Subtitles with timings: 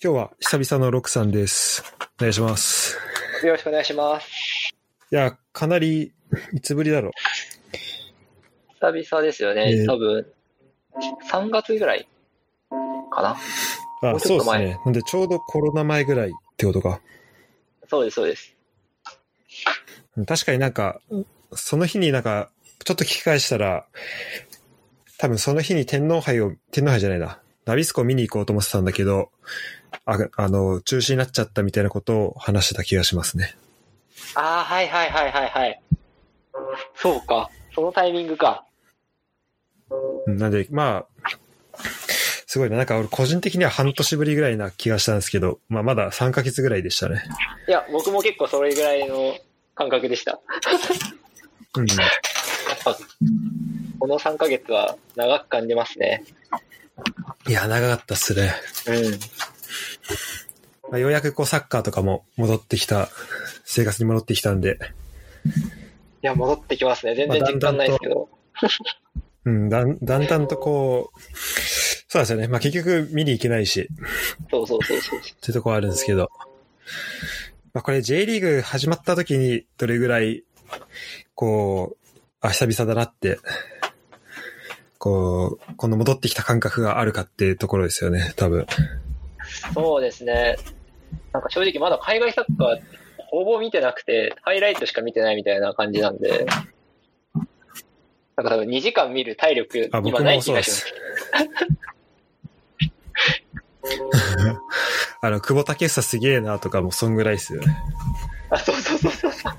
[0.00, 1.82] 今日は久々のロクさんです。
[2.18, 2.96] お願いします。
[3.42, 4.28] よろしくお願いします。
[5.10, 6.12] いや、かなり、
[6.52, 7.10] いつぶりだろ
[8.80, 9.72] 久々ですよね。
[9.72, 10.24] えー多分、
[11.32, 12.08] 3月ぐらい
[13.10, 13.32] かな？
[14.12, 14.16] う。
[14.16, 14.78] あ、そうですね。
[14.84, 17.00] なんでちょうどコロナ前ぐらいってことか。
[17.88, 18.54] そうです、そうです。
[20.16, 21.00] うん確かになんか、
[21.54, 22.52] その日になんか、
[22.84, 23.84] ちょっと聞き返したら、
[25.18, 27.40] 多分その日に天皇杯を、天皇杯じゃないな。
[27.64, 29.30] ナビスコ見に行こうと思ってたんだけど、
[30.04, 33.56] ああの、中止になっちゃったみたいなことを話してた気がしますね。
[34.34, 35.82] ああ、はいはいはいはいはい。
[36.94, 37.50] そうか。
[37.74, 38.64] そのタイミングか。
[40.26, 41.28] うんなんで、まあ、
[42.46, 42.76] すごいな。
[42.76, 47.22] なんか俺個人的には半年ぶりぐらいな気がしたんですけど、まあまだ3ヶ月ぐらいでしたね。
[47.68, 49.36] いや、僕も結構それぐらいの
[49.74, 50.40] 感覚でした。
[51.76, 51.86] うん。
[51.86, 51.98] やっ
[52.84, 52.98] ぱ、
[53.98, 56.24] この3ヶ月は長く感じますね。
[57.46, 58.54] いや、長かったっすね。
[58.86, 59.18] うん。
[60.90, 63.08] まあ、ようやくこうサッカーとかも戻ってきた、
[63.64, 64.78] 生活に戻ってきたんで、
[66.22, 67.14] いや、戻ってきますね。
[67.14, 68.28] 全然実感ないですけど。
[69.44, 71.20] うん、だんだんだんとこう、
[72.08, 72.48] そうですよね。
[72.48, 73.88] まあ結局見に行けないし、
[74.50, 75.20] そうそうそうそう。
[75.20, 76.30] っていうとこあるんですけど。
[77.72, 80.42] まあこれ J リーグ始まった時にどれぐらい、
[81.34, 83.38] こう、あ、久々だなって、
[84.98, 88.66] こう、この戻ってきた感覚があるかっていうところですよね、多分。
[89.74, 90.56] そうですね。
[91.32, 92.80] なんか正直まだ海外サッカー
[93.30, 96.46] ほぼ見てなくて、ハイライトしか見てないみたいな感じなんで、
[98.36, 100.94] なんか多分2時間見る体力あ、僕今ないもそうで気がしますす。。
[105.20, 107.76] あの、久保建英すげえなとかもそんぐらいですよね。
[108.50, 109.52] あ、そうそうそうそう。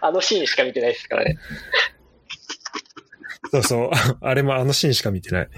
[0.00, 1.36] あのシーンしか見てないですからね。
[3.50, 3.90] そうそう。
[4.20, 5.48] あれもあのシーンしか見てない。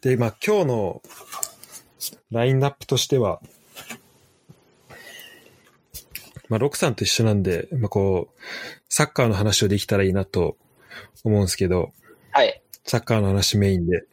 [0.00, 1.02] で、まあ今日の
[2.30, 3.40] ラインナップとしては、
[6.48, 8.40] まあロクさんと一緒なんで、まあこう、
[8.88, 10.56] サッカーの話をできたらいいなと
[11.24, 11.92] 思うんですけど、
[12.30, 12.62] はい。
[12.84, 14.04] サッカーの話メインで。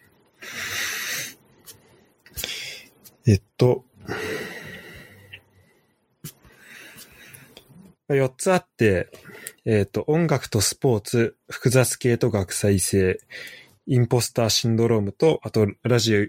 [3.25, 3.83] えっと、
[8.07, 9.09] 4つあって、
[9.71, 13.19] えっと、音楽とスポーツ、複雑系と学際性、
[13.85, 16.25] インポスターシンドロームと、あと、ラジオ、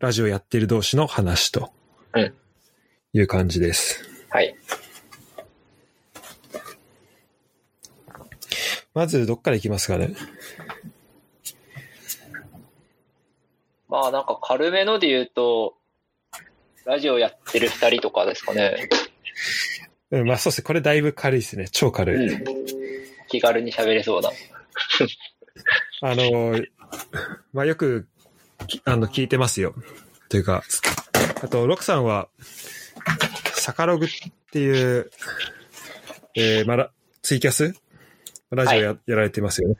[0.00, 1.72] ラジオやってる同士の話と
[2.14, 2.34] うん、
[3.12, 4.04] いう感じです。
[4.28, 4.56] はい。
[8.92, 10.12] まず、どっから行きますかね？
[13.88, 15.76] まあなんか軽めので言うと、
[16.84, 18.88] ラジオやってる2人とかですかね。
[20.10, 20.64] うん、まあそうですね。
[20.64, 21.68] これだいぶ軽いですね。
[21.70, 22.32] 超軽い。
[22.34, 22.79] うん。
[23.30, 24.30] 気軽に喋れそうな。
[26.02, 26.60] あの、
[27.52, 28.08] まあ、よく、
[28.66, 29.74] きあの、聞いてますよ。
[30.28, 30.62] というか、
[31.42, 32.28] あと、ロクさんは、
[33.54, 34.08] サカログっ
[34.52, 35.10] ていう、
[36.34, 36.92] えー、まだ、
[37.22, 37.74] ツイキャス？
[38.50, 39.76] ラジオや,、やられてますよね。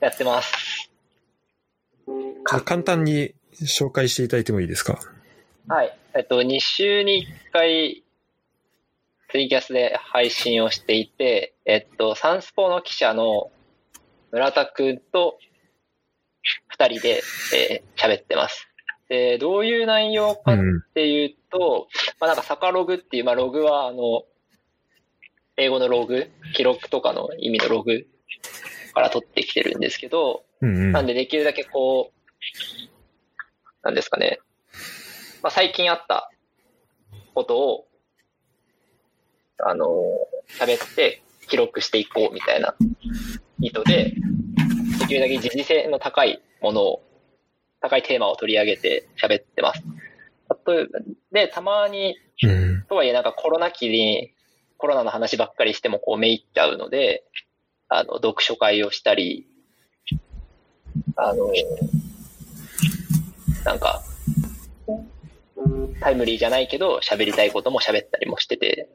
[0.00, 0.90] やってます。
[2.44, 4.98] 簡単に紹介していただいてもいいですか？
[5.68, 5.96] はい。
[6.14, 8.03] えっと、2週に1回、
[9.34, 13.50] ツイキャスで配信をしていて、えっと、サンスポの記者の
[14.30, 15.38] 村田くんと
[16.78, 17.20] 2人で、
[17.52, 18.68] えー喋ってます。
[19.08, 20.82] で、どういう内容かっうん。
[20.94, 21.88] ていうと、
[22.20, 24.22] まあなんかサカログっていう、まあログはあの、
[25.56, 28.06] 英語のログ、記録とかの意味のログ
[28.94, 30.92] から取ってきてるんですけど、うんうん。
[30.92, 32.30] なんでできるだけこう、
[33.82, 34.38] なんですかね。
[35.42, 36.30] まあ、最近あった
[37.34, 37.88] ことを、
[39.58, 42.74] あのー喋って記録していこうみたいな
[43.60, 44.14] 意図で、
[44.98, 47.02] できるだけ時事性の高いものを、
[47.80, 49.82] 高いテーマを取り上げて喋ってます。
[51.32, 52.84] で、たまに、うん。
[52.88, 54.34] とはいえなんかコロナ期に
[54.76, 57.24] コロナの話ばっかりしてもこうめいっちゃうので、
[57.88, 59.46] あの、読書会をしたり、
[61.16, 61.50] あの、
[63.64, 64.02] なんか、
[66.00, 68.90] タイムリーじゃないけど喋りたいことも喋ったりもしてて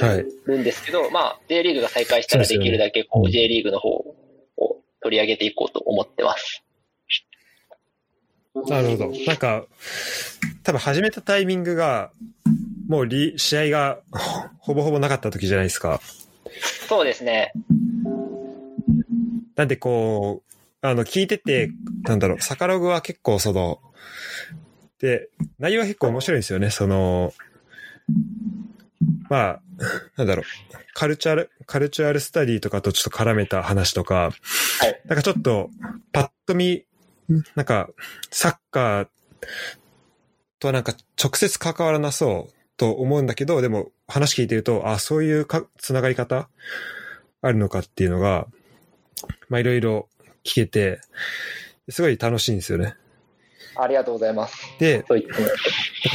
[0.00, 0.26] はい。
[0.46, 4.16] るんですけど、まあ、J リーグが再開したらできるだけこううん J リーグの方を
[5.02, 6.64] 取り上げていこうと思ってます。
[8.68, 9.12] なるほど。
[9.26, 9.64] なんか、
[10.64, 12.10] 多分始めたタイミングが、
[12.88, 14.00] もうリ、試合が
[14.58, 16.00] ほぼほぼなかった時じゃないですか。
[16.88, 17.52] そうですね。
[19.54, 20.50] なんでこう、
[20.82, 21.70] あの、聞いてて、
[22.04, 23.80] なんだろう、サカログは結構その、
[24.98, 25.28] で、
[25.58, 27.32] 内容は結構面白いんですよね、その、
[29.28, 29.62] まあ、
[30.16, 30.44] なんだろう、
[30.94, 34.30] cultural、cultural study とかとちょっと絡めた話とか、は
[34.86, 35.70] いなんかちょっと、
[36.12, 36.84] パッと見、
[37.54, 37.88] なんか、
[38.30, 39.08] サッカー
[40.58, 46.48] とはなんか直接関わらなそうと思うんだけど、でも話聞いてると、あ、そういうか、つながり方
[47.42, 48.46] あるのかっていうのが、
[49.48, 50.08] まあいろいろ
[50.44, 51.00] 聞けて、
[51.88, 52.94] すごい楽しいんですよね。
[53.76, 54.56] ありがとうございます。
[54.78, 55.04] で、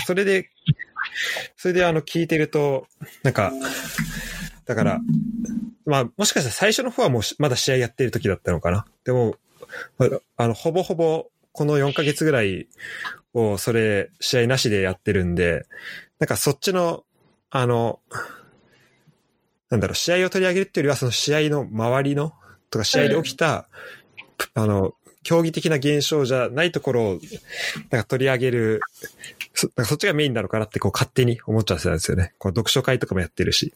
[0.05, 0.49] それで、
[1.55, 2.87] それであの聞いてると、
[3.23, 3.51] なんか、
[4.65, 4.99] だから、
[5.85, 8.85] まあもしかしたら最初の方はもうしまだ試合やってる時だったのかな。
[9.03, 9.35] でも、
[9.97, 12.67] まああの、ほぼほぼこの4ヶ月ぐらい
[13.33, 15.65] をそれ試合なしでやってるんで、
[16.19, 17.03] なんかそっちの、
[17.49, 17.99] あの、
[19.69, 22.33] なんだろう、試合を取り上げるっていうよりはその試合の周りの、
[22.69, 23.67] とか試合で起きた、
[24.53, 24.95] あの、
[25.25, 27.19] 競技的な現象じゃないところを、
[27.89, 28.81] なんか取り上げる、
[29.55, 32.35] そなんかそっちがメインなのかなってこう勝手に思っちゃうんですよね。
[32.37, 33.73] こう読書会とかもやってるし。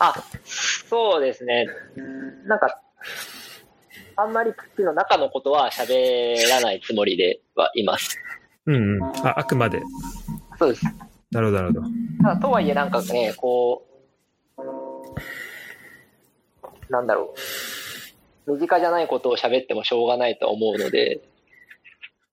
[0.00, 0.12] あ、
[0.44, 1.68] そうですね。
[1.96, 2.80] うんなんか、
[4.16, 8.18] あんまり口の中のことは喋らないつもりではいます。
[8.66, 9.04] うんうん。
[9.04, 9.80] あ、あくまで。
[10.58, 10.84] そうです。
[11.30, 11.82] なるほど、なるほど。
[12.20, 13.86] ただとはいえなんかね、こ
[14.58, 14.62] う、
[16.90, 17.83] なんだろう。
[18.46, 21.20] 身近じゃないことを喋ってもしょうがないと思うので、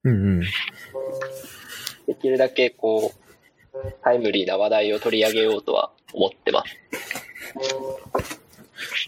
[0.04, 0.40] うんうん。
[2.06, 6.76] できるだけこう、タイムリーな話題を取り上げようとは思ってます。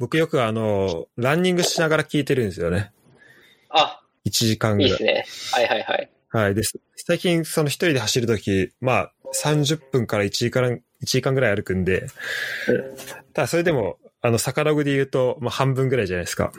[0.00, 2.92] 僕よくあの、ランニングしながら聞いてるんですよね。
[3.68, 4.92] あ、1時間ぐらい。
[4.92, 5.24] いいですね。
[5.52, 6.10] はいはいはい。
[6.30, 6.54] はい。
[6.54, 6.78] です。
[6.96, 12.08] 最近その一人で走るとき、まあ、30分から1時間、1時間ぐらい歩くんで、うん
[13.34, 16.50] ただそれでも、あの、サカログで言うと、まあ半分ぐらいじゃないですか。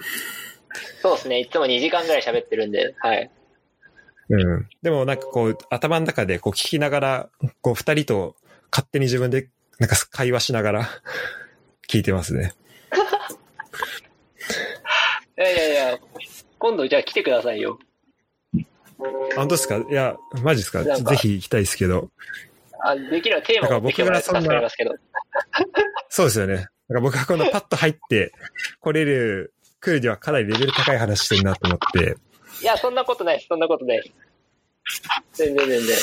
[1.01, 1.39] そうですね。
[1.39, 3.31] いつも2時間ぐらい喋ってるんで、はい。
[4.29, 4.69] うん。
[4.83, 7.29] でもなんかこう、頭の中でこう聞きながら、
[7.61, 8.35] こう二人と
[8.71, 10.89] 勝手に自分でなんか会話しながら
[11.89, 12.53] 聞いてますね。
[15.37, 15.99] いやいやいや、
[16.59, 17.79] 今度じゃあ来てくださいよ。
[18.55, 18.59] あ
[19.35, 19.77] 本当ですか？
[19.77, 20.83] いや、マジですか？
[20.83, 22.11] ぜひ行きたいですけど。
[22.83, 24.91] あできればテーマを持ってきてもらえて助かりますけど。
[26.09, 26.67] そうですよね。
[26.89, 28.33] なんか僕がこのパッと入って
[28.79, 32.17] 来れる、来るにはかなりレベル高い話してるなと思って。
[32.61, 33.45] いや、そんなことない。
[33.47, 34.13] そんなことない。
[35.33, 35.97] 全然全然。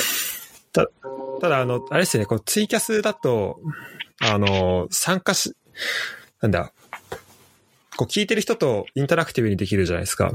[1.39, 3.59] ただ、あの、あれですね、こうツイキャスだと、
[4.21, 5.53] あの、参加し、
[6.41, 6.73] なんだ、
[7.95, 10.31] こう聞いてる人とインタラクティブにできるじゃないですか。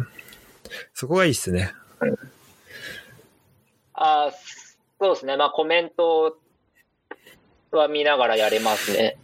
[0.94, 1.72] そこがいいっすね。
[3.94, 4.30] あ
[5.00, 5.36] そうですね。
[5.36, 6.38] まあコメント
[7.72, 9.18] は見ながらやれますね。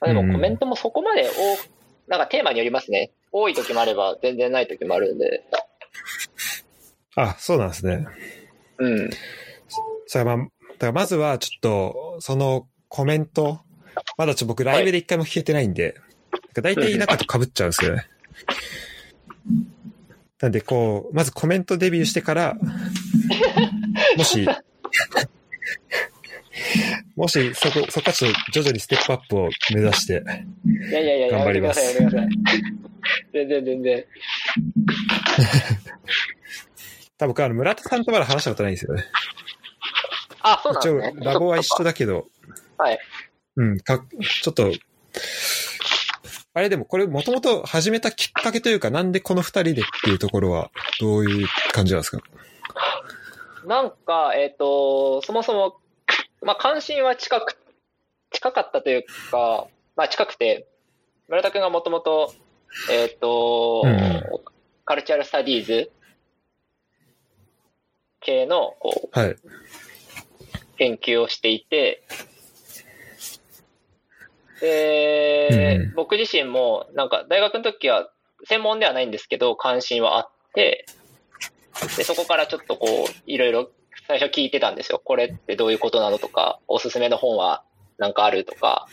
[0.00, 3.10] あでもうんコメントもそこまで多、なんかテーマによりますね。
[3.32, 5.44] 多い時もあれば全然ない時もあるんで。
[7.16, 8.06] あ、そうなんですね。
[8.78, 9.10] うん。
[10.06, 13.60] それはまあ、だからまずはちょっと、そのコメント、
[14.16, 15.96] まだちょっと僕ライブで一回も聞けてないんで、
[16.54, 18.08] だいたい中と被っちゃうんですよね。
[20.40, 22.56] なんでこう、まずコメントデビューしてから、
[24.16, 24.46] もし、
[27.16, 30.22] もしそこ、そこちょっと徐々にステップアップを目指して、
[30.66, 32.62] いやいやいや、頑張りますやめてください、やめてください。
[33.32, 34.04] 全然全然。
[37.18, 39.04] 多分僕あの村田さんとまだ話したことないんですよね。
[40.42, 41.24] あ、そうなん一応ですね。
[41.24, 42.26] ラボは一緒だけど、
[42.76, 42.98] はい。
[43.56, 44.04] うん、か、
[44.42, 44.70] ちょっと、
[46.52, 50.70] あれでもこれもともと始めたきっかけというか、なんでこの二人でっていうところは、
[51.00, 52.20] どういう感じなんですか？
[53.66, 55.80] なんか、えっ、と、そもそも、
[56.46, 57.58] まあ、関心は近く、
[58.30, 60.68] 近かったというか、まあ、近くて、
[61.26, 62.32] 村田くんがもともと、
[62.88, 64.22] えっ、と、うんうん
[64.84, 65.90] カルチャルスタディーズ
[68.20, 69.36] 系の、こう、はい。
[70.78, 72.04] 研究をしていて、
[74.60, 78.08] で、うん僕自身も、なんか、大学の時は、
[78.44, 80.86] 専門ではないんですけど、関心はあって、
[81.96, 83.70] で、そこからちょっとこう、いろいろ
[84.06, 85.00] 最初聞いてたんですよ。
[85.04, 87.64] これってどういうことなのとか、おすすめの本は
[87.98, 88.86] なんかあるとか、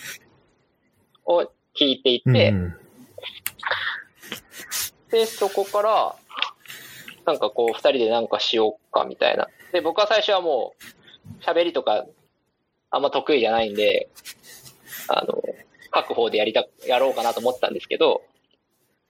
[1.25, 1.41] を
[1.79, 2.75] 聞いていて、うん
[5.13, 6.15] で、そこから、
[7.25, 9.47] なんかこう、二人でなんかしようかみたいな。
[9.71, 10.73] で、僕は最初はも
[11.39, 12.05] う、喋りとか、
[12.89, 14.09] あんま得意じゃないんで、
[15.07, 15.39] あの、
[15.93, 18.23] 書く方でやりた、やろうかなと思ったんですけど、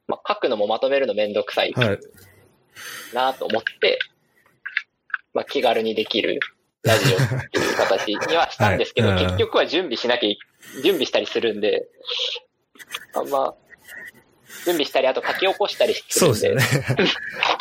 [0.07, 2.00] まあ、書くのもまとめるのめんどくさいはい。
[3.13, 4.00] なと思って、
[5.34, 6.40] まあ、気軽にできる
[6.84, 10.38] ラジオっていう形にはしたんですけど、はいうん結局は準備しなきゃい、
[10.84, 11.88] 準備したりするんで、
[13.16, 13.54] あんま、
[14.66, 16.96] 準備したり、あと書き起こしたりすそるで、うんですよね。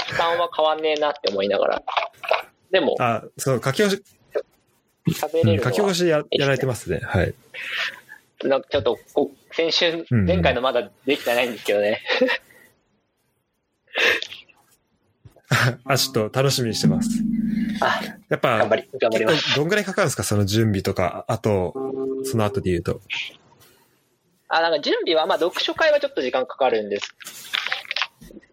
[0.06, 1.82] 負担は変わんねえなって思いながら。
[2.70, 4.02] でも、あ、そう、書き押し、
[5.08, 7.00] 喋れるのは、書き起こしややられてますね。
[7.02, 7.34] はい。
[8.44, 12.00] なんかちょっとこ、先週、うん前回のまだできてないんですけどね。
[15.84, 17.08] あ、ちょっと楽しみにしてます。
[17.84, 19.56] あ、やっぱ、頑張り、頑張ります。
[19.56, 20.22] どんぐらいかかるんですか？
[20.22, 21.74] その準備とか、あと、
[22.24, 23.00] その後で言うと。
[24.48, 27.14] あ、なんか準備は、まあ読書会はちょっと時間かかるんです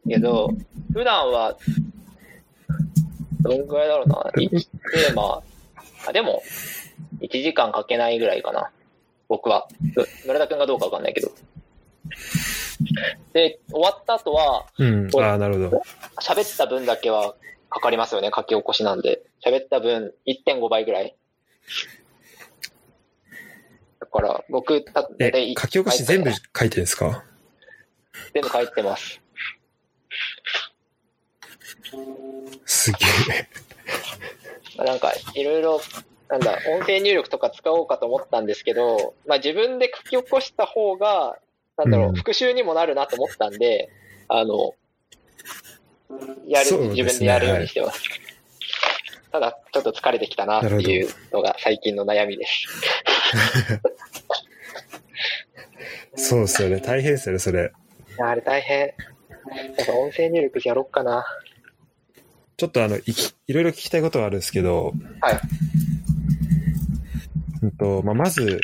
[0.08, 0.50] けど、
[0.94, 1.58] 普段は、
[3.42, 5.42] どんぐらいだろうな？1テーマ、
[6.08, 6.42] あ、でも、
[7.22, 8.72] 1時間かけないぐらいかな。
[9.28, 9.68] 僕は。
[9.96, 11.32] う村田くんがどうかわかんないけど。
[13.34, 15.10] で、終わった後は、うん。
[15.16, 15.84] ああ、なるほど。
[16.22, 17.36] 喋った分だけは
[17.70, 19.22] かかりますよね、書き起こしなんで。
[19.46, 21.16] 喋った分1.5倍ぐらい。
[24.00, 27.24] だから、僕、たえ書き起こし全部書いてるんですか？
[28.34, 29.22] 全部書いてます。
[32.66, 32.98] すげ
[33.36, 33.48] え。
[34.78, 35.82] まあなんか、いろいろ、
[36.30, 41.38] なんだ、音声入力とか使おうかと思ったんですけど、まあ自分で書き起こした方が、
[41.78, 43.90] なんだろう、うん復習にもなるなと思ったんで、
[44.28, 44.74] あの、
[46.48, 48.04] やる、ね自分でやるようにしてます。
[49.32, 52.68] ただ、ちょっと疲れてきたなっていうのが最近の悩みです。
[56.30, 56.82] そうですよね。
[56.82, 57.72] 大変ですよね、それ。
[58.18, 58.80] あれ大変。
[58.80, 58.86] や
[59.84, 61.26] っぱ音声入力やろっかな。
[62.58, 65.40] ちょっとあの、いきいろいろ聞きたいことはあるんですけど、はい。
[67.64, 68.60] うんと、まあ、まず、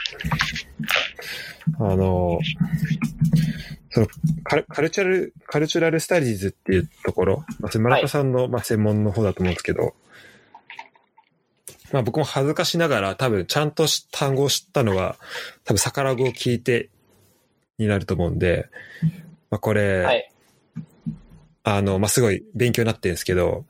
[1.79, 2.39] あの、
[3.95, 4.07] その
[4.43, 9.93] カル、カルチャル、カルチュラルスタディーズっていうところ、まあ、村田さんの、まあ、専門の方だと思うんですけど、
[11.93, 15.15] まあ僕も恥ずかしながら多分ちゃんとし単語を知ったのは、
[15.63, 16.89] 多分逆ら語を聞いて
[17.77, 18.67] になると思うんで、
[19.49, 20.29] まあこれ、はい。
[21.63, 23.63] あの、まあ、すごい勉強になってるんですけど、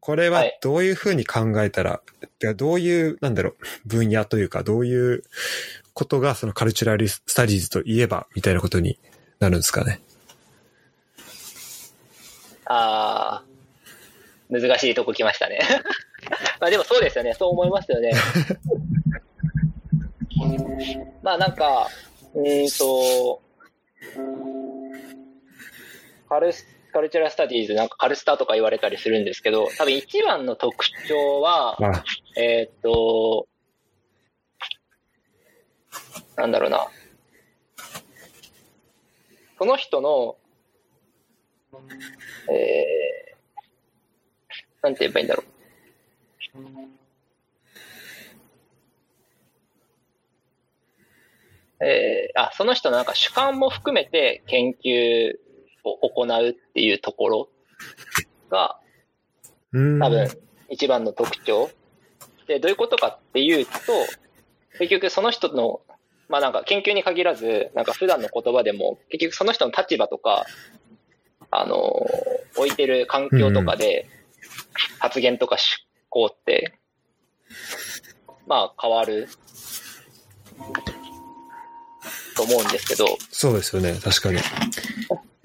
[0.00, 2.02] これははいどういうふうに考えたら、
[2.38, 3.56] てかどういう、なんだろう、
[3.86, 5.24] 分野というか、どういう
[5.94, 8.98] ことがそのカルチュラルスタディーズといえば、みたいなことに
[9.40, 10.00] なるんですかね。
[12.66, 15.58] あー、難しいとこ来ましたね。
[16.60, 17.32] まあでもそうですよね。
[17.34, 18.12] そう思いますよね。
[21.22, 21.88] まあなんか、
[22.34, 23.40] うーんと、
[26.28, 32.04] カルス、カルチャラスタディーズ、なんかカルスタとか言われたりするんですけど、多分一番の特徴は、あ、
[32.36, 33.48] えーっと、
[36.36, 36.86] なんだろうな。
[39.60, 40.38] その人の、
[42.50, 45.44] えー、なんて言えばいいんだろ
[51.74, 51.84] う。
[51.84, 55.34] えー、あ、その人のなんか主観も含めて研究
[55.84, 57.48] を行うっていうところ
[58.48, 58.80] が、
[59.72, 59.98] うん。
[59.98, 60.26] 多分
[60.70, 61.68] 一番の特徴。
[62.46, 63.72] で、どういうことかっていうと、
[64.78, 65.82] 結局その人の、
[66.30, 70.46] まあなんか研究に限らず、なんか普段の言葉でも、結局その人の立場とか、
[71.50, 74.08] あのー置いてる環境とかで、
[74.98, 75.62] 発言とか思
[76.08, 76.74] 考って、
[78.46, 79.28] まあ変わる、
[82.36, 84.38] と思うんですけど、そうですよね、確かに。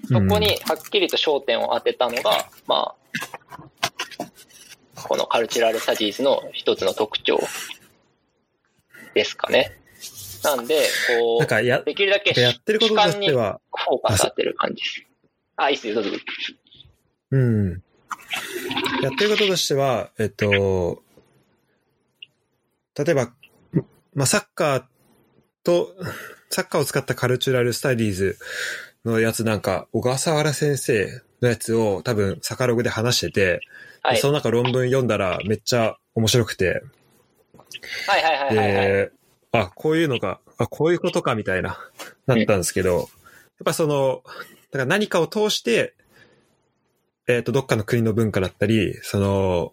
[0.08, 2.96] そこにはっきりと焦点を当てたのが、まあ、
[5.02, 7.38] このカルチュラルスタジーズの一つの特徴
[9.14, 9.72] ですかね。
[10.42, 15.06] なんで、こなんかやう、、できるだけやってることとしては、ォーカス当てる感じです。
[15.56, 16.10] あ、いいっすよ、どうぞ。
[17.32, 17.82] うん。
[19.02, 21.02] やってることとしては、えっと、
[22.96, 23.32] 例えば、
[24.14, 24.84] まあ、サッカー
[25.64, 25.94] と、
[26.50, 28.38] サッカーを使ったカルチュラルスタディーズ
[29.04, 33.60] のやつなんか、小笠原先生のやつを多分、サカログで話してて、
[34.02, 34.18] はい。
[34.18, 36.82] その中論文読んだらめっちゃ面白くて、
[38.06, 38.86] はいはいはいはい、はい。
[38.86, 39.12] で、
[39.60, 41.78] あ、こういうのが、あ、こういうことかみたいな、
[42.26, 43.06] なったんですけど、やっ
[43.64, 44.22] ぱその、
[44.70, 45.94] だから何かを通して、
[47.28, 49.72] えっ、と、どっかの国の文化だったり、その、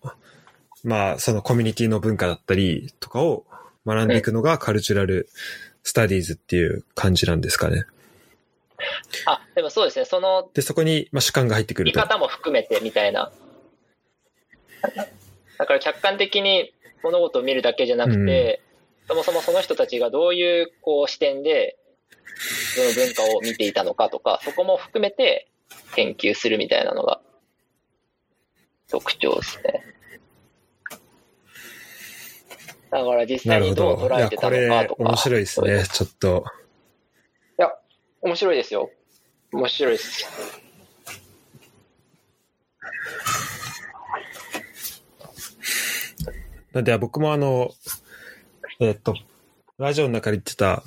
[0.84, 3.46] まあ、そのコミュニティの文化だったりとかを
[3.86, 5.30] 学んでいくのがカルチュラル
[5.84, 7.86] スタディーズっていう感じなんですかね。
[9.26, 12.00] あ、でもそうですね、そので、そこに、まあ、主観が入ってくると。
[12.00, 13.32] 見方も含めてみたいな。
[15.58, 16.74] だから客観的に
[17.04, 18.62] 物事を見るだけじゃなくて、
[19.08, 21.78] そもそもその人たちがどういうこう視点で
[22.76, 25.50] その文化を見ていたのかとか、そこも含めて
[25.96, 27.22] 研究するみたいなのが
[28.90, 29.84] 特徴ですね。
[32.92, 35.04] だから実際にどう捉えてたのかとか。
[35.04, 35.84] 面白いですね。
[35.92, 36.44] ちょっと。
[37.58, 37.72] いや、
[38.22, 38.92] 面白いですよ。
[39.52, 40.28] 面白いです。
[46.72, 47.72] なんで僕もあの、
[48.80, 49.16] えっと、
[49.78, 50.84] ラジオの中で言ってた、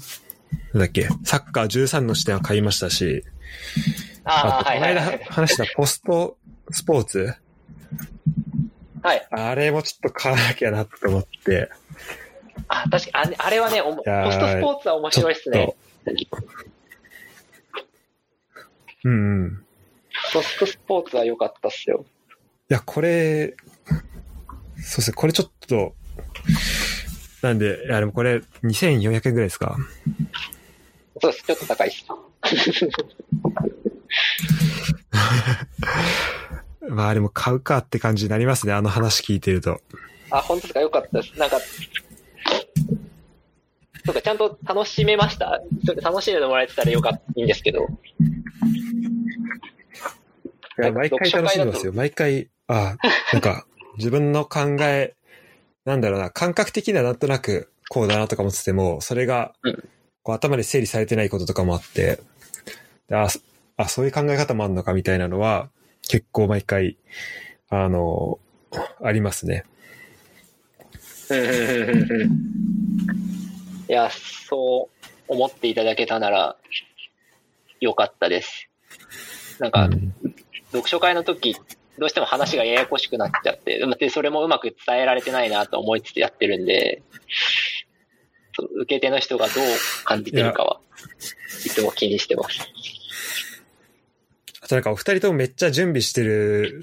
[0.72, 3.24] なんだっけ、サッカー13の視点は買いましたし、
[4.24, 5.18] ああこの間。
[5.28, 6.36] 話したポスト
[6.70, 7.34] スポーツ
[9.02, 9.26] はい。
[9.30, 11.70] あれもちょっと買わなきゃなって思って、
[12.68, 15.76] あ、確かに、ああれはね、ポストスポーツは面白いっすねと。、
[19.04, 19.64] うんうん。
[20.32, 22.04] ポストスポーツは良かったっすよ。
[22.68, 23.54] いや、これ、
[23.86, 25.94] そうですね、これちょっと、
[27.42, 29.76] なんで、いや、でもこれ2400円ぐらいですか？
[31.20, 31.44] そうです。
[31.44, 32.06] ちょっと高いっす。
[36.88, 39.80] まあでも買うかって感じになりますね、あの話聞いてると。
[40.30, 40.80] あ、本当ですか？
[40.80, 41.38] 良かったです。
[41.38, 41.58] なんか、
[44.04, 45.60] そうか、ちゃんと楽しめました？
[46.02, 47.86] 楽しんでもらえてたらよかった、いいんですけど。
[50.78, 51.92] いや、毎回楽しんでますよ。
[51.92, 52.96] 毎回、あ
[53.32, 53.66] なんか、
[53.98, 55.15] 自分の考え、
[55.86, 59.88] なんだろうな、感覚的にはなんとなくこうだなとか思ってても、それがうん、
[60.22, 62.20] こう頭で整理されてないこととかもあって、
[63.08, 63.40] であ、そ
[63.76, 65.70] あそういう考え方もあるのかみたいなのは、
[66.08, 66.98] 結構毎回、
[67.70, 68.38] あの、
[69.02, 69.64] ありますね。
[73.88, 76.56] いや、そう思っていただけたなら、
[77.80, 78.68] よかったです。
[79.60, 80.12] なんか、うん
[80.72, 81.56] 読書会の時、
[81.98, 87.02] どうしても話がややこしくなっちゃって、で、それもうまく伝えられてないなと思いつつやってるんで、
[88.80, 89.64] 受け手の人がどう
[90.04, 90.80] 感じてるかは、
[91.64, 92.60] いつも気にしてます。
[94.62, 96.82] あとなんかお二人ともめっちゃ準備してる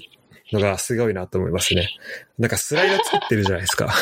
[0.52, 1.90] のがすごいなと思いますね。
[2.38, 3.92] なんかスライド作ってるじゃないですか。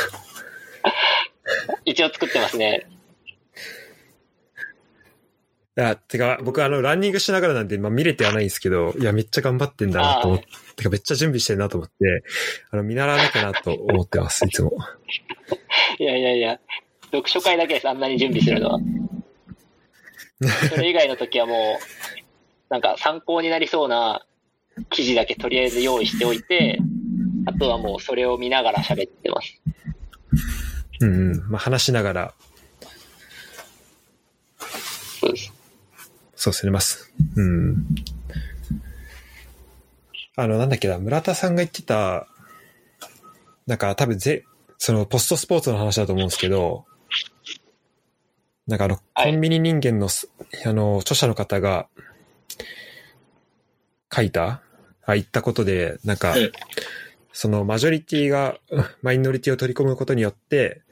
[1.85, 2.87] 一応作ってますね。
[5.75, 12.25] いや、てか、僕あの、ランニングしながらなんで、まあ見れてはないんですけど、いや、めっちゃ頑張ってんだなと思って、てかめっちゃ準備してんなと思って、
[12.71, 14.77] あの、見習わなきゃなと思ってます、 いつも。
[15.99, 16.61] いやいやいや、
[17.07, 18.81] 読書会だけです、あんなに準備するのは。
[20.69, 21.85] それ以外の時はもう、
[22.69, 24.27] なんか参考になりそうな
[24.91, 26.79] 記事だけとりあえず用意しておいて、
[27.47, 29.59] あとはもうそれを見ながら喋ってます。
[31.01, 31.51] うんうん。
[31.51, 32.35] まあ話しながら、
[35.21, 35.62] そうです。
[36.43, 37.13] そうすれます。
[37.37, 37.87] うん。
[40.35, 42.27] あの、なんだっけな、村田さんが言ってた、
[43.69, 44.45] なんか多分ぜ、
[44.77, 46.85] そのポストスポーツの話だと思うんですけど、
[48.67, 50.29] なんかあの、はいコンビニ人間のす、
[50.67, 51.87] あの、著者の方が
[54.13, 54.63] 書いた、
[55.07, 56.53] あ、言ったことで、なんか、うん
[57.35, 60.83] そのマジョリティがうんマイノリティを取り込むことによって、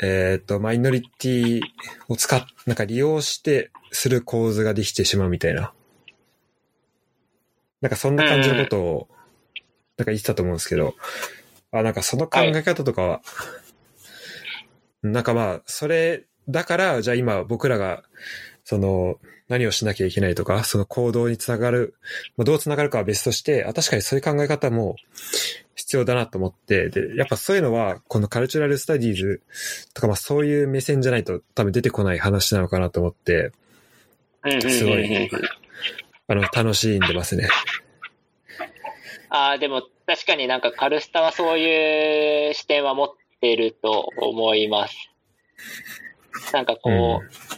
[0.00, 1.60] えっ、と、マイノリティ
[2.08, 5.72] を使っ、なんか利用してする構図ができてしまうみたいな。
[7.80, 9.08] なんかそんな感じのことを、
[9.96, 10.94] なんか言ってたと思うんですけど、
[11.72, 13.20] あ、なんかその考え方とかは、
[15.02, 18.04] なんかまあ、それ、だから、じゃあ今僕らが、
[18.68, 19.16] その、
[19.48, 21.94] 何をしなきゃいけないとか、その行動につながる、
[22.36, 24.96] まあ、どうつながるかは別として、あ、確かにそういう考え方も
[25.74, 29.42] 必要だなと思って、で、やっぱそういうのは、このカルチュラルスタディーズ
[29.94, 33.52] とか、まあそういう目線じゃないと多分出てこない話なのかなと思って、
[34.68, 35.30] すごい
[36.26, 37.48] あの、楽しんでますね。
[39.30, 43.08] ああ、でも確かになんかカルスタはそういう視点は持っ
[43.40, 45.10] てると思います。
[46.52, 47.57] なんかこう、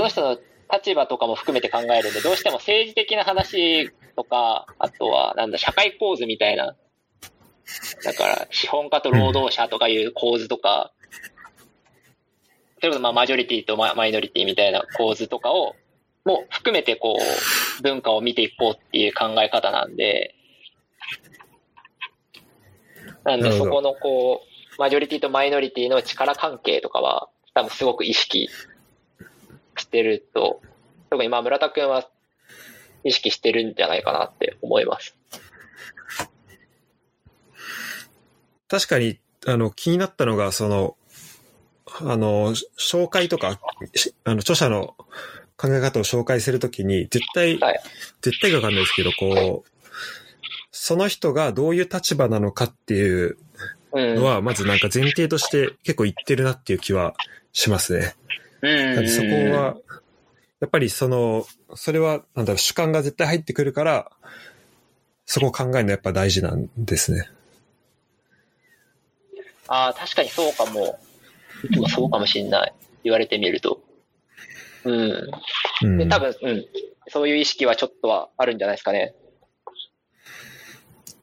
[0.00, 0.38] その人の
[0.72, 6.76] 立場とかも含めて考えるんで、どうしても政治的な話とか、あとは、なんだ、社会構図みたいな、
[8.04, 10.92] だから、資本家と労働者とかいう構図とか、
[12.78, 15.74] それこそまあマジョリティとママイノリティみたいな構図とかを、
[16.24, 20.34] も含めてこう、文化を見ていこうっていう考え方なんで、
[23.24, 28.48] なんでそこのこう、マジョリティとマイノリティの力関係とかは、多分すごく意識
[29.76, 30.60] してると、
[31.10, 32.08] 特にまあ村田くんは
[33.04, 35.16] 意識してるんじゃないかなって思います。
[38.68, 40.96] 確かに、あの、気になったのが、その、
[42.02, 43.58] あの、紹介とか、
[43.94, 44.94] しあの、著者の
[45.56, 47.80] 考え方を紹介するときに、絶対、はい
[48.22, 49.70] 絶対かわかんないですけど、こう、
[50.70, 53.38] その人がどういう立場なのかっていう
[53.92, 54.14] うん。
[54.16, 57.14] のは、まずなんか前提として結構言ってるなっていう気は
[57.52, 58.14] しますね。
[58.62, 59.76] うんそこは、
[60.60, 64.10] やっぱりその、それは、なんだろう、主観が絶対入ってくるから、
[65.24, 67.30] そこを考えるのはやっぱ大事なんですね。
[69.68, 70.98] ああ、確かにそうかも。
[71.70, 72.74] でもそうかもしんない。
[73.04, 73.80] 言われてみると。
[74.84, 75.30] うん。
[75.82, 75.98] うん。
[75.98, 76.66] で、多分、うん。
[77.08, 79.14] そういう意識はちょっとはあるんじゃないですかね。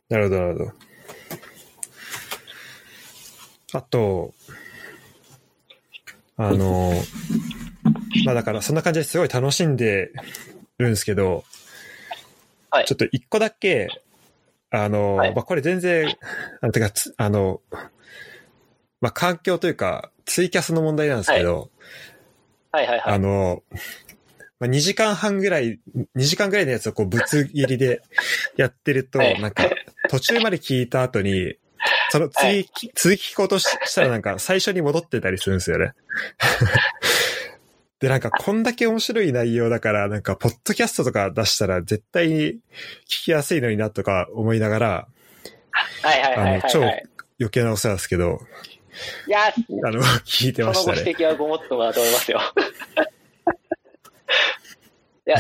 [0.09, 0.71] なるほど、なるほど。
[3.73, 4.33] あと、
[6.37, 6.91] あの、
[8.25, 10.11] まあだからそんな感じですごい楽しんで
[10.77, 11.43] るんですけど、
[12.69, 12.85] はい。
[12.85, 13.89] ちょっと一個だけ、
[14.69, 15.33] あの、はい。
[15.33, 16.15] まあこれ全然、
[16.61, 17.61] あの、てかつ、あの、
[19.01, 21.71] まあ環境というか、ツイキャスの問題なんですけど、
[22.71, 22.87] はい。
[22.87, 23.13] はいはい。
[23.15, 23.63] あの、
[24.59, 25.79] まあ、2時間半ぐらい、
[26.15, 28.01] 2時間ぐらいのやつをこうぶつ切りで
[28.55, 29.39] やってると、はい。
[29.39, 29.69] なんか
[30.09, 31.55] 途中まで聞いた後に、
[32.09, 35.93] その次、はい続き聞こうとししたらなんか 最初に戻ってたりするんですよね。
[37.99, 42.59] で、なんかこんだけ面白い内容だから、なんかポッドキャストとか出したら絶対に聞
[43.07, 45.07] きやすいのになとか思いながら、
[46.03, 47.03] はいはいはいはい、あの超はい。
[47.39, 48.39] 余計なお世話ですけど、
[49.27, 51.09] いや、あの、 聞いてそのごましたね。
[51.09, 52.41] 指摘はごもっともだと思いますよ。
[55.27, 55.37] いや、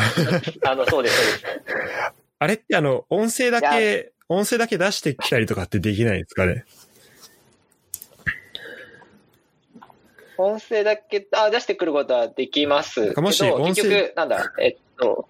[0.65, 1.45] あの、そうです、そうです。
[2.39, 6.65] あれってあの、音声だいけ、音声だけ出してきたりとかってできないんですかね？
[10.37, 15.27] 音声だけ、あ、出してくることはできますもし音声結局、なんだ、えっと、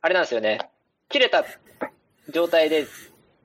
[0.00, 0.70] あれなんですよね。
[1.10, 1.44] 切れた
[2.30, 2.86] 状態で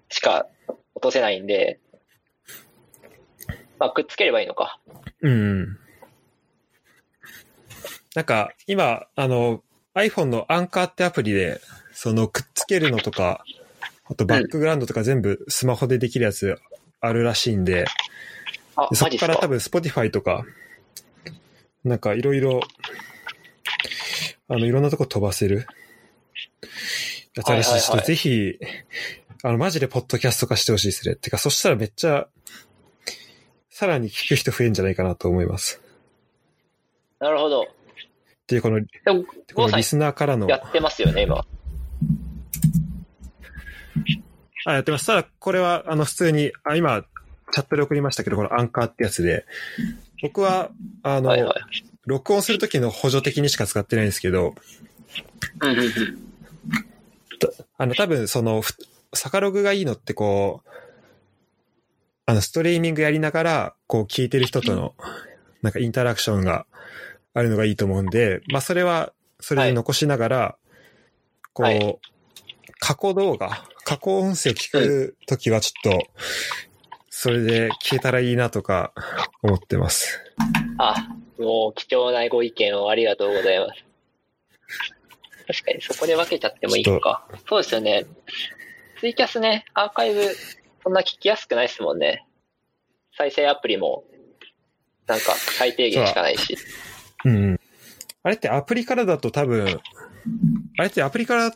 [0.10, 0.48] しか
[0.96, 1.80] 落とせないんで、
[3.80, 4.80] まあ、くっつければいいのか。
[5.22, 5.78] うん。
[8.16, 9.63] なんか、今、あの、
[9.96, 11.60] iPhone のアンカーってアプリで、
[11.94, 13.44] その、くっつけるのとか、
[14.13, 16.60] あとバックグラウンドとか全部スマホでできるやつ
[17.02, 17.86] あるらしいんで、
[18.93, 20.45] そこから多分 Spotify とか、
[21.84, 22.62] なんかいろいろ、
[24.47, 25.65] あの、いろんなとこ飛ばせる
[27.36, 28.60] やつあるし、はいはいぜひ、
[29.41, 31.15] あの、マジでポッドキャスト化してほしいですね。
[31.15, 32.28] てか、そしたらめっちゃ、
[33.71, 35.82] さらに聞く人増えんじゃないかなと思います。
[37.17, 37.63] なるほど。
[37.63, 37.65] っ
[38.45, 38.80] ていう、この、
[39.56, 41.43] このリスナーからの、やってますよね、今。
[44.65, 45.06] あ、やってます。
[45.06, 47.04] ただ、これは、あの、普通に、あ、今、
[47.52, 49.45] チャットで送りましたけど、このアンカーってやつで、
[50.21, 50.71] 僕は、
[51.04, 51.54] あの、はいはい。
[52.06, 54.56] 録音するときの補助的にしか使ってないんですけど。
[57.78, 58.73] あの、多分、その、ふ
[59.13, 60.69] サカログがいいのって、こう、
[62.26, 64.95] あの、ストリーミングやりながら、こう、聞いてる人との、
[65.62, 66.65] なんか、インタラクションが
[67.34, 70.58] あるのがいいと思うんで、まあ、それは、それで残しながら、
[71.54, 71.99] こう、はい
[72.86, 76.08] 過去動画、過去音声聞くときはちょっと、
[77.10, 78.93] それで聞けたらいいなとか
[79.41, 80.19] 思ってます。
[80.78, 83.86] あ、もう貴重なご意見をありがとうございます。
[85.48, 87.28] 確かにそこで分けちゃってもいいのか。
[87.48, 88.06] そうですよね。
[89.00, 90.22] ツイキャスね、アーカイブ、
[90.82, 92.26] そんな聞きやすくないですもんね。
[93.17, 94.06] 再生アプリも、
[95.08, 96.58] なんか最低限しかないし。
[97.26, 97.60] うんうん。
[98.24, 99.80] あれってアプリからだと多分、
[100.78, 101.54] あれってアプリから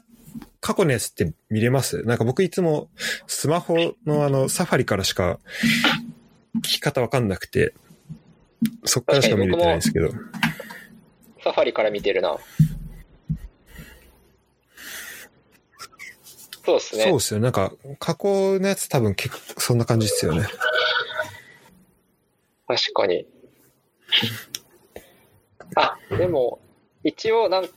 [0.59, 2.01] 過去のやつって見れます？
[2.03, 2.89] なんか僕いつも
[3.27, 5.39] スマホのあのサファリからしか
[6.57, 7.73] 聞き方わかんなくて、
[8.85, 10.11] そっからしか見れてないんですけど。
[11.43, 12.37] サファリから見てるな。
[16.65, 17.03] そうですね。
[17.03, 17.39] そうですよ。
[17.39, 20.45] なんか過去のやつ多分結構そんな感じですよね。
[22.67, 23.25] 確かに。
[25.75, 26.59] あ、でも、
[27.03, 27.69] 一応、なん、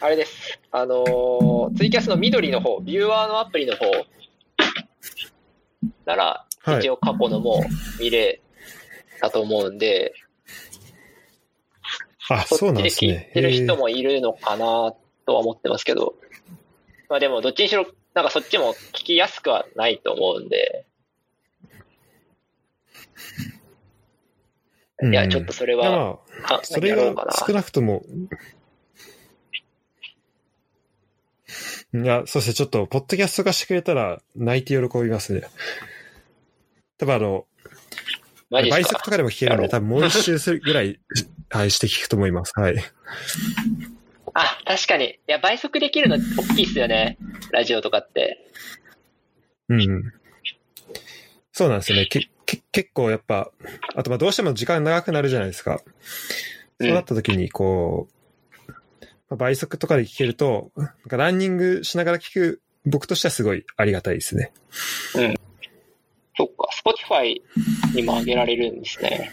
[0.00, 0.60] あれです。
[0.70, 3.84] あのーツイキャスの緑の方、ビューアーのアプリの方
[6.06, 7.64] なら、はい一応過去のも
[7.98, 8.40] 見れ
[9.20, 10.12] たと思うんで、
[12.28, 13.30] あ、そそうなんですね。
[13.32, 14.94] てるへー人もいるのかな
[15.26, 16.14] とは思ってますけど、
[17.08, 20.84] まあでも、どっちにしろ、なんかそっちも聞きやすくはないと思うんで、
[25.02, 27.14] いや、ちょっとそれうんまは、あ、かそれが。
[27.46, 28.02] 少なくとも、
[31.94, 35.42] いや、そうですね、ちょっと、ポッドキャスト化してくれたら、泣いて喜びますね。
[36.98, 37.46] 多分あの、
[38.50, 41.00] 倍速とかでも聞けるんで、多分もう一周するぐらい、
[41.50, 42.52] はい、して聞くと思います。
[42.56, 42.76] はい。
[44.34, 45.06] あ、確かに。
[45.06, 47.18] いや、倍速できるの大きいっすよね。
[47.50, 48.50] ラジオとかって。
[49.68, 50.12] うんうん。
[51.52, 52.06] そうなんですよね。
[52.06, 53.50] け、け、結構やっぱ、
[53.94, 55.80] あとまあどうしても時間長くなるじゃないですか。
[56.80, 58.17] そうなった時に、こう、まあ
[59.36, 64.52] 倍速とかで聞けると、なんかランニングしながら聞く、僕としてはすごいありがたいですね。
[66.36, 66.68] そっか、
[67.08, 67.40] Spotify
[67.94, 69.30] にも上げられるんですね。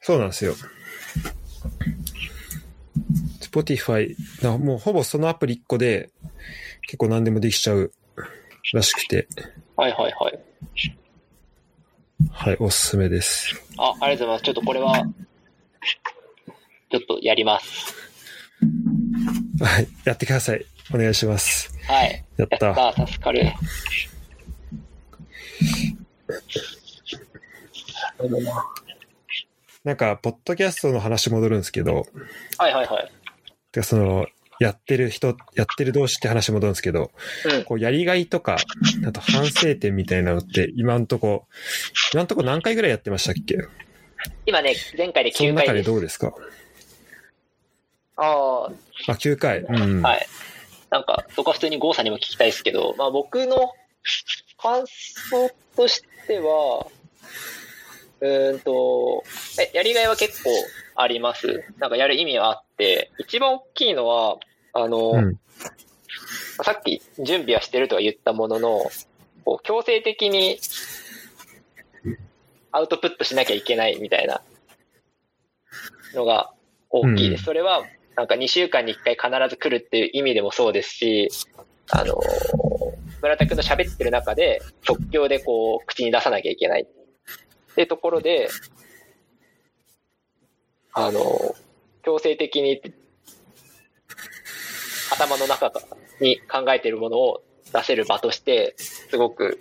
[0.00, 0.54] そうなんですよ。
[3.40, 6.10] Spotify、なもうほぼそのアプリ1個で
[6.82, 7.92] 結構何でもできちゃう
[8.72, 9.28] らしくて、
[9.76, 10.40] はいはいはい。
[12.30, 13.62] はい、おすすめです。
[13.76, 14.42] あ、ありがとうございます。
[14.44, 14.94] ちょっとこれは、
[16.90, 18.05] ちょっとやります。
[19.60, 20.66] はい、やってください。
[20.94, 21.72] お願いします。
[21.86, 22.24] はい。
[22.36, 22.66] やった。
[22.66, 23.44] やったー、助かる。
[28.18, 28.66] な。
[29.84, 32.06] なんか、ポッドキャストの話戻るんですけど、
[32.58, 33.12] はいはいはい。
[33.72, 34.26] てかその、
[34.58, 37.10] やってる人、やってる同士って話戻るんですけど、
[37.44, 37.64] うん。
[37.64, 38.56] こう、やりがいとか、
[39.06, 41.46] あと反省点みたいなのって、今んとこ、
[42.12, 43.56] 今んとこ何回ぐらいやってましたっけ？
[44.46, 45.90] 今ね、前回で9その中で回です。
[45.90, 46.32] どうですか？
[48.16, 48.68] あ
[49.08, 49.60] あ、9回。
[49.60, 50.06] うん。
[50.06, 50.26] あ、はい。
[50.90, 53.72] なんか、そこは普通に郷さんにも聞きたいですけど、まあ僕の
[54.58, 56.86] 感想としては、
[58.20, 59.22] うーんと、
[59.60, 60.50] え、やりがいは結構
[60.94, 61.64] あります。
[61.78, 64.38] なんかやる意味はあって、一番大きいのは、
[64.72, 65.38] あの、うん。
[66.62, 68.90] さっき準備はしてるとは言ったものの、
[69.44, 70.58] こう強制的に
[72.72, 74.40] アウトプットしなきゃいけないみたいな
[76.14, 76.50] のが
[76.90, 77.40] 大きいです。
[77.40, 77.82] うんそれは、
[78.16, 81.28] なんか2週間に1回必ず来るっていう意味でもそうですし、
[81.90, 82.18] あの、
[83.20, 88.48] 村田くんの喋ってる中で即興でこう口に出さなきゃいけないってところで、
[90.92, 91.20] あの、
[92.02, 92.80] 強制的に
[95.12, 95.70] 頭の中
[96.20, 99.60] に考えてるものを出せる場として、すごく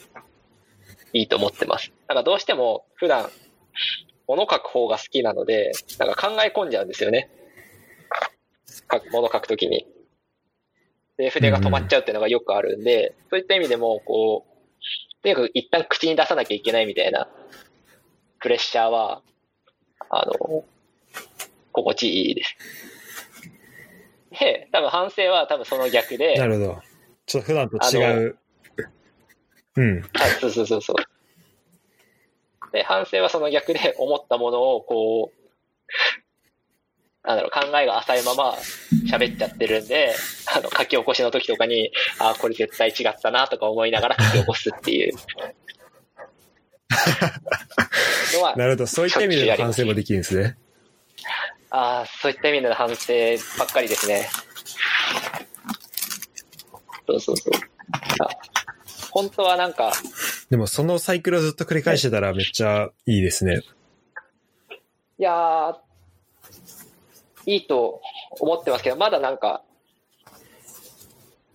[1.12, 1.92] いいと思ってます。
[2.08, 3.30] なんかどうしても普段、
[4.28, 7.30] 物書く方が好きなので、なんか考え込んじゃうんですよね。
[9.00, 9.88] 書く、物書くときに。
[11.18, 17.28] で、筆が止まっちゃうっていうのがよくあるんで、そういった意味でも、こう、とにかく一旦口に出さなきゃいけないみたいな
[18.40, 19.22] プレッシャーは、
[20.10, 20.64] あの、
[21.72, 22.56] 心地いいです。
[24.40, 26.82] で、多分反省は多分その逆で、なるほど。
[27.26, 28.38] ちょっと普段と違う。
[29.78, 30.02] うん。
[30.02, 30.96] はい、そうそうそうそう。
[32.72, 35.46] で、反省はその逆で思ったものをこう、
[37.26, 38.56] なんだろう、考えが浅いまま
[39.10, 40.16] 喋っちゃってるんで、
[40.56, 45.14] あの、書き起こしの時とかに、ああ、これ絶対違ったなとか思いながら書き起こすっていう
[48.56, 48.88] なるほど。
[48.88, 50.58] そういった意味での反省もできるんですね。
[51.70, 53.14] ああ、そういった意味での反省
[53.58, 54.30] ばっかりですね。
[57.08, 57.54] そうそうそう。
[58.22, 58.30] あ
[59.12, 59.94] 本当はなんか、
[60.50, 63.62] でもそのサイクルをずっと繰り返してたらめっちゃいいですね。
[65.18, 65.76] いやー、
[67.46, 68.02] いいと
[68.40, 69.64] 思ってますけど、まだなんか、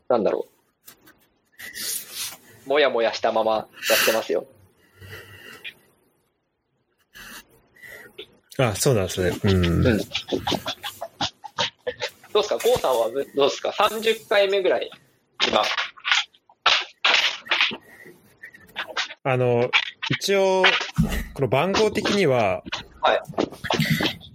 [0.09, 0.46] なんだろ
[2.66, 2.68] う。
[2.68, 3.66] もやもやしたままや
[4.03, 4.46] ってますよ。
[8.59, 9.37] あ、そうなんですね。
[9.44, 9.64] うん。
[9.64, 9.83] うん。
[9.83, 10.03] どうで
[12.42, 12.59] すか？
[12.59, 14.90] 郷さんはどうですか ?30 回目ぐらい、
[15.48, 15.62] 今。
[19.22, 19.70] あの、
[20.11, 20.62] 一応、
[21.35, 22.62] この番号的には、
[23.03, 23.20] はい。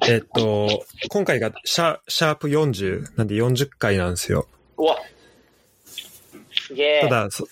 [0.07, 4.47] えっと、今回がシャシャープ40なんで40回なんですよ。
[4.77, 4.97] うわ。
[6.53, 7.01] すげえ。
[7.01, 7.47] ただ、そ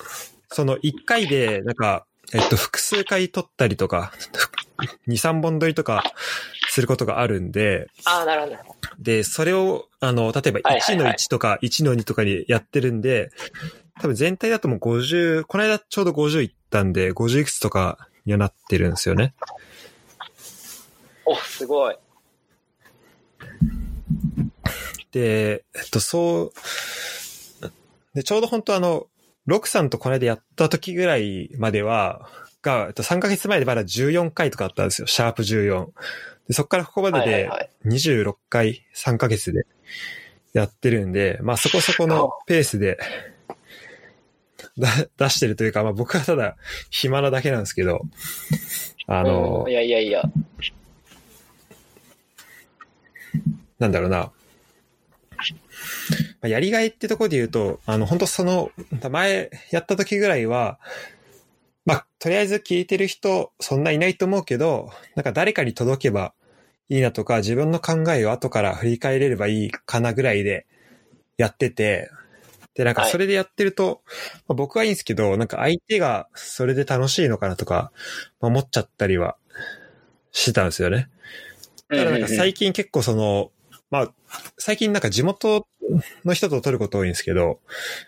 [0.50, 4.12] その1回で、なんか、えっと、複数回撮ったりとか、
[5.08, 6.04] 2、3本撮りとか
[6.70, 8.58] することがあるんで、ああ、なるほど。
[9.00, 13.32] で、それを、あの、例えば1のはいはいはい1とか1の2とかにやってるんで、
[14.02, 19.34] 多分全体だともう50、この間ちょうど50いったんで、50いくつとかにはなってるんですよね。
[21.26, 21.96] お、すごい。
[25.14, 26.52] で、えっと、そう、
[28.14, 29.08] で、ちょうど本当あの、
[29.46, 32.28] ロクさんとこの間やった時ぐらいまでは、
[32.62, 35.08] が、えっと、3ヶ月前でまだ14回とかあったんですよ。
[35.08, 35.88] シャープ14。
[36.48, 37.70] で、そこからここまでではいはいはい。
[37.86, 39.66] 26回、3ヶ月で
[40.54, 42.98] やってるんで、まあそこそこのペースで
[44.78, 46.56] だ出してるというか、まあ僕はただ
[46.90, 48.02] 暇なだけなんですけど、
[49.08, 50.24] あのうん、いやいやいや。
[53.80, 54.32] なんだろうな。
[55.52, 55.58] ま
[56.44, 58.72] あやりがいってところで言うと、あの、本当その、
[59.10, 60.80] 前やった時ぐらいは、
[61.86, 66.34] まあ、とりあえず聞いてる人、そんないないと思うけど、なんか誰かに届けば
[66.90, 70.66] いいなとか、自分の考えを後から振り返れればいいかなぐらいで
[71.38, 72.10] やってて、
[72.76, 74.02] で、なんかそれでやってると、
[74.48, 77.92] まあ僕はいいんですけど、なんか相手がそれで楽しいのかなとか、
[78.40, 79.36] まあ思っちゃったりは
[80.32, 81.10] してたんですよね。
[81.90, 83.52] ただなんか最近結構その、
[83.94, 84.14] まあ、
[84.58, 85.68] 最近なんか地元
[86.26, 87.60] の人と撮ること多いんですけど、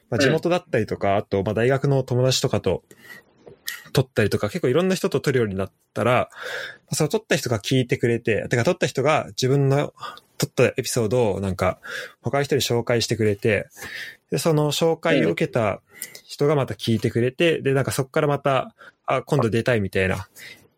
[0.09, 2.81] まあ、地元だったりとか、あと、まあ大学の友達とかと
[3.93, 6.31] 撮ったりとか、結構いろんな人と撮るようになったら、
[6.91, 9.93] その撮った人が聞いてくれて、てか撮った人が自分の
[10.39, 11.77] 撮ったエピソードをなんか
[12.23, 13.67] 他の人に紹介してくれて、
[14.31, 15.81] で、その紹介を受けた
[16.25, 18.73] 人がまた聞いてくれて、で、なんかそこからまた、
[19.05, 20.27] あ、今度出たいみたいな、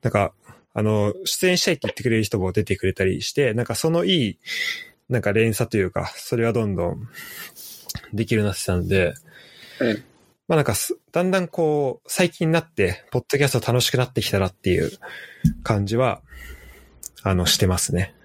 [0.02, 0.34] なんか、
[0.74, 4.40] あの、出演したいって言ってくれる人も出てくれたりして、なんかそのいい、
[5.10, 7.08] なんか連鎖というか、それはどんどん
[8.14, 9.14] できるようになってたんで、
[9.80, 10.04] うん
[10.48, 14.92] まあなんかす、だんだんこう、最近になって、ポッドキャスト楽しくなってきたなっていう
[15.62, 16.22] 感じは、
[17.24, 18.16] あの、してますね。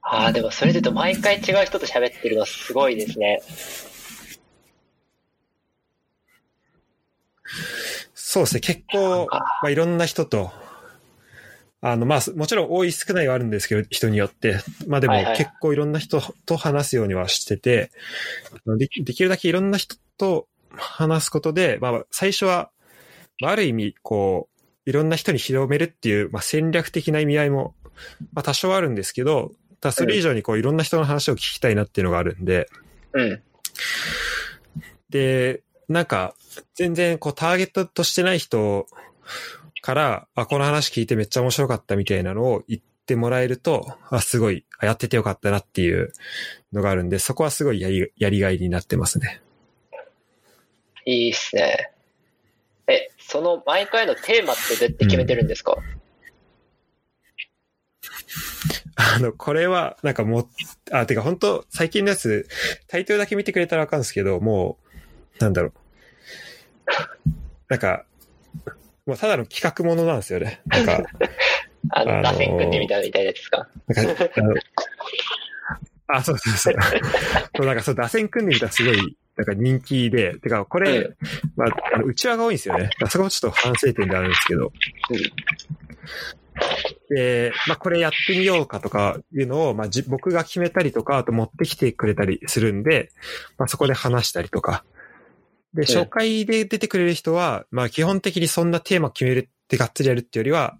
[0.00, 3.42] ああ、でもそれで言うと毎回違う人と喋ってるのすごいですね。
[8.14, 10.52] そうですね、結構、まあいろんな人と、
[11.86, 14.58] あの、まあ、もちろん多い少ないはあるんですけど、人によって。
[14.86, 17.90] まあでもはいはい結構いろんな人と話すようにはしてて、
[18.78, 22.70] できできるだけいろんな人と話すことで、まあ最初は、
[23.38, 24.48] まあある意味、こ
[24.86, 27.74] う、いろんな人に広めるっていう、まあ戦略的な意味合いも、
[28.32, 32.66] まあ多少あるんですけど、ただそれ以上にこういろんな人の話を聞きたいなっていうのがあるんで、
[33.12, 33.42] うん。
[35.10, 36.34] で、なんか、
[36.76, 38.86] 全然こうターゲットとしてない人
[39.84, 46.10] から、あ、この話聞いてめっちゃ面白かったみたいなのを言ってもらえると、あ、すごい、あやっててよかったなっていう
[46.72, 49.42] のがあるんで、そこはすごいやり、やりがいになってますね。
[51.04, 51.90] いいっすね。
[52.86, 55.76] え、その毎回のテーマってどうやって決めてるんですか、
[58.96, 60.48] あの、これは、なんかもう、
[60.92, 62.48] あ、てか本当最近のやつ、
[62.88, 64.78] タイトルだけ見てくれたらわかるんですけど、も
[65.38, 65.72] う、なんだろう。
[67.68, 68.06] なんか、
[69.06, 70.60] もうただの企画ものなんですよね。
[70.66, 71.02] なんか、
[71.90, 73.68] あの、あのー打線組んでみたみたいなやつですか？
[73.88, 74.54] なんか、あの、
[76.08, 76.74] あ、そうそうそう。
[77.56, 81.16] そう、なんかそう、打線組んでみたらすごい、なんか人気で、てか、これ、うん
[81.56, 82.90] まあ、あの、内輪が多いんですよね。
[83.10, 84.72] そこもちょっと反省点であるんですけど。
[87.10, 93.10] で、まあ、これやってみようかとかいうのを、まあ、じ僕が決めたりとか、あと持ってきてくれたりするんで、
[93.58, 94.84] まあ、そこで話したりとか。
[95.74, 100.78] で、ん初回で出てくれる人は、まあ、基本的にそんなテーマ決めるってがっつりやるっていうよりは、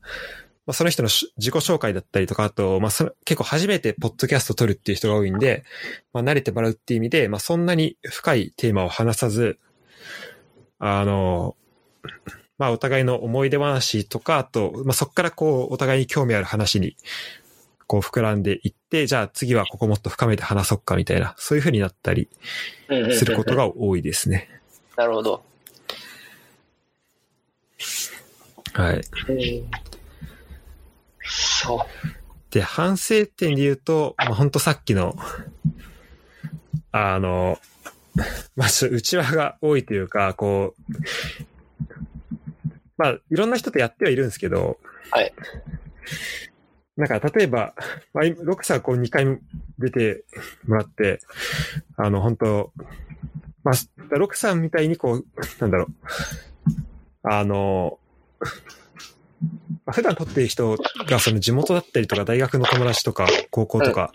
[0.67, 5.65] まあ、その人のし自己紹介だったりとか、あと、まあ、その結構初めてポッドキャスト撮るっていう人が多いんで、
[6.13, 9.59] まあ、慣れてもらうっていう意味で、まあ、そんなに深いテーマを話さず、
[10.79, 11.57] あの、
[12.57, 16.97] まあ、お互いの思い出話とか、あと、まあ、そこからこう、お互いに興味ある話に、
[17.87, 22.29] こう、膨らんでいって、じゃあ次はここもっと深めて話そうかみたいな、そういう風になったり
[23.13, 24.49] することが多いですね。
[24.97, 25.43] なるほど。
[28.73, 29.01] はい。
[29.29, 29.85] うん
[31.65, 31.79] そう。
[32.51, 35.17] で、反省点で言うと、まあ、ほんとさっきの、
[36.93, 37.59] あの、
[38.55, 40.93] まあ、ちょ内輪が多いというか、こう、
[42.97, 44.79] まあ、いろんな人とやってはいるんですけど、
[45.11, 45.33] はい。
[46.97, 47.75] なんか、例えば、
[48.13, 49.27] まあ、今ロックさんこう2回
[49.79, 50.25] 出て
[50.67, 51.19] もらって、
[51.97, 52.73] あの、本当
[53.65, 53.75] まあ、
[54.17, 55.25] ロックさんみたいにこう、
[55.59, 55.89] なんだろう、
[57.23, 57.99] あの、
[59.87, 64.13] まあ普段撮ってる人がその地元だったりとか大学の友達とか高校とか、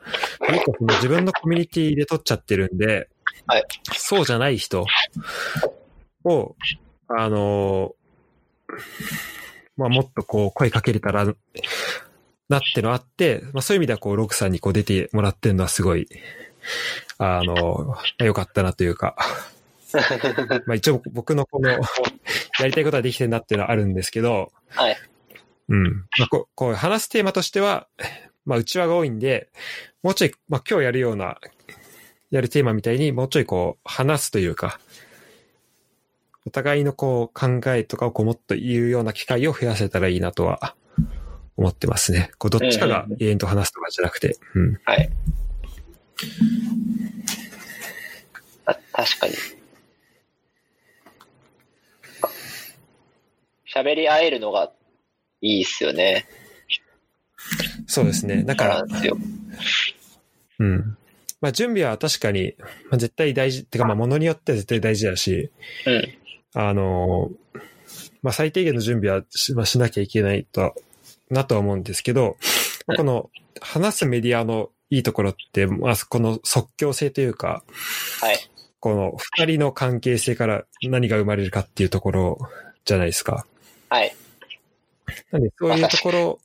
[0.48, 3.10] 結構その自分のコミュニティで撮っちゃってるんで、
[3.48, 3.66] はい。
[3.94, 4.86] そうじゃない人
[6.24, 6.56] を、
[7.08, 7.96] あの、
[9.78, 11.32] まあもっとこう声かけれたらな
[12.60, 16.08] ってのあって、まあそういう意味ではこうロクさんにこう出てもらってるのはすごい、
[17.18, 19.16] あの、良かったなというか、
[20.66, 21.78] まあ一応僕のこの、や
[22.68, 24.98] りたいことはできてるなっていうのはあるんですけど、はい。
[25.70, 25.84] うん。
[26.18, 27.88] まあ、こう、こう話すテーマとしては、
[28.46, 29.50] まあ、内輪が多いんで、
[30.04, 31.40] もうちょい、まあ、今日やるような、
[32.32, 34.80] やるテーマみたいに、もうちょいこう、話すというか、
[36.46, 40.76] お互いのこう、考えとかをこう、もっと言うような機会を増やせたらいいなとは、
[41.58, 42.32] 思ってますね。
[42.38, 44.80] こう、どっちかが永遠と話すとかじゃなくて、うん。
[44.86, 45.10] はい。
[48.66, 49.34] あ確かに。
[53.74, 54.72] 喋り合えるのが
[55.42, 56.28] いいっすよね。
[57.88, 58.44] そうですね。
[58.44, 59.18] だからそうなん、ですよ。
[60.60, 60.98] うん。
[61.42, 62.56] まあ、準備は確かに、
[62.90, 65.52] まあ、絶対大事、てかまあ、ものによっては絶対大事だし、
[65.86, 66.18] うん。
[66.54, 67.32] あの、
[68.22, 70.76] まあ、最低限の準備はし,、まあ、しなきゃいけないと、
[71.30, 72.32] なとは思うんですけど、
[72.88, 73.30] うんこの
[73.62, 77.64] 話すメディアのいいところって、まあ、この即興性というか、
[78.22, 78.38] はい。
[78.80, 82.40] この二人の関係性から何が生まれるかっていうところ
[82.86, 83.46] じゃないですか。
[83.90, 84.16] はい。
[85.32, 86.40] なんで、そういうところ、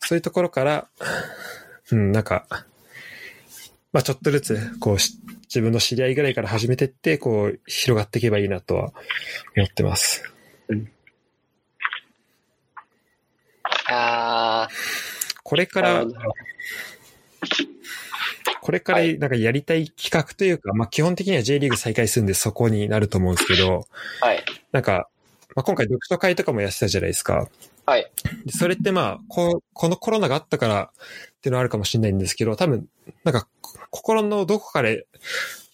[0.00, 0.88] そういうところから、
[1.90, 2.46] うん、なんか、
[3.92, 8.92] まあちょっとずつ、こうし、自分の知り合いぐらいから始めてって、こう、広がっていけばいいなとは
[9.56, 10.22] 思ってます。
[13.88, 14.68] あ
[15.46, 16.04] これから
[18.60, 23.86] これからはいなんかやりたい企画というか、まあ基本的には J リーグ再開するんでそこになると思うんですけど、
[24.20, 24.44] はい。
[24.72, 25.08] なんか、
[25.54, 27.46] まあ今回読書会とかもやってたじゃないですか。
[27.86, 28.10] はい。
[28.44, 32.88] でそれってまあ、ここのコロナがあったからっていうのはあるかもしれないんですけど、多分、
[33.22, 33.46] なんか、
[33.90, 35.06] 心のどこかで、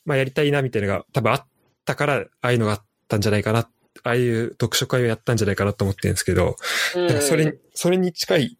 [0.04, 1.46] まあやりたいなみたいなのが多分あっ
[1.86, 3.68] たから、ああいうのがあったんじゃないかな、あ
[4.02, 6.56] あいう読書会をやったんじゃないかなと思ってるんですけど、
[6.94, 8.58] うんなんかそれに、それに近い、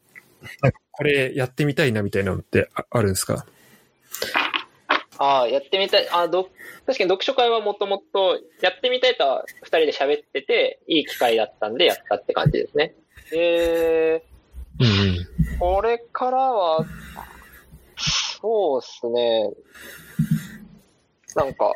[0.61, 3.47] なんかこれやってみたいなみたいなのってああるんですか？
[5.19, 6.09] ああ、やってみたい。
[6.11, 6.45] あど
[6.85, 12.95] 確かに読書会はもともとやってみたいとは二人で喋ってて、いい機会だったんでやったって感じですね。
[13.33, 14.23] え
[14.81, 14.93] うんうん。
[15.57, 16.85] ー、これからは、
[18.41, 19.51] そうですね。
[21.37, 21.73] なんか、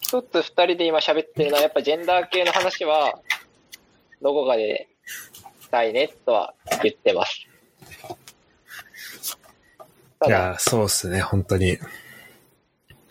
[0.00, 3.20] 一つ二人で今喋ってるのは、やっぱジェンダー系の話は、
[4.22, 4.88] どこかで
[5.74, 6.54] したいねとは
[6.84, 7.48] 言ってます。
[10.24, 11.78] いやー、そうっすね、本当に。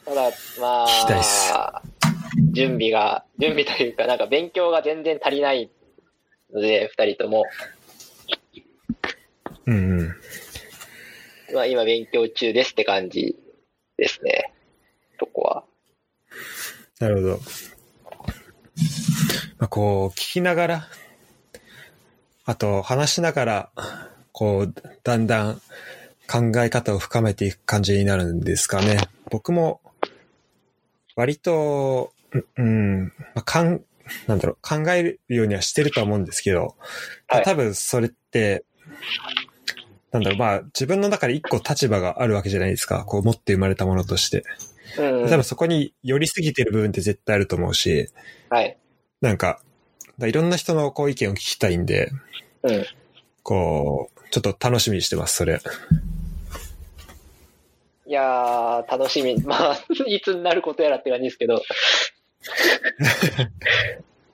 [0.05, 1.82] ただ、まあ、
[2.53, 5.70] 準備が、準備というか、なんか勉強が全然足りない
[6.53, 7.43] ので、二人とも。
[9.66, 10.16] うんうん。
[11.53, 13.36] まあ今勉強中ですって感じ
[13.97, 14.53] ですね。
[15.20, 15.66] とこは。
[16.99, 17.39] なるほど。
[19.59, 20.88] まあ、こう、聞きながら、
[22.45, 23.69] あと話しながら、
[24.31, 24.73] こう、
[25.03, 25.61] だんだん
[26.27, 28.97] 考え方を深めていく感じになるんですかね。
[29.29, 29.81] 僕も、
[31.15, 33.81] 割と、うんうん、まあ、かん、
[34.27, 36.75] なんだろう、考えるようにはしてるとは思うんですけど、
[37.27, 38.65] はい多分それって、
[40.11, 43.03] なんだろう、まあ、自分の中で一個立場があるわけじゃないですか。
[43.05, 44.43] こう、持って生まれたものとして。
[44.99, 45.29] うん。
[45.29, 48.09] 多分そこに寄りすぎてる部分って絶対あると思うし、
[48.49, 48.77] はい。
[49.21, 49.72] なんか、だ
[50.20, 52.11] いろんな人のこう意見を聞きたいんで、
[52.64, 52.86] うん。
[53.41, 55.59] こう、ちょっと楽しみにしてます、それ。
[58.05, 59.41] いやー、楽しみ。
[59.43, 61.55] まあ、いつになることやらって感じですけど。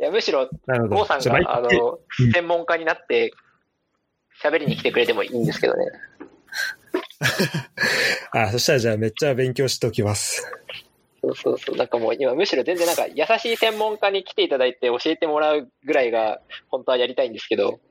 [0.02, 0.50] いや、むしろ。
[0.68, 2.00] 郷さんが、あの、
[2.34, 3.32] 専門家になって、
[4.44, 5.86] 喋りに来てくれてもいいんですけどね。
[8.32, 10.50] あ、そしたらじゃあめっちゃ勉強しておきます。
[11.22, 11.76] そうそうそう。
[11.76, 17.80] なんかもう今むしろ全然なんか優しい専門家に来ていただいて教えてもらうぐらいが本当はやりたいんですけど。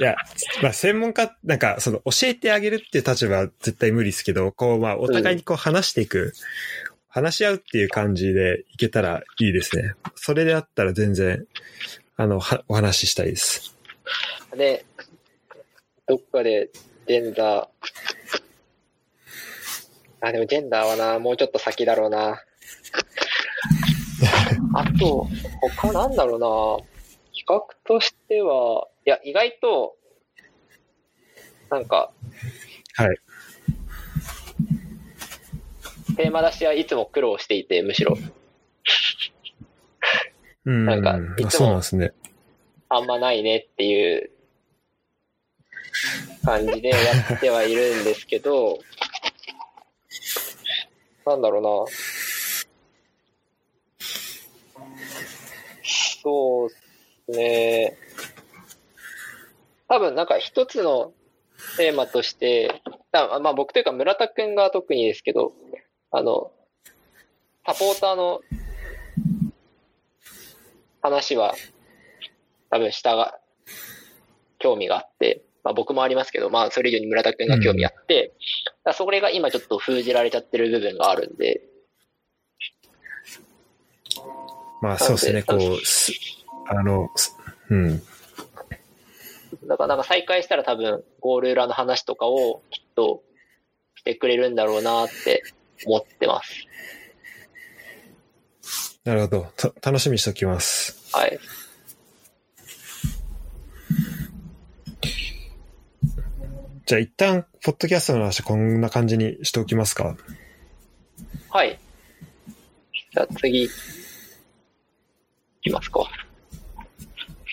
[0.00, 0.16] いや、
[0.62, 6.32] まあ専門家、なんかその教えてあげるっていう立場は絶対無理ですけど、こうまあお互いにこう話していく、
[7.08, 9.94] 話し合うっていう感じでいけたらいいですね。
[10.16, 11.46] それであったら全然、
[12.16, 13.76] あの、はお話ししたいです。
[14.56, 14.84] で、
[16.06, 16.70] どっかで
[17.08, 17.68] ジェンダー、
[20.20, 22.42] あ、でもジェンダーはな、もうちょっと先だろうな。
[24.74, 25.28] あと、
[25.76, 26.86] 他なんだろうな。
[27.34, 29.96] 企画としては、いや、意外と、
[31.70, 32.10] なんか、
[32.94, 33.18] はい。
[36.16, 38.16] テーマ出しはいつも苦労していて、むしろ。
[40.64, 40.86] うん。
[40.86, 42.12] なんかいつもあそうなんですね。
[42.88, 44.30] あんまないねっていう
[46.44, 46.96] 感じでや
[47.34, 48.78] ってはいるんですけど、
[51.26, 51.68] なんだろうな。
[56.22, 56.74] そうで
[57.34, 57.98] すね。
[59.88, 61.12] 多分なんか一つの
[61.76, 62.80] テーマとして、
[63.12, 65.52] まあ僕というか村田くんが特にですけど、
[66.12, 66.52] あの、
[67.66, 68.40] サポーターの
[71.02, 71.54] 話は
[72.70, 73.38] 多分下が
[74.58, 78.36] 興味があって、まあ僕もありますけど、まあそれ以上に村田くんが興味あって、だか
[78.84, 81.60] らそれが今ちょっと封じられちゃってる部分があるんで、
[84.80, 86.12] まあそうですね、こう、す
[86.68, 87.36] あの、す
[87.70, 88.00] うん。
[89.66, 93.24] だからなんか再開したら多分ゴール裏の話とかをきっと
[93.96, 95.42] してくれるんだろうなって
[95.84, 96.68] 思ってます。
[99.02, 99.46] なるほど。
[99.56, 101.10] た楽しみにしておきます。
[101.12, 101.40] はい。
[106.86, 110.16] じゃあ一旦、ポッドキャストの話こんな感じにしておきますか。
[111.50, 111.80] はい。
[113.12, 113.68] じゃあ次、い
[115.62, 116.08] きますか。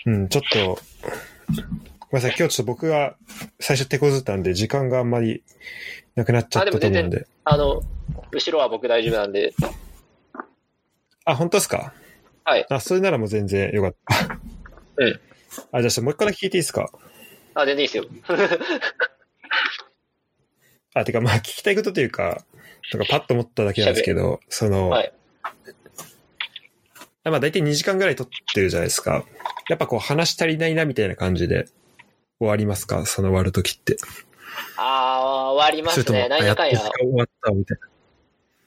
[0.06, 0.80] うん、ちょっと、
[2.12, 3.16] ごめんなさい、今日ちょっと僕が
[3.60, 5.44] 最初手こずったんで、時間があんまり
[6.14, 7.26] なくなっちゃったと思うんで。
[7.44, 7.82] あの、
[8.32, 9.56] 後ろは僕大丈夫なんで、
[11.26, 11.92] あ、本当ですか？
[12.44, 12.68] はい。
[12.70, 14.40] あ、それならもう全然よかった。
[14.98, 15.20] うん。
[15.72, 16.92] あ、じゃあもう一個だけ聞いていいですか？
[17.56, 18.06] あ、全然いいですよ。
[20.93, 22.43] あ、てかまあ聞きたいことというか、
[22.91, 25.14] なんかパッと思っただけなんですけど、その、はい。
[27.24, 29.26] まあ大体2時間ぐらい撮ってるじゃないですか。
[29.70, 31.66] やっぱこう話足りないなみたいな感じで
[32.38, 33.06] 終わりますか？
[33.06, 33.97] その終わるときって。
[34.78, 36.28] あー、終わりますね。
[36.30, 37.88] 何やかんや終わったみたいな。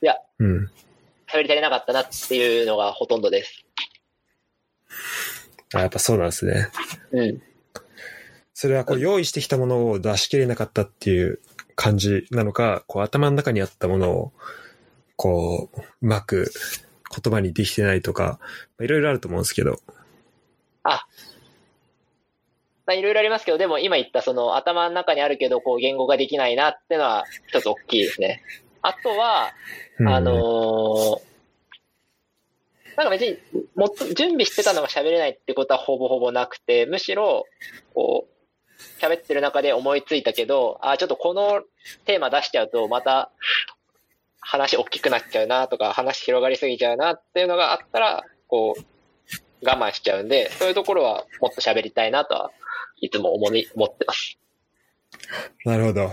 [0.03, 0.71] いや、うん。
[1.29, 3.65] 喋り足りなかったなっていうのがほとんどです。
[5.75, 6.69] あ、やっぱそうなんですね。
[7.13, 7.43] うん。
[8.59, 11.41] それはこう用意してきたものを出し切れなかったっていう
[11.75, 14.33] 感じなのか、こう頭の中にあったものを、
[15.15, 16.51] こう、うまく
[17.23, 18.39] 言葉にできてないとか、
[18.79, 19.79] まあいろいろあると思うんですけど。
[20.85, 21.07] あ、
[22.87, 28.43] まあ、いろいろありますけど、でも今言ったその頭の中にあるけど、こう言語ができないなっていうのは一つ大きいですね。
[28.81, 29.51] あとは、
[29.99, 31.27] うんあのー
[32.97, 33.37] なんか別に、
[33.75, 37.45] もっと準備してたのが喋れないってことはほぼほぼなくて、むしろ、
[37.93, 38.36] こう、
[39.01, 41.63] 喋ってる中で思いついたけど、あ、ちょっとこの
[42.05, 43.31] テーマ出しちゃうと、また
[44.41, 52.51] 話大きくなっちゃうなとか、話広がりすぎちゃうなっていうのがあったら、こう、我慢しちゃうんで、そういうところはもっと喋りたいなとは、
[53.01, 54.39] いつも思い、思ってます。
[55.65, 56.13] なるほど。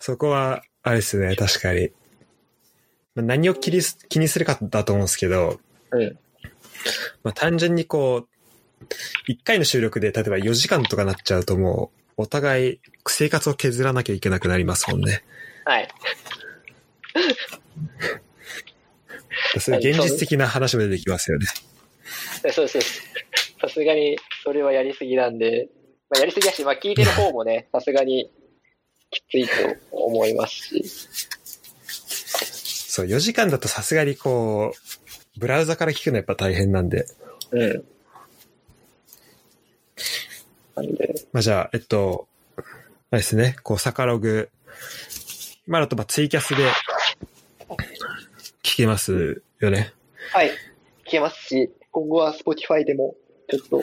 [0.00, 1.90] そこは、あれですね、確かに。
[3.14, 6.18] まあ何を気にす気にするかだと思うんですけど、うん。
[7.22, 8.28] まあ、単純にこう、
[9.26, 15.22] 一回の収録で例えば4時間とかなっちゃうともう、お互い生活を削らなきゃいけなくなりますもんね。
[15.64, 15.88] はい。
[19.58, 21.46] そういう現実的な話も出てきますよね。
[21.46, 21.62] そ
[22.40, 23.02] うですそうです。
[23.60, 25.68] さすがに、それはやりすぎなんで、
[26.08, 28.30] まあ、やりすぎだし、まあ、聞いてる方もね、 さすがに
[29.10, 29.52] きついと
[29.92, 30.84] 思いますし。
[32.90, 37.06] そう、4時間だとさすがにこう、ブラウザから聞くのやっぱ大変なんで。
[37.52, 37.84] うん。
[40.86, 42.62] で、まあじゃあ、えっと、あ
[43.12, 44.50] れですね、こう、サカログ、
[45.66, 46.64] 今だとまあツイキャスで
[48.62, 49.92] 聞けますよね。
[50.32, 50.50] はい。
[51.06, 53.14] 聞けますし、今後は Spotify でも、
[53.48, 53.82] ちょっと、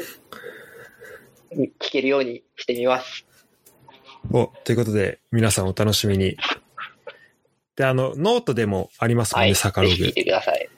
[1.55, 3.25] 聞けるようにしてみます。
[4.31, 6.37] お、ということで、皆さんお楽しみに。
[7.75, 9.55] で、あの、ノートでもありますもんね、はい。
[9.55, 10.13] サカログぜひ聞い。
[10.13, 10.69] てください。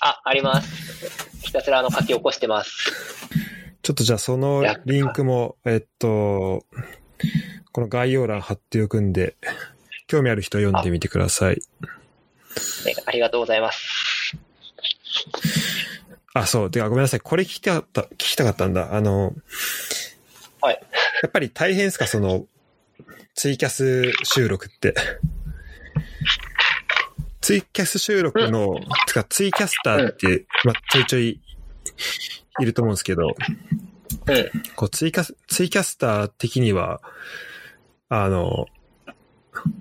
[0.00, 1.40] あ、あります。
[1.42, 2.92] ひたすらあの書き起こしてます。
[3.84, 6.64] ちょっとじゃあそのリンクも、えっと、
[7.70, 9.36] この概要欄貼っておくんで、
[10.06, 11.56] 興味ある人読んでみてください。
[12.86, 14.38] ね、ありがとうございます。
[16.32, 16.70] あ、そう。
[16.70, 17.20] てかごめんなさい。
[17.20, 18.94] これ聞きたかった、聞きたかったんだ。
[18.94, 19.34] あの、
[20.62, 20.80] はい。
[21.22, 22.06] やっぱり大変ですか？
[22.06, 22.46] その、
[23.34, 24.94] ツイキャス収録って。
[27.42, 31.40] ツイキャス収録の、つかツイキャスターって、まあ、ちょいちょい
[32.60, 33.34] いると思うんですけど、うん。
[34.76, 37.00] こうツイキャス、ツイキャスター的には、
[38.08, 38.66] あの、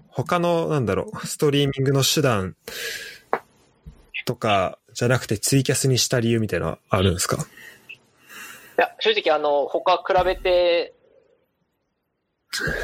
[0.07, 2.55] 他の、なんだろう、ストリーミングの手段
[4.25, 7.37] とかじゃなくてツイキャスにした理由みたいなのあるんですか？
[7.37, 7.39] い
[8.77, 10.93] や、正直あの、他比べて、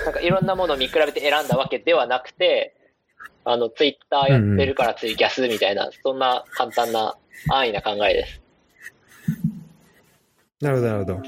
[0.06, 2.76] なんかいろんなものを見比べて選んだわけではなくて、
[3.46, 7.16] あの、ツイッターやってるからツイキャスみたいな、そんな簡単な
[7.50, 8.42] 安易な考えです。
[10.62, 11.22] なるほど、なるほど。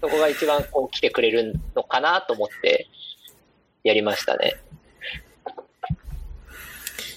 [0.00, 2.88] そこが一番こう来てくれるのかなと思って
[3.82, 4.54] やりましたね。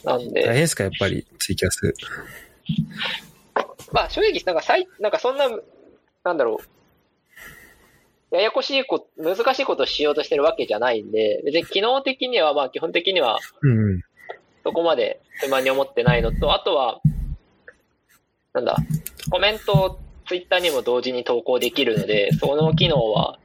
[0.04, 1.94] なん大で、変ですかやっぱり、ツイキャス。
[3.92, 5.50] まあ正直なんかさい、なんかそんな、
[6.24, 6.60] なんだろ
[8.32, 13.40] う、ややこしいこ、難しいことをしようとしてるわけじゃないんで、別に機能的にはまあ基本的には。
[14.64, 17.02] そこまで不満に思ってないのと、あとは、
[18.54, 18.78] なんだ、
[19.32, 20.00] コメントを
[20.30, 23.40] ツイッターにも同時に投稿できるので、 その機能は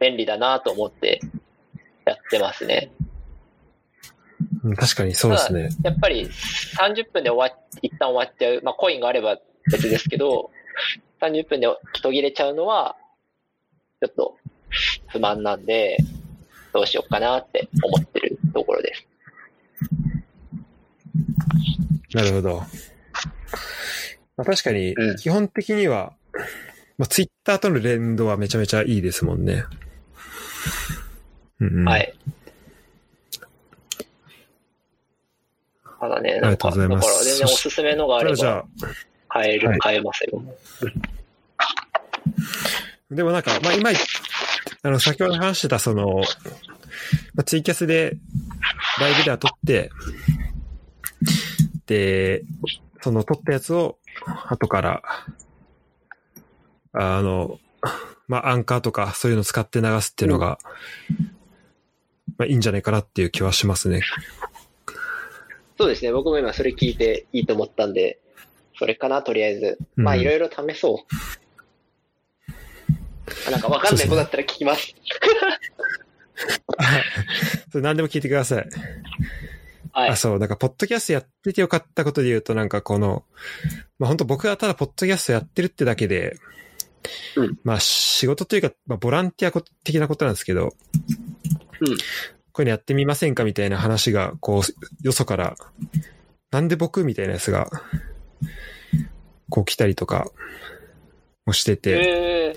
[0.00, 1.20] 便利だなと思って
[2.06, 2.90] やってますね。
[4.64, 5.68] うん確かにそうですね。
[5.82, 8.62] やっぱり30分で終わっ、一旦終わっちゃう。
[8.62, 9.38] まあコインがあれば
[9.70, 10.50] 別ですけど、
[11.20, 11.68] 30分で
[12.02, 12.96] 途切れちゃうのは、
[14.00, 14.38] ちょっと
[15.08, 15.98] 不満なんで、
[16.72, 19.06] どうしようかなって思ってるところです。
[22.14, 22.62] なるほど。
[24.36, 26.12] まあ、確かにうん、基本的には、
[26.98, 29.64] まあ、ツイッターとの連動はめちゃめちゃいいですもんね。
[31.60, 32.14] うんうん、はい。
[36.00, 38.66] ただね、ありがとなんか、だかうございますら全然おすすめのがあれば
[39.30, 40.42] あ、変える、はい変えますよ。
[43.10, 43.90] でもなんか、まあ今、
[44.82, 46.20] あの、先ほど話してたその、
[47.34, 48.16] まあ、ツイキャスで
[49.00, 49.90] ライブでは撮って、
[51.86, 52.42] で、
[53.00, 53.98] その撮ったやつを
[54.48, 55.02] 後から、
[56.92, 57.58] あの、
[58.28, 60.58] まあアンカーとかそういうの使って流すっていうのが、
[62.38, 64.02] まあいいんじゃないかなっていう気はしますね。
[65.78, 68.20] そうですね、僕も今それ聞いていいと思ったんで、
[68.78, 69.78] それかな、とりあえず。
[69.96, 70.98] まあ、うんいろいろ試そう。
[73.48, 74.94] あなんかわかんないことだったら聞きます。
[77.70, 78.68] それ何でも聞いてください。
[79.94, 80.10] はい。
[80.10, 80.16] あ、。
[80.16, 83.24] そう、なんか、ポッドキャストやっててよかったことで言うと、なんかこの、
[83.98, 86.36] まあ本当僕がただポッドキャストやってるってだけで、
[87.36, 87.58] うん。
[87.62, 91.96] まあ仕事というか、まあボランティア的なことなんですけど、うん。
[92.52, 95.56] こういうのやってみませんかみたいな話が、こう、よそから、
[96.50, 97.70] なんで僕みたいなやつが、
[99.48, 100.30] こう来たりとか、
[101.46, 102.54] もしてて、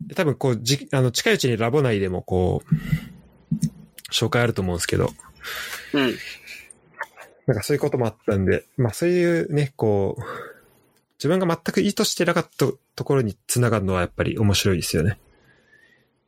[0.00, 2.74] で多分こう、じ、あの、近いうちにラボ内でもこう、
[4.10, 6.14] 紹介あると思うんですけど、ー、うん。
[7.46, 10.22] なんかそういうこともあったんで、まあそういうね、こう、
[11.18, 15.18] 自分が全く意図してなかったところに繋がるのはやっぱり面白いですよね。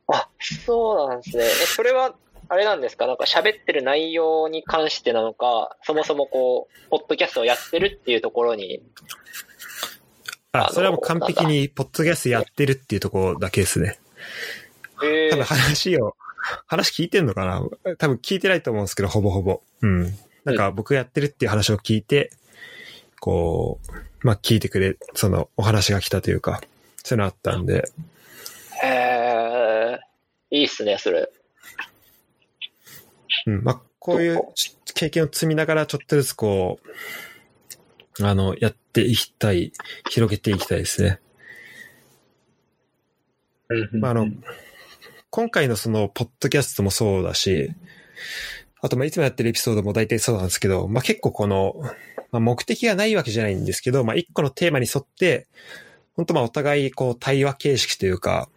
[0.07, 0.27] あ、
[0.65, 1.43] そうなんですね。
[1.43, 2.15] え、それは、
[2.49, 3.07] あれなんですか？
[3.07, 8.81] なんか喋ってる内容に関してなのか、そもそもこう、ポッドキャストをやってるっていうところに、
[10.51, 13.99] ああ、のそれはもう完璧にポッドキャストやってるっていうところだけですね。
[15.01, 16.17] え多分話を、
[16.67, 17.95] 話聞いてんのかな？
[17.97, 19.61] 多分聞いてないと思うんですけど、ほぼほぼ。
[19.81, 20.13] うん。
[20.43, 22.31] なんか僕やってるっていう話を聞いて、
[23.19, 23.91] こう、
[24.25, 26.61] まあ聞いてくれ、そのお話が来たというか、
[27.03, 27.87] そういうのあったんで、
[28.83, 29.99] へえ、
[30.49, 31.29] いいっすね、それ。
[33.45, 33.63] うん。
[33.63, 36.79] まあこういうち経験を積みながらちょっとずつこ
[38.19, 39.71] う、あの、やっていきたい、
[40.09, 41.19] 広げていきたいですね。
[43.93, 44.27] まああの、
[45.31, 47.71] 今回のその、ポッドキャストもそうだし、
[48.81, 51.75] あと、ま、いつもやってるエピソードも大体そうなんですけど、まあ、結構この、
[52.31, 55.47] まあ、目的がないわけじゃないんですけど、まあ、一個のテーマに沿って、
[56.17, 58.49] 本当ま、お互い、こう、対話形式というか、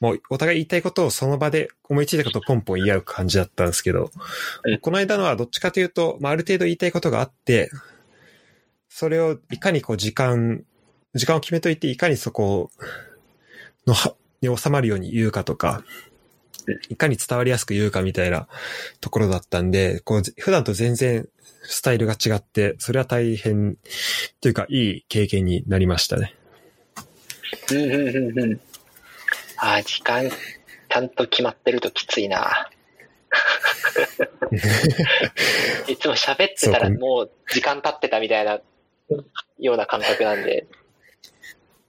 [0.00, 4.10] もう、お互い言いたいことをその場で思いついたことをポンポン言い合う感じだったんですけど、
[4.80, 7.70] この間のはどっちかというと、まあ、ある程度言いたいことがあって、
[8.88, 10.64] それをいかにこう、時間、
[11.14, 12.70] 時間を決めといて、いかにそこ
[13.86, 13.94] の、
[14.40, 15.84] に収まるように言うかとか、
[16.88, 18.48] いかに伝わりやすく言うかみたいな
[19.00, 21.28] ところだったんで、こう、普段と全然
[21.62, 23.76] スタイルが違って、それは大変
[24.40, 26.34] というか、いい経験になりましたね。
[27.70, 28.60] うんうんうんうん。
[29.58, 32.70] あー、時間、ちゃんと決まってるときついな。
[35.88, 38.60] いつも喋ってたらもう時間経ってたみたいな、
[39.58, 40.66] ような感覚なんで、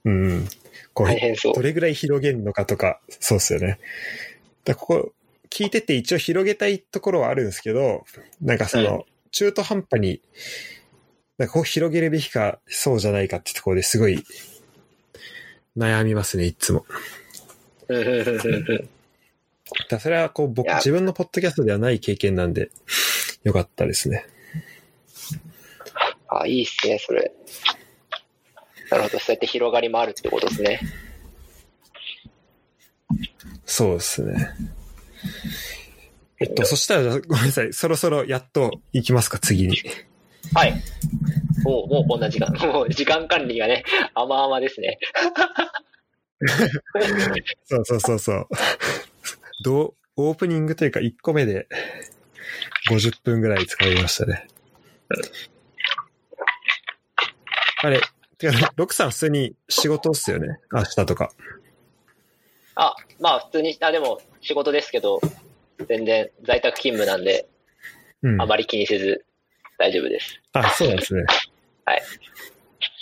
[0.04, 0.48] うんうん。
[0.94, 1.62] こう大変そうど。
[1.62, 3.78] れぐらい広げるのかとか、そうですよね。
[4.66, 5.12] だここ、
[5.48, 8.04] 聞いてて一応広げたいところはあるんですけど、
[8.42, 10.20] なんかその、中途半端に、
[11.38, 14.24] なんかこう広げるべきか、そうじゃないかってところですごい、
[15.76, 16.84] 悩みますね、いつも。
[19.88, 22.70] だそれはこう僕自分のポッドキャストではない経験なんで、
[23.44, 24.26] よかったですね。
[26.28, 27.32] あ、いいっすね、それ。
[28.90, 30.80] なるほど、そうやって広がりもあるってことですね。
[33.76, 34.54] そうですね。
[36.40, 37.74] えっと、そしたら、ごめんなさい。
[37.74, 39.76] そろそろやっと行きますか、次に。
[40.54, 40.72] はい。
[41.62, 42.54] もう、もうこんな時間。
[42.72, 44.98] もう時間管理がね、甘々ですね。
[47.66, 48.48] そうそうそうそう。
[49.62, 51.68] どう、オープニングというか1個目で
[52.90, 54.46] 50分ぐらい使いましたね。
[57.82, 58.00] あれ、
[58.38, 60.60] てか、ロクさん普通に仕事っすよね。
[60.72, 61.30] 明日とか。
[62.74, 65.20] あ、まあ普通に、あ、でも仕事ですけど、
[65.88, 67.48] 全然在宅勤務なんで、
[68.22, 68.40] うん。
[68.40, 69.24] あまり気にせず
[69.78, 70.40] 大丈夫です。
[70.52, 71.24] あ、そうなんですね。
[71.84, 72.02] はい。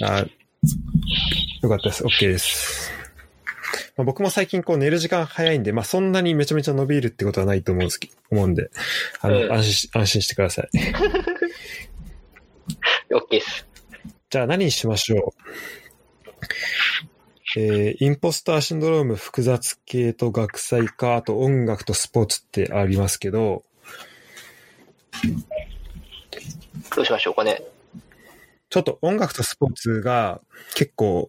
[0.02, 0.26] あ
[1.62, 2.04] よかったです。
[2.04, 2.92] OK です。
[3.96, 7.94] まあ、僕も最近こう寝る時間早いんで、まあそんなにめちゃめちゃ伸びるってことはないと思うんで
[8.30, 8.70] 思うんで、
[9.20, 10.68] あの、うん安心し、安心してください。
[13.14, 13.66] OK です。
[14.30, 15.44] じゃあ何にしましょう？
[17.56, 23.64] えー、インポスターシンドローム複雑系と学祭か、あと音楽とスポーツってありますけど、
[26.96, 27.62] どうしましょうかね。
[28.70, 30.40] ちょっと音楽とスポーツが
[30.74, 31.28] 結構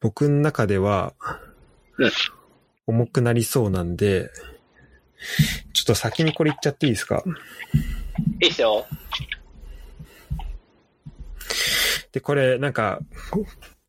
[0.00, 1.14] 僕の中では
[1.96, 2.10] うん
[2.88, 4.28] 重くなりそうなんで、
[5.72, 7.22] ちょっと先にこれ言っちゃっていいですか？
[8.42, 8.84] いいっすよ。
[12.10, 12.98] で、これなんか、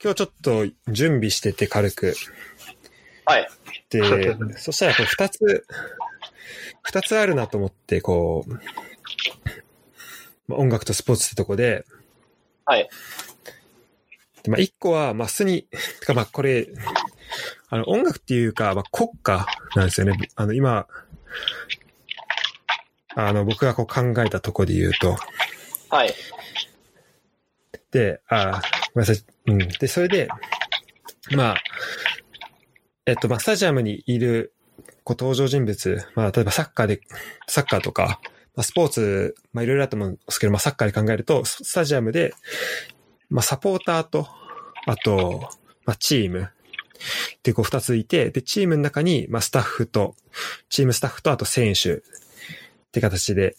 [0.04, 2.14] 今日ちょっと準備してて軽く。
[3.26, 3.48] はい。
[3.90, 5.66] で、 そしたらこう二つ、
[6.82, 8.54] 二つあるなと思って、こう、
[10.48, 11.86] まあ音楽とスポーツってとこで、
[12.66, 12.90] はい。
[14.44, 15.64] でまあ、一個は、まあ、に、
[16.02, 16.68] てかまあ、これ、
[17.70, 19.46] あの、音楽っていうか、まあ、国家
[19.76, 20.18] なんですよね。
[20.36, 20.86] あの、今、
[23.16, 25.16] あの、僕がこう考えたとこで言うと。
[25.90, 26.14] はい。
[27.94, 28.62] で、あ
[28.94, 29.52] ごめんなさい。
[29.52, 29.58] うん。
[29.60, 30.28] で、それで、
[31.32, 31.56] まあ、
[33.06, 34.54] えっと、まあ、スタジアムにいる、
[35.04, 37.02] こう、登場人物、まあ、例えばサッカーで、
[37.48, 38.20] サッカーとか、
[38.56, 42.34] まあ、スポーツ、まあ、いろいろあると思うんですけど、まあ、サッカーで考えると、スタジアムで、
[43.30, 44.28] まあ、サポーターと、
[44.88, 45.50] あと、
[45.86, 46.50] まあ、チーム
[47.44, 50.16] で、こう二ついて、で、チームの中に、まあ、スタッフと、
[50.70, 52.02] チームスタッフとあと選手っ
[52.92, 53.56] て形で、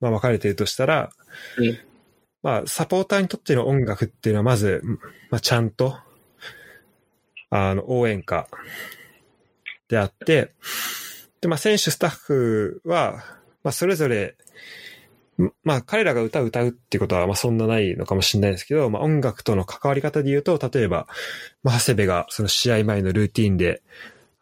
[0.00, 1.10] まあ、分かれてるとしたら、
[1.58, 1.78] うん
[2.44, 4.82] まあ、サポーターにとっての音楽っていうのは、まず、
[5.30, 5.96] まあ、ちゃんと、
[7.48, 8.48] あの、応援歌
[9.88, 10.52] であって、
[11.40, 13.24] で、まあ、選手、スタッフは、
[13.62, 14.36] まあ、それぞれ、
[15.64, 21.06] まあ、彼らが歌を歌うってことは、まあ、そんなないのかもしれないですけど、まあ、音楽との関わり方で言うと、例えば、
[21.62, 23.82] まあ、長谷部がその試合前のルーティンで、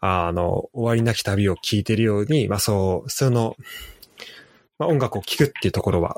[0.00, 3.56] あの、終わりなき旅を聴いてるように、まあ、そう、その、
[4.80, 6.16] まあ、音楽を聴くっていうところは、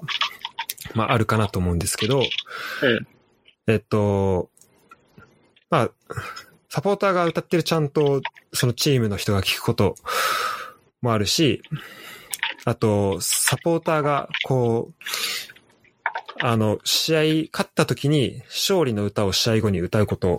[0.95, 2.27] まあ、あるかなと思うんですけど、うん
[3.67, 4.51] えっと、
[5.71, 5.91] まあ、
[6.69, 8.21] サポーターが歌ってるちゃんと、
[8.53, 9.95] そのチームの人が聞くこと
[11.01, 11.63] もあるし、
[12.67, 14.95] あと、サポーターが、こう、
[16.41, 17.21] あの、試合、
[17.51, 20.37] 勝った時に勝利の歌を試合後に歌うこと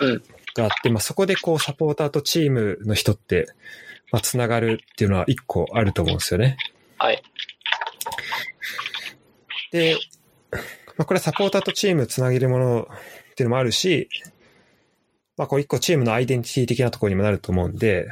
[0.00, 0.22] うん
[0.54, 3.46] があって、まあそこでこうサポーターとチームの人って、
[4.12, 6.56] まあ繋がるっていうのは一個あると思うんですよね。
[6.98, 7.22] はい。
[9.72, 9.96] で、
[10.96, 14.08] まあこれはサポーターとチームつなげるものっていうのもあるし、
[15.36, 18.08] まあこう一個チームのアイデンティティ的なところにもなると思うんで、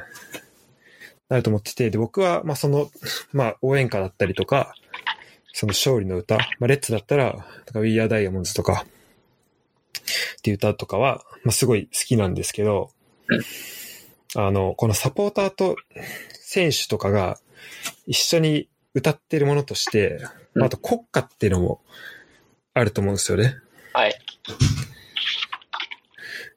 [1.29, 2.91] なると思ってて、で、僕は、まあその、
[3.33, 4.75] まあ応援歌だったりとか、
[5.53, 8.87] その勝利の歌、まあレッツだったら、とか We Are Diamonds とか、
[10.39, 12.91] っていう歌とかは、まあすごい好きなんですけど、
[14.35, 15.77] あの、このサポーターと
[16.33, 17.39] 選手とかが
[18.07, 20.21] 一緒に歌ってるものとして、
[20.55, 21.81] まああと国歌っていうのも
[22.75, 23.57] あると思うんですよね。
[23.93, 24.15] はい。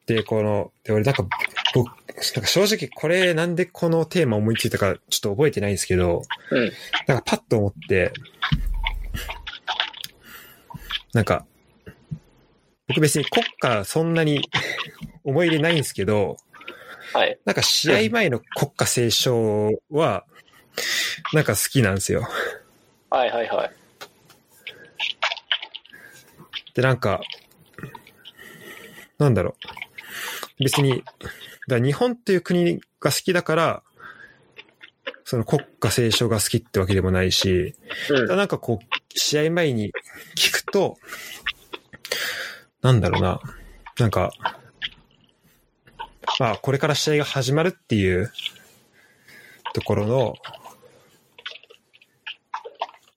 [0.06, 1.26] で、この、で、俺なんか、
[1.74, 1.96] 僕、なん
[2.42, 6.72] か正直これなんでこのテーマ思いついたかちょっと覚えてないんですけど、うん。
[7.08, 8.12] なんかパッと思って、
[11.14, 11.46] なんか、
[12.88, 14.50] 僕別に国歌そんなに
[15.24, 16.38] 思い入れないんですけど、
[17.14, 17.40] はい。
[17.46, 20.26] なんか試合前の国歌斉唱は、
[21.34, 22.28] なんか好きなんですよ。
[23.10, 23.81] はいはいはい。
[26.74, 27.22] で、なんか、
[29.18, 29.56] なんだろ
[30.60, 30.64] う。
[30.64, 31.04] 別に、
[31.68, 33.84] だ日本っていう国が好きだから、
[35.24, 37.76] その国歌斉唱が好きってわけでもないし、
[38.10, 38.38] うん。
[38.38, 39.92] なんかこう、試合前に
[40.36, 40.98] 聞くと、
[42.82, 43.40] なんだろうな、
[44.00, 44.32] なんか、
[46.40, 48.32] まあ、これから試合が始まるっていう
[49.74, 50.36] ところの、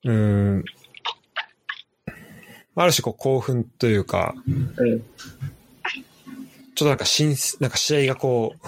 [0.04, 0.12] うー
[0.58, 0.64] ん、
[2.82, 4.74] ある種こう興奮というか、うん。
[4.74, 8.58] ちょっとなんか新、なんか試合がこう、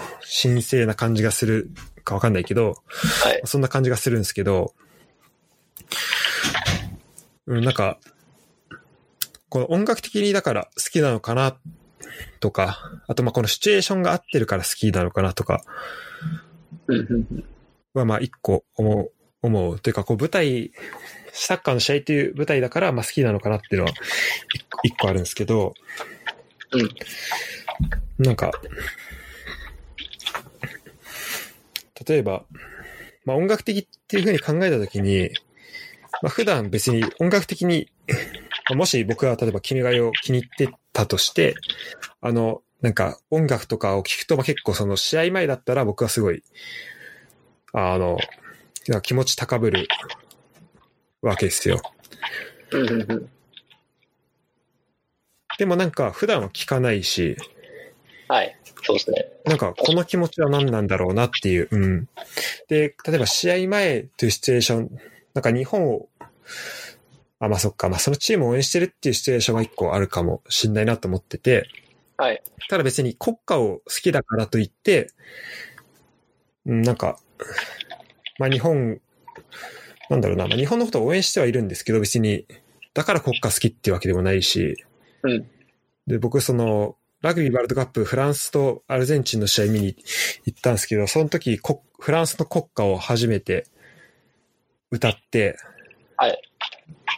[0.41, 1.69] 神聖な感じがする
[2.03, 2.75] かわかんないけど、
[3.23, 3.41] はい。
[3.45, 4.73] そんな感じがするんですけど、
[7.47, 7.97] うん、なんか、
[9.49, 11.57] この音楽的にだから好きなのかな
[12.39, 15.63] とか、あとまあこのシチュエーションが合ってるから好きなのかなとか。
[17.93, 19.79] はまあ一個思う、思う。
[19.79, 20.71] というかこう舞台、
[21.39, 23.93] サッカーの試合っていう舞台だからまあ好きなのかなっていうのは
[24.83, 25.73] 一個あるんですけど、
[26.71, 28.25] うん。
[28.25, 28.51] なんか、
[32.07, 32.43] 例えば、
[33.25, 35.29] まあ音楽的っていう風に考えたときに、
[36.21, 37.89] まあ普段別に音楽的に、
[38.69, 41.55] まあもし僕が例えば君が代を気に入ってたとして、
[42.21, 46.43] あの、なんか音楽とかを聞くと、まあ結構その試合前だったら僕はすごい、
[47.73, 48.17] あの、
[49.01, 49.87] 気持ち高ぶる
[51.27, 51.81] わけですよ。
[52.71, 53.29] うんうんうん。
[55.57, 57.37] でもなんか普段は聞かないし、
[58.27, 58.57] はい。
[58.83, 59.25] そうですね。
[59.45, 61.67] なんか、この気持ちは何なんだろうなっていう。
[61.71, 62.09] うん。
[62.67, 64.91] で、例えば試合前というシチュエーション、
[65.33, 66.09] なんか日本を、
[67.39, 71.69] あ、まあそっか、まあそのチームを応援してるっていうシチュエーションは一個あるかもしんないなと思ってて、
[72.17, 72.41] はい。
[72.69, 75.11] ただ別に国歌を好きだからといって、
[76.65, 77.17] うん、なんか、
[78.39, 78.99] まあ日本、
[80.09, 82.45] なんだろうな、まあ日本のことを応援してはいるんですけど、別に、
[82.93, 84.83] だから国歌好きっていうわけでもないし、
[85.23, 85.47] うん。
[86.07, 89.95] で、僕その、ラグビーワールドカップ、フランスとアルゼンチンの試合見に
[90.45, 93.65] 行ったんですけど、その時、こフランスの国歌を初めて
[94.91, 95.57] 歌って、
[96.15, 96.39] はい。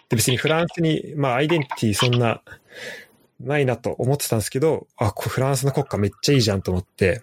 [0.09, 2.41] で別にフランスに、まあアイデンティティそんな
[3.39, 7.21] ないなと思ってたんですけど、あ、こフランスの国歌めっちゃいいじゃんと思って、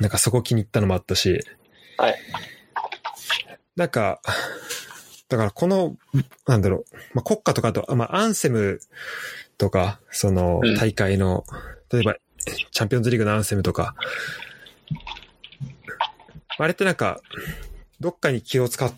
[0.00, 1.40] なんかそこ気に入ったのもあったし、
[1.98, 2.16] はい。
[3.76, 4.20] なんか、
[5.28, 5.96] だからこの、
[6.46, 8.80] なんだろう、まあ、国歌とかあと、まあ、アンセム
[9.58, 11.44] とか、そのうん大会の、
[11.92, 12.16] 例えば、
[12.70, 13.94] チャンピオンズリーグのアンセムとか、
[16.58, 17.20] あれってなんか、
[18.00, 18.92] どっかに気を使っ、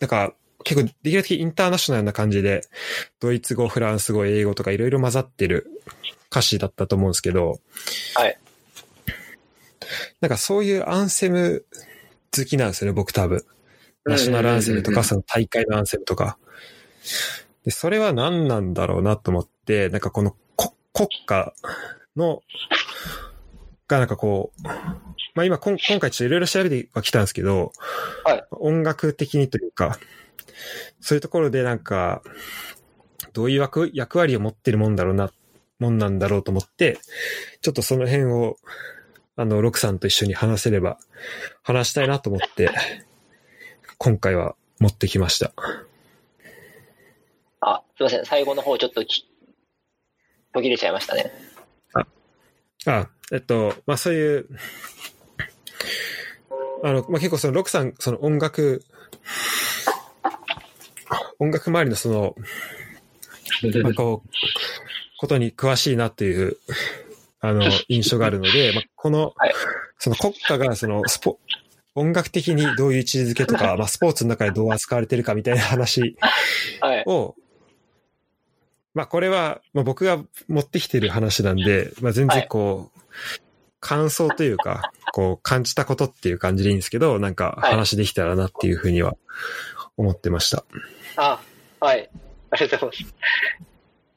[0.00, 2.62] なんか、結構できるだけインターナショナルな感じで、
[3.20, 5.68] ドイツ語、フランス語、英語とかいろいろ混ざってる
[6.30, 7.60] 歌詞だったと思うんですけど、
[8.14, 8.38] はい。
[10.20, 11.64] なんかそういうアンセム
[12.34, 13.44] 好きなんですよね、僕多分。
[14.04, 16.38] ナショナルアンセムとか、その大会のアンセムとか。
[17.64, 21.52] で、それは何なんだろうなと思って、なんかこのこ国家
[22.16, 22.42] の、
[23.88, 24.62] がなんかこう、
[25.34, 27.72] まあ今、こん今回ちょっといろいろ調べてはきたんですけど、
[28.24, 28.44] はい。
[28.50, 29.98] 音楽的にというか、
[31.00, 32.22] そういうところでなんか、
[33.32, 35.32] どういう役役割を持ってるもんだろうな、
[35.78, 36.98] もんなんだろうと思って、
[37.60, 38.56] ちょっとその辺を、
[39.36, 40.98] あの、ロクさんと一緒に話せれば、
[41.62, 42.70] 話したいなと思って、
[44.04, 45.52] 今回は持ってきました。
[47.60, 48.26] あ、すいません。
[48.26, 49.28] 最後の方ちょっとき
[50.52, 51.30] 途切れちゃいましたね。
[52.84, 54.48] あ、えっと、まあそういう、
[56.82, 58.82] あの、まあ結構そのロクさん、その音楽、
[61.38, 62.34] 音楽周りのその、
[63.84, 64.28] ま あこう、
[65.16, 66.56] ことに詳しいなっていう、
[67.40, 69.54] あの、 印象があるので、まあこのはい、
[70.00, 71.38] その国家がそのスポ、
[71.94, 76.16] 音楽的にどういう位置づけとか、 まあスポーツの中でどう扱われてるかみたいな話
[76.80, 77.04] はい。
[77.06, 77.34] を、
[78.94, 83.00] まあこれは、まあ、僕が持ってきてる話なんで、まあ全然こう、
[83.80, 89.16] 感想というか、こう感じたことっていう感じでいいんですけど、なんかはい話できたらなっていうふうには
[89.96, 90.64] 思ってました。
[91.16, 91.42] あ、
[91.80, 92.08] はい。
[92.50, 93.14] ありがとうございます。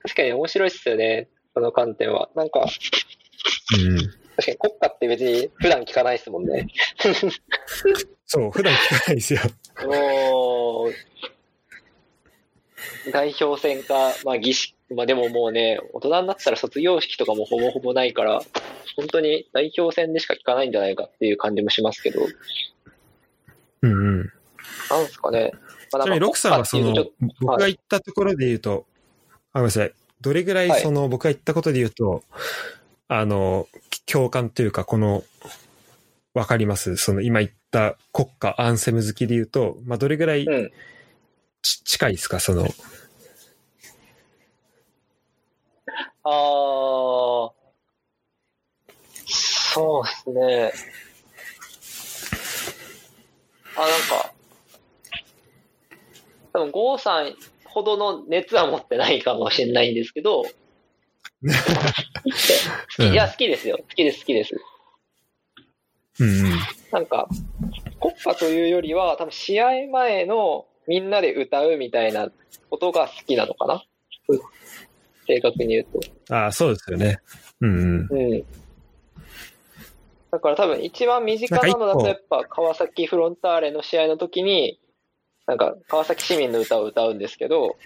[0.03, 1.29] 確かに面白いっすよね。
[1.55, 2.29] この観点は。
[2.35, 4.24] なんか、うん。
[4.35, 6.67] 確かに国家って別に普段聞かないですもんね。
[8.25, 9.39] そう、普段聞かないですよ。
[9.85, 10.93] もう、
[13.11, 18.41] 代表戦か、まあ儀式、まあでももうね、大人になったら卒業式とかもほぼほぼないから、
[18.95, 22.21] 本当に代表戦でしか聞かないんじゃないかっていう感じもしますけど、
[23.81, 24.31] うんうん。
[24.89, 25.51] なんすかね。
[25.91, 26.93] まあちなみにロクさんはその
[27.39, 28.85] 僕が言ったところで言うと、
[29.53, 29.93] あ、ごめんなさい。
[30.21, 32.23] どれぐらいはいその、僕が言ったことで言うと、
[33.07, 33.67] あの、
[34.05, 35.23] 共感というか、この、
[36.33, 36.97] わかります？
[36.97, 40.71] その今言った国家アンセム好きで言うと、まあ、どれぐらいとうん。
[41.61, 42.39] ち近いですか？
[42.39, 42.65] その、
[46.23, 47.51] あー、
[49.27, 50.73] そうですね。
[53.77, 54.33] あ、なんか、
[56.53, 57.33] 多分、ゴーさん
[57.65, 60.49] ほどの熱は持ってないかもしれないんですけど、うん
[62.99, 63.77] いや、好きですよ。
[63.77, 64.55] 好きです、好きです。
[66.19, 66.59] うんうん。
[66.91, 67.27] なんか、
[67.99, 72.29] 国歌というよりは、多分試合前のみんなで歌うみたいな
[72.69, 73.83] ことが好きなのかな。
[75.27, 76.35] 正確に言うと。
[76.35, 77.19] ああ、そうですよね。
[77.61, 78.31] うんうん。
[78.31, 78.45] うん。
[80.31, 84.79] だから多分一番身近なのだとやっぱ川崎フロンターレの試合の時に、
[85.47, 87.77] なんか川崎市民の歌を歌うんですけど、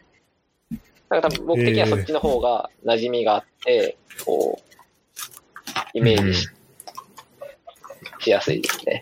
[1.10, 4.70] なんか多分僕的にはそっちの方が馴染みがあって、こう、
[5.94, 6.50] イメージし,、
[8.20, 9.02] しやすいですね。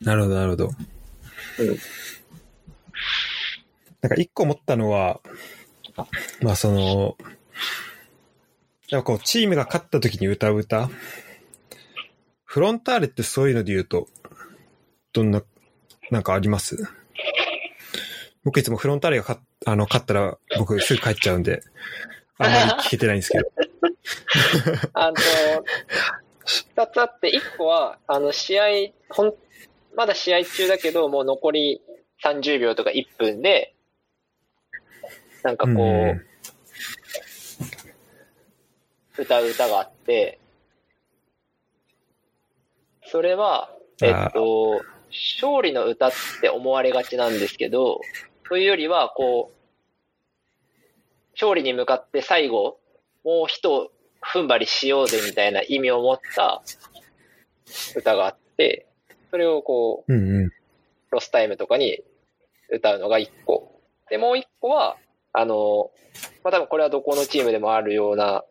[0.00, 0.66] なるほど、なるほど。
[0.66, 0.74] うん。
[4.02, 5.20] なんか一個思ったのは、
[6.42, 7.16] まあその、
[8.88, 10.90] やっぱこうチームが勝った時に歌う歌
[12.44, 14.08] フロンターレってそういうので言うと、
[15.14, 15.42] どんな、
[16.10, 16.76] なんかあります？
[18.44, 21.62] 僕いつもフロンターレが勝っあの勝ったら僕すぐ帰っちゃうんで、
[22.38, 23.44] あんまり聞けてないんですけど。
[24.94, 25.16] あの、
[26.44, 28.64] 二つあって、一個は、あの、試合、
[29.08, 29.34] ほん、
[29.94, 31.82] まだ試合中だけど、もう残り
[32.24, 33.74] 30秒とか1分で、
[35.42, 36.26] なんかこう、うん
[39.18, 40.38] 歌う歌があって、
[43.04, 48.00] それは、えっと、勝利の歌って思われがちなんですけど、
[48.48, 49.62] というよりは、こう、
[51.34, 52.78] 勝利に向かって最後、
[53.24, 53.90] もう一
[54.20, 56.62] 踏ん張りしようぜみたいな意味を持った
[57.96, 58.86] 歌があって、
[59.30, 60.50] それをこう、うんうん。
[61.10, 62.02] ロスタイムとかに
[62.70, 63.80] 歌うのが一個。
[64.08, 64.96] で、もう一個は、
[65.32, 65.90] あの、
[66.44, 68.44] まあ、多分これはどこのチームでもあるような、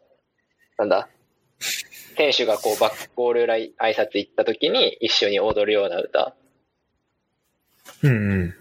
[0.77, 1.09] なんだ、
[2.17, 6.35] 選手がこうバックゴール裏挨拶行った時に一緒に踊るような歌。
[8.03, 8.55] うんうん。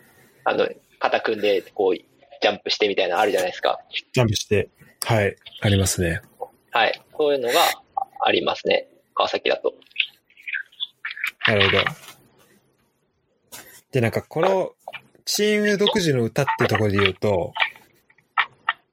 [0.45, 0.69] あの、
[1.01, 3.81] 肩組んでこう、ジャンプしてみたいなのあるじゃないですか。
[4.13, 4.69] ジャンプして。
[5.05, 5.35] はい。
[5.63, 6.23] ありますね。
[6.71, 7.03] はい。
[7.17, 7.55] そういうのが
[8.21, 8.87] ありますね。
[9.15, 9.75] 川崎だと。
[11.49, 11.85] なるほど。
[13.91, 14.73] で、なんかこの
[15.25, 17.53] チーム独自の歌ってところで言うと、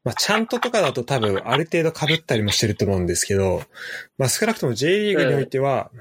[0.03, 3.61] まあ、ちゃんととかだと多分ある程度被ったりもしてると思うんですけど、
[4.17, 5.91] まあ、少なくとも J リーグにおいては、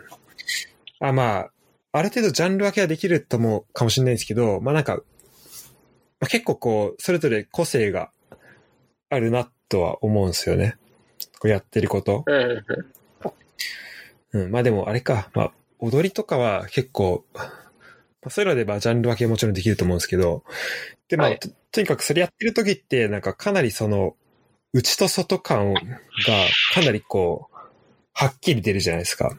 [1.00, 1.50] あまあ、
[1.92, 5.00] ある程度ジャンル分けはできると思うかもしれないですけど、まあなんか、
[6.20, 8.10] まあ、結構こう、それぞれ個性が
[9.10, 10.76] あるなとは思うんですよね。
[11.38, 12.24] こうやってること。
[14.32, 17.42] うんまあでもあれか、まあ踊りとかは結構、ま
[18.26, 20.42] あ、そういうのでまあジャンル分けもちろんできると思うんですけど、
[21.08, 24.16] でまあ、はいととにかくそれやってる時ってなんかかなりその、
[24.72, 25.80] 内と外感が
[26.74, 27.56] かなりこう、
[28.12, 29.38] はっきり出るじゃないですか。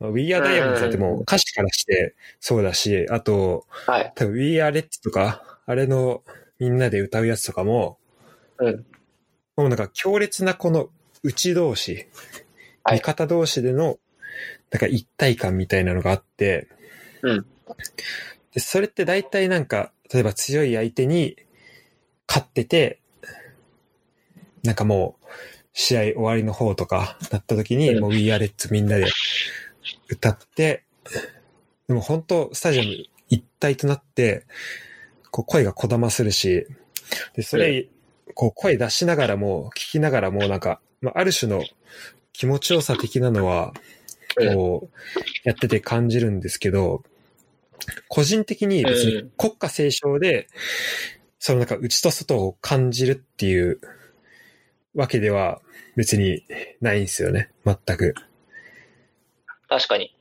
[0.00, 4.12] まあ We Are Diamonds だってもう歌詞からしてそうだし、あと、はい。
[4.14, 6.22] 多分 We Are Let's とか、あれの
[6.58, 7.98] みんなで歌うやつとかも、
[8.58, 8.86] うん。
[9.54, 10.88] もうなんか強烈なこの
[11.22, 12.08] 内同士、はい
[12.90, 13.98] 味方同士での、
[14.70, 16.68] なんか一体感みたいなのがあって、
[17.20, 17.46] うん。
[18.54, 21.36] でそれって大体なんか、例えば強い相手に
[22.26, 23.00] 勝ってて、
[24.64, 25.26] なんかもう、
[25.74, 29.06] 試合終わりの方とかなった時に、うんもう We Are Let's みんなで
[30.08, 30.84] 歌って、
[31.88, 32.88] でも本当スタジアム
[33.28, 34.46] 一体となって、
[35.30, 36.66] こう声がこだまするし、
[37.34, 37.88] で、それ、
[38.34, 41.62] こう声出しながらも、聞きながらもなんか、まあ、ある種の
[42.32, 43.72] 気持ちよさ的なのは、
[44.36, 47.02] うんこう、やってて感じるんですけど、
[48.08, 50.48] 個人的に別にうん国家斉唱で、
[51.38, 53.80] そのなんか内と外を感じるっていう
[54.94, 55.60] わけでは
[55.96, 56.44] 別に
[56.80, 57.50] ないんですよね。
[57.64, 58.14] 全く。
[59.68, 60.14] 確かに。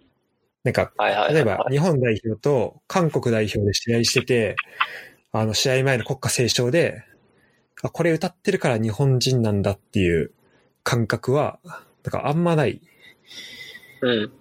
[0.67, 0.91] なんか。
[1.29, 4.55] 例えば日本代表と韓国代表で試合してて、
[5.31, 7.03] あの試合前の国歌斉唱で、
[7.83, 10.31] あ、これ歌ってるから日本人なんだっていう
[10.83, 11.59] 感覚は、
[12.03, 12.81] なんかあんまない。
[14.01, 14.31] うん。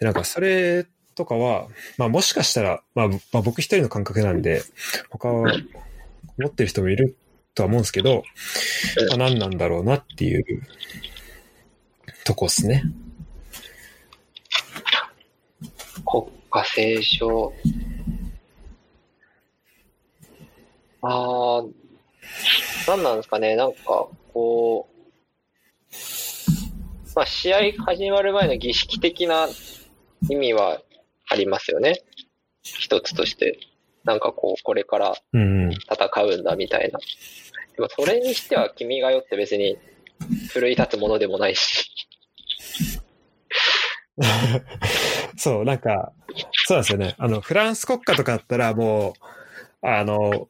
[0.00, 4.62] でなんかそれとかは、まあもしかしたら、まあ、まあ僕一人の感覚なんで、
[5.10, 5.52] 他は
[6.38, 7.14] 持ってる人もいる
[7.54, 8.22] とは思うんですけど、
[9.00, 10.62] うんまあ何なんだろうなっていう
[12.24, 12.84] とこっすね。
[16.04, 17.52] 国家斉唱。
[21.02, 21.72] あー、
[22.86, 24.94] 何なんですかね、なんか、こう、
[27.14, 29.48] まあ、試合始まる前の儀式的な
[30.28, 30.80] 意味は
[31.28, 32.02] ありますよね。
[32.62, 33.58] 一つとして。
[34.04, 35.14] なんかこう、これから。
[35.32, 36.98] 戦うんだみたいな。
[37.76, 39.78] でもそれにしては君が代って別に
[40.50, 41.90] 奮い立つものでもないし。
[45.38, 46.12] そう、なんか、
[46.66, 47.14] そうですよね。
[47.18, 49.14] あの、フランス国家とかだったらも
[49.82, 50.48] う、あの、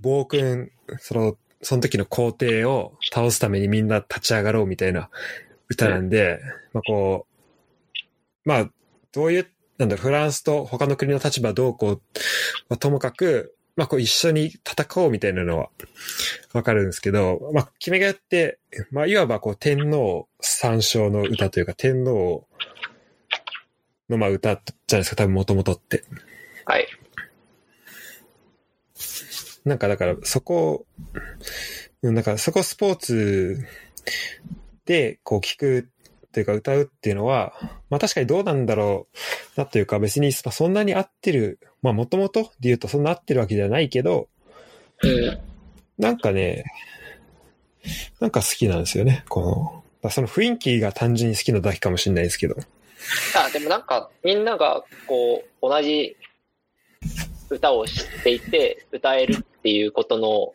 [0.00, 5.08] 暴君、その、その時の皇帝を倒すためにみんな立ち上がろうみたいな
[5.68, 6.40] 歌なんで、
[6.72, 8.70] まあこう、まあ、
[9.12, 9.46] どういう、
[9.78, 12.02] なんだ、フランスと他の国の立場どうこう、
[12.68, 15.68] まあ、ともかく、まあこう一緒に戦おうみたいなのは
[16.52, 18.58] わかるんですけど、まあ、君がやって、
[18.92, 22.46] まあいわばこう天皇参照の歌というか天皇
[24.08, 26.04] のまあ歌じゃないですか、多分もともとって。
[26.64, 26.86] はい。
[29.64, 30.86] なんかだからそこ、
[32.02, 33.66] うんなんかそこスポーツ
[34.84, 35.88] でこう聞く
[36.26, 37.54] っていうか歌うっていうのは、
[37.88, 39.08] まあ確かにどうなんだろ
[39.56, 44.28] うなというか別にまあそんなに合ってる、まあもともとで言うとそんな合ってるわけではないけど、
[45.02, 45.40] うん。
[45.96, 46.64] なんかね、
[48.20, 50.10] なんか好きなんですよね、この。
[50.10, 52.56] その雰囲気が単純に好きなだけかもしれないですけど。
[53.36, 56.16] あ、でもなんか、みんなが、こう、同じ
[57.50, 60.54] 歌を知っていて、歌えるっていうことの、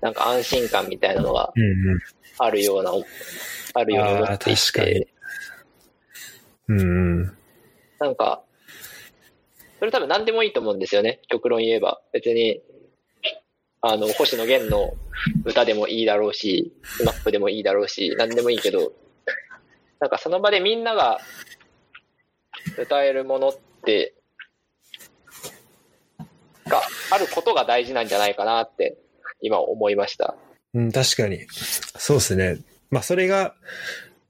[0.00, 1.98] なんか安心感みたいなのがうんうん。
[2.38, 2.92] あるような、
[3.74, 5.06] あるように思っていてに、
[6.68, 6.84] うんう
[7.24, 7.36] ん。
[7.98, 8.42] なんか、
[9.78, 11.20] それ多分何でもいいと思うんですよね。
[11.28, 12.00] 極論言えば。
[12.12, 12.62] 別に、
[13.82, 14.94] あの、星野源の
[15.44, 18.92] 歌でもいいだろうし、スマップでもいいだろうし、何でもいいけど、
[20.00, 21.18] なんかその場でみんなが
[22.78, 24.14] 歌えるものって、
[26.66, 28.96] があることが大事なんじゃないかなって
[29.40, 30.34] 今思いました。
[30.74, 31.46] うん、確かに。
[31.50, 32.58] そうですね。
[32.90, 33.54] まあ、それが、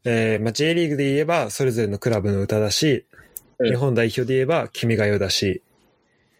[0.05, 3.21] えーまあ、J リーグで言えば、それぞれのクラブの歌だし、うん
[3.63, 5.63] 日本代表で言えば、君が代だし、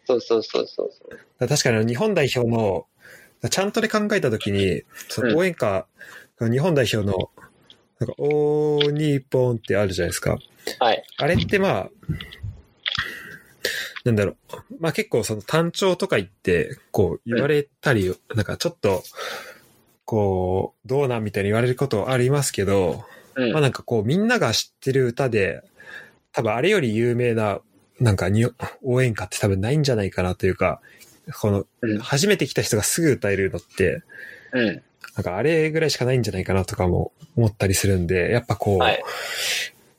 [0.07, 2.87] そうそうそうそう確かに日本代表の、
[3.51, 5.85] ちゃんとで考えたときに、その応援歌、
[6.39, 7.29] 日本代表の、
[8.01, 10.39] なんか、おー、日本ってあるじゃないですか。
[10.79, 11.03] はい。
[11.17, 11.89] あれってまあ、
[14.03, 14.35] なんだろう。
[14.79, 19.03] まあ結構その単調とか言って、こう言われたり、なんかちょっと、
[20.03, 23.51] こう、どうなんみたいに言われることありますけど、うん。
[23.51, 25.61] まあなんかこうみんなが知ってる歌で、
[26.31, 27.59] 多分あれより有名な、
[27.99, 28.47] なんかに
[28.81, 30.81] 応援歌って多分ないんじゃないかなというか、
[31.39, 34.01] この、うん初めて来た人がすぐ歌えるのって、
[34.53, 34.83] うん。
[35.15, 39.03] なんかあれぐらいしかないんじゃないかなとかも思ったりするんで、やっぱこう、はい。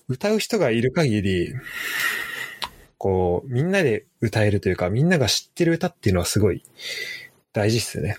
[0.09, 1.55] 歌う人がいる限り、
[2.99, 6.63] こう、みんなで歌えるというか、みんなが知ってる歌っていうのはすごい
[7.53, 8.19] 大事っすよね。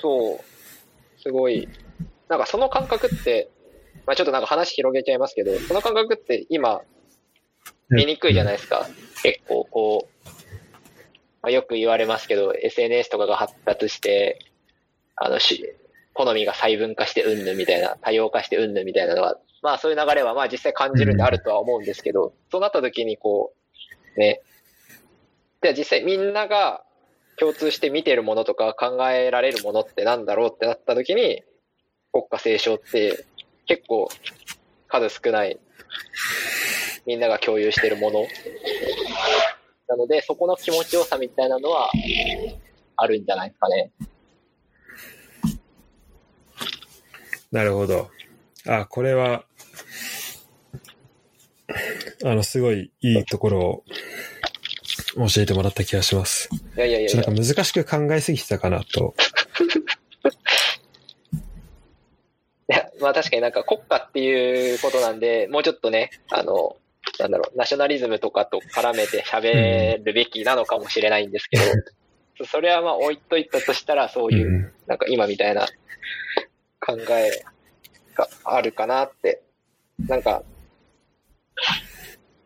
[0.00, 1.22] そう。
[1.22, 1.68] すごい。
[2.28, 3.50] なんかその感覚って、
[4.06, 6.80] まあちょっとなんか話広げちゃいますけど、その感覚って今、
[7.88, 8.88] 見にくいじゃないですか。
[9.22, 10.28] 結構こう、
[11.42, 14.38] まあ、よく言われますけど、SNS とかが発達して、
[15.22, 15.62] あのし、
[16.14, 23.52] 好みが細分化してうんぬみたいな、多様化してうんぬみたいなのは、まあそういう流れはまあ実際感じるんであるとは思うんですけど、そうなった時にこ
[24.16, 24.40] う、ね、
[25.60, 26.82] では実際みんなが
[27.38, 31.42] 共通して見てるものとか考えられるものってなんだろうってなった時に、
[32.12, 33.26] 国家斉唱って
[33.66, 34.08] 結構
[34.88, 35.60] 数少ない
[37.06, 38.26] みんなが共有してるもの
[39.86, 41.90] なので、そこの気持ちよさみたいなのは
[42.96, 43.90] あるんじゃないですかね。
[47.52, 48.10] なるほど。
[48.66, 49.44] あ、これは、
[52.24, 53.84] あの、すごいいいところを
[55.28, 56.48] 教えてもらった気がします。
[56.76, 59.14] いやいやいやちょっとなんか難しく考えすぎてたかなと。
[62.68, 66.76] いや、まあ確かになんか国家っていうことなんで、もうちょっとね、あの、
[67.18, 71.58] なんだろう、ナショナリズムとかと絡めて喋るべきなのかもしれないんですけ
[72.38, 74.72] ど、それはまあ置いといたとしたら、そうういう、ん。
[74.86, 75.66] なんか今みたいな
[76.80, 77.44] 考え
[78.14, 79.42] があるかなって、
[80.06, 80.42] なんか、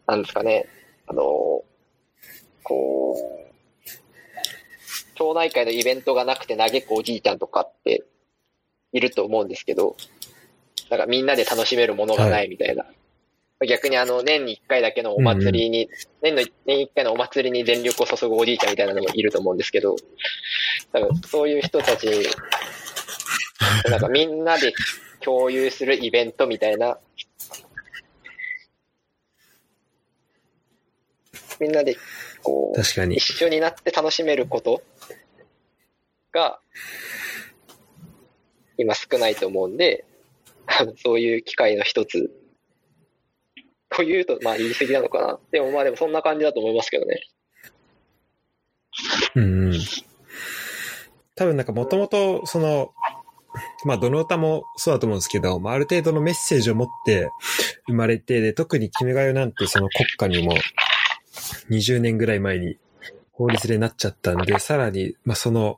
[0.07, 0.67] なんですかね、
[1.07, 1.23] あの、
[2.63, 3.45] こう、
[5.15, 8.05] 町内会のイベントがなくて嘆くおじいちゃんとかって
[8.93, 9.97] いると思うんですけど、
[10.91, 12.85] なんかみんなで楽しめるものがないみたいな。
[13.67, 15.89] 逆にあの、年に一回だけのお祭りに、
[16.21, 19.97] 年の年一回のお祭りに全力を注ぐおじいちゃんみたいなのもいると思うんですけど、
[20.93, 22.27] 多分そういう人たちに、
[23.91, 24.75] なんかみんなで
[25.21, 26.99] 共有するイベントみたいな、
[31.61, 31.97] みんなで
[32.43, 33.33] こう、確かに一。
[33.33, 34.83] 緒になって楽しめること
[36.33, 36.61] が、
[38.77, 40.05] 今少ないと思うんで、
[41.03, 42.31] そういう機会の一つ、
[43.89, 45.39] というと、まあ言い過ぎなのかな。
[45.53, 47.21] でもまあでもそんな感じだと思いますけどね。
[49.37, 49.81] うんうん。
[51.37, 52.93] 多分なんかもともと、その、
[53.85, 57.29] まあどの歌もそうだと思うんですけど、まあある程度のメッセージを持って
[57.87, 60.55] 生まれて、で、特に君が代なんてその国家にも
[61.71, 62.79] 20年ぐらい前に
[63.33, 65.77] 法律でなっちゃったんで、さらに、まあその、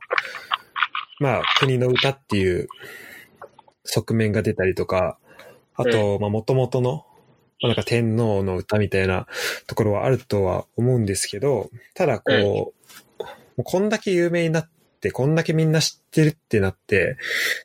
[1.19, 2.67] まあ国の歌っていう
[3.83, 5.17] 側面が出たりとか、
[5.75, 7.05] あと、まあ元々の、
[7.61, 9.25] まあなんか天皇の歌みたいな
[9.65, 12.73] ところはあるとは思うんですけど、ただこ
[13.57, 14.76] う、こんだけ有名になって、
[15.11, 17.17] こんだけみんな知ってるってなって、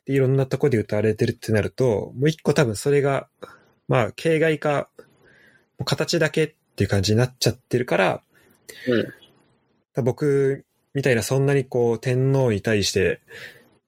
[0.05, 3.27] でいろんなとこで歌われてるってなると、もう一個多分それが、
[3.87, 4.89] まあ、形骸化、
[5.85, 8.21] 形だけっていう感じになっちゃってるから、
[9.95, 10.03] うん。
[10.03, 13.21] 僕みたいなそんなにこう天皇に対して、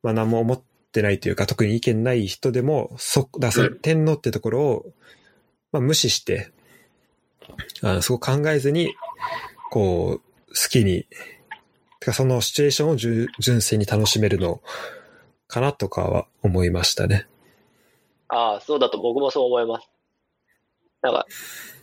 [0.04, 4.86] まあ何も思ってないというか、特に意見ない人でも、そ、だ天皇ってところを、
[5.72, 6.52] まあ無視して、
[7.82, 8.94] あの、そこ考えずに、
[9.70, 11.08] こう、好きに、て
[12.06, 14.62] かそのシチュエーションを純純粋に楽しめるの
[15.48, 17.28] かなとかは思いましたね。
[18.28, 19.90] ああ、そうだと僕もそう思います。
[21.02, 21.26] なんか、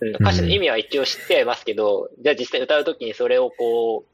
[0.00, 4.12] うん、歌詞の意味は一応知ってはいますけど、じゃあ実際歌うときにそれをこう、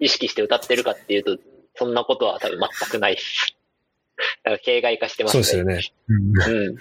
[0.00, 1.38] 意識して歌ってるかっていうと、
[1.76, 3.56] そんなことは多分全くないです。
[4.44, 5.76] だから形骸化してますそうね。
[5.76, 6.34] ですよね。
[6.48, 6.76] うん。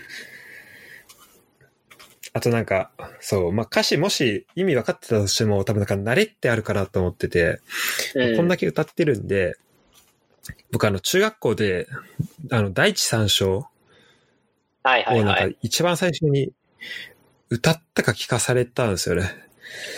[2.33, 7.59] あとなんか、そう、まあ歌詞もし意味分かってたとしても、多分なんか慣れってあるかなと思ってて、
[8.15, 8.37] うん。
[8.37, 9.57] こんだけ歌ってるんで、
[10.71, 11.87] 僕あの中学校で、
[12.49, 13.67] あの第一三章
[14.83, 15.57] はいはいをなんかはい。
[15.61, 16.51] 一番最初に
[17.49, 19.29] 歌ったか聞かされたんですよね。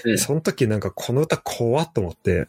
[0.06, 2.48] うんその時なんかこの歌怖っと思って、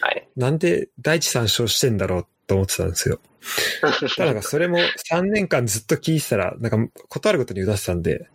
[0.00, 0.28] はい。
[0.36, 3.20] なんで第一三章してんだろうと思ってたんですよ。
[4.16, 4.78] ただなんかそれも
[5.10, 8.28] 3年間ずっと聴いてたら、なんか断ることに歌ってたんで、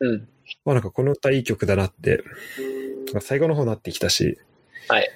[0.00, 0.28] うん。
[0.64, 2.22] まあなんかこの歌いい曲だなって、
[3.20, 4.38] 最後の方になってきたし、
[4.88, 5.10] はい。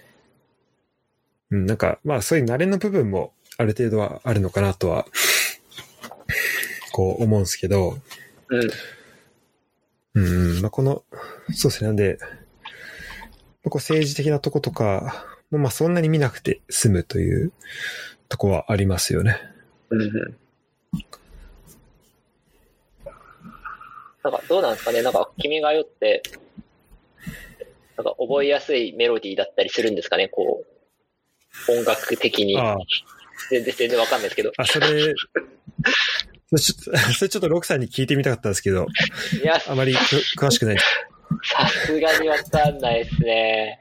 [1.50, 5.06] うん、なんかまあそういう慣れの部分もある程度はあるのかなとは、
[6.92, 7.98] こう思うんですけど、
[8.48, 8.70] うん。
[10.14, 11.04] うんうん、まあこの、
[11.52, 17.52] そうですね、なんで、まあこう政治的なとことかもまあそんなに見なくて済むという
[18.28, 19.40] とこはありますよね。
[19.90, 20.36] うんうん。
[24.30, 25.02] なんかどうなんですかね？
[25.02, 26.22] なんか君が代って、
[27.96, 30.28] なんか覚えやすいメロディーだったりするんですかね？
[30.28, 30.64] こ
[31.68, 32.58] う、音楽的に。
[32.58, 32.78] ああ、
[33.50, 34.52] 全然、全然わかんないですけど。
[34.58, 38.86] あ、それ、それちょっと、 それちょっとロクさんに聞いてみたかったんですけど、
[39.42, 39.98] いや、あまりく
[40.38, 40.78] 詳しくない。
[41.44, 43.78] さすがにわかんないですね。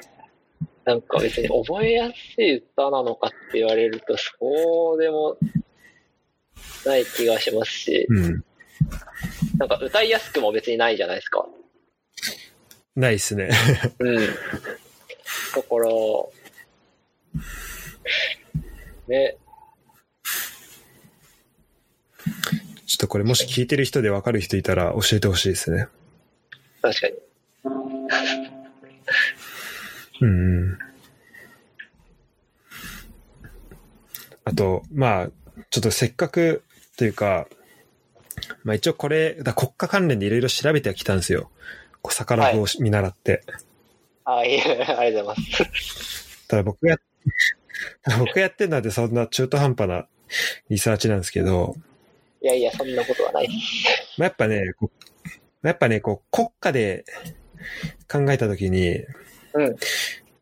[0.86, 5.38] なんか別に覚えやすい歌なのかって言われると、そうでも
[6.86, 8.06] ない気がしますし。
[8.10, 8.44] うん。
[9.58, 11.46] なんか歌いやすくも別にないじゃないですか。
[12.96, 13.50] ないっすね。
[14.00, 14.16] うん。
[14.16, 14.30] だか
[15.80, 15.86] ら、
[19.08, 19.38] ね、
[22.86, 25.88] ちょっとこれもし聞いてる人でわかる人いたら教えてほしいですね。
[26.82, 27.14] 確かに。
[30.22, 30.80] うんうん。
[34.46, 35.30] あと、まあ、
[35.70, 36.64] ちょっとせっかく
[36.98, 37.48] というか、
[38.64, 41.50] まあ一応これ、だ国家関連でいろいろ調べてはきたんですよ。
[42.02, 43.44] こう、逆らを見習って。
[44.26, 46.48] あ、いえ、ありがとうございます。
[46.48, 46.98] ただ僕や、
[48.20, 50.08] 僕やってるなんてそんな中途半端な
[50.70, 51.76] リサーチなんですけど、
[52.42, 53.48] いやいや、そんなことはない。
[54.18, 54.62] まあ、やっぱね、
[55.64, 57.06] やっぱね、こう、国家で
[58.12, 59.00] 考えたときに、
[59.54, 59.76] うん。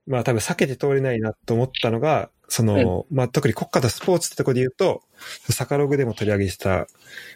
[0.08, 5.02] まあ多分避けて通れないなと思ったのが、その、まあ特に国家とスポーツってところで言うと、
[5.50, 6.88] サカログでも取り上げてた、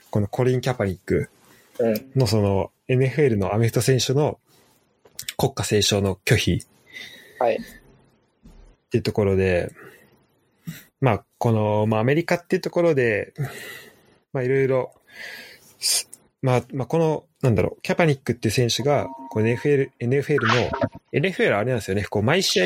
[0.10, 1.30] このコリン・キャパニック
[1.80, 2.11] うん。
[2.15, 4.40] のその NFL のアメフト選手の
[5.38, 6.65] 国家斉唱の拒否
[7.40, 7.56] はい。
[7.56, 7.60] っ
[8.90, 9.72] ていうところで、
[11.02, 13.34] まあこの、まあアメリカっていうところで、
[14.34, 14.94] まあいろいろ、
[15.80, 16.10] す
[16.41, 20.72] まあ、まあこの、なんだろう、キャパニックっていう選手が、こう NFL、NFL の、
[21.14, 22.65] NFL あれなんですよね、こう毎試合、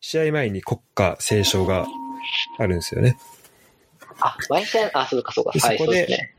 [0.00, 1.86] 試合前に国家斉唱が
[2.58, 3.16] あるんですよね。
[4.20, 5.52] あ、毎戦、あ、そうかそうか。
[5.58, 6.34] そこで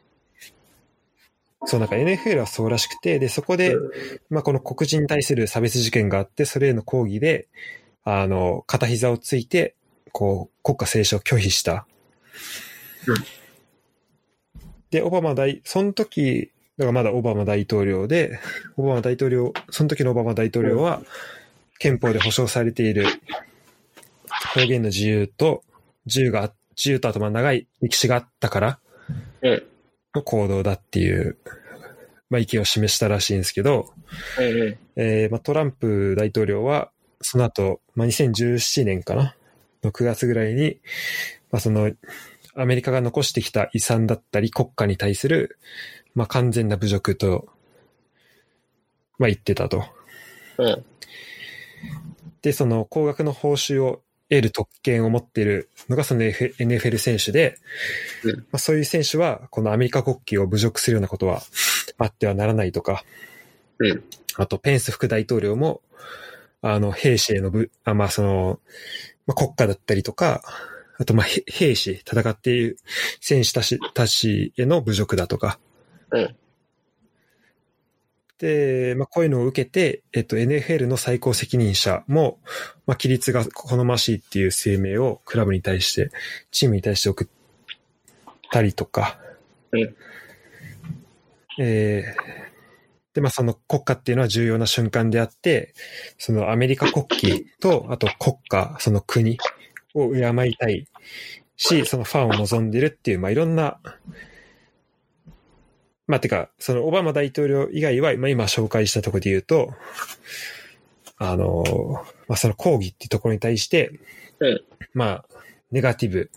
[1.68, 3.92] そうなんか NFL はそうらしくて、で、そこで、うん
[4.30, 7.48] まあこの黒人に対する差別事件があって、それへの抗議で、
[8.04, 9.76] あの、片膝をついて、
[10.12, 11.88] こう、国家斉唱を拒否した。
[13.08, 13.16] うん
[14.92, 18.40] で、オバマ大、その時、だからまだオバマ大統領で、
[18.78, 21.02] オバマ大統領、その時のオバマ大統領は、
[21.80, 23.06] 憲法で保障されている
[24.56, 25.64] 表現の自由と、
[26.06, 28.80] 自由が、自由とあとまあ長い歴史があったから
[29.42, 29.64] うん。
[30.14, 31.38] の行動だっていう、
[32.30, 33.94] まあ意見を示したらしいんですけど。
[34.98, 36.92] えーまあ、トランプ大統領は、
[37.22, 39.36] その後、まあ、2017年かな？
[39.84, 40.80] の9月ぐらいに、
[41.52, 41.92] まあ、その、
[42.56, 45.58] アメリカが残してきた遺産だったり国家に対する、
[46.16, 47.48] まあ、完全な侮辱と、
[49.20, 49.84] まあ、言ってたと。
[50.58, 50.86] うん。
[52.42, 57.58] で、その高額の報酬を得る特権を持っているのがその NFL 選手で、
[58.24, 61.42] うんまあ、そういう選手は、このアメリカ国旗を侮辱するようなことは
[61.98, 63.04] あってはならないとか、
[63.80, 64.04] うん。
[64.38, 65.82] あと、ペンス副大統領も、
[66.62, 68.60] あの、兵士へのぶ、あまあ、その、
[69.28, 70.42] まあ、国家だったりとか、
[70.98, 72.78] あと、まあ、へ兵士、戦っている
[73.20, 75.60] 選手たちたちへの侮辱だとか。
[76.12, 76.36] うん。
[78.38, 82.40] で、まあ、こういうのを受けて、えっと、NFL の最高責任者も、
[82.86, 86.12] まあ、規律が好ましいっていう声明をクラブに対して、
[86.52, 87.28] チームに対して送っ
[88.52, 89.20] たりとか。
[89.72, 89.96] うん
[91.58, 92.46] えー
[93.16, 95.74] で、まあ、その国家っていうのは重要な瞬間であって、
[96.18, 99.38] そのアメリカ国旗と、あと国家、その国
[99.94, 100.86] を敬いたい
[101.56, 103.80] し、そのファンを望んでるっていう、まあ、いろんな、
[106.08, 109.74] まあ、てか、そのオバマ大統領以外は、まあ、今紹介したところで言うと、
[111.18, 111.64] あの、
[112.28, 114.00] まあ、その抗議っていうところに対して、
[114.40, 114.62] うん
[114.94, 115.26] まあ、
[115.72, 116.30] ネガティブ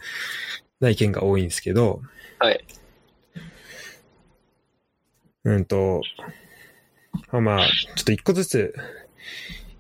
[0.81, 2.01] な意見が多いんですけど、
[2.39, 2.65] はい。
[5.45, 6.03] うんと、
[7.31, 7.67] まあまあ、
[7.97, 8.75] ちょっと一個ずつ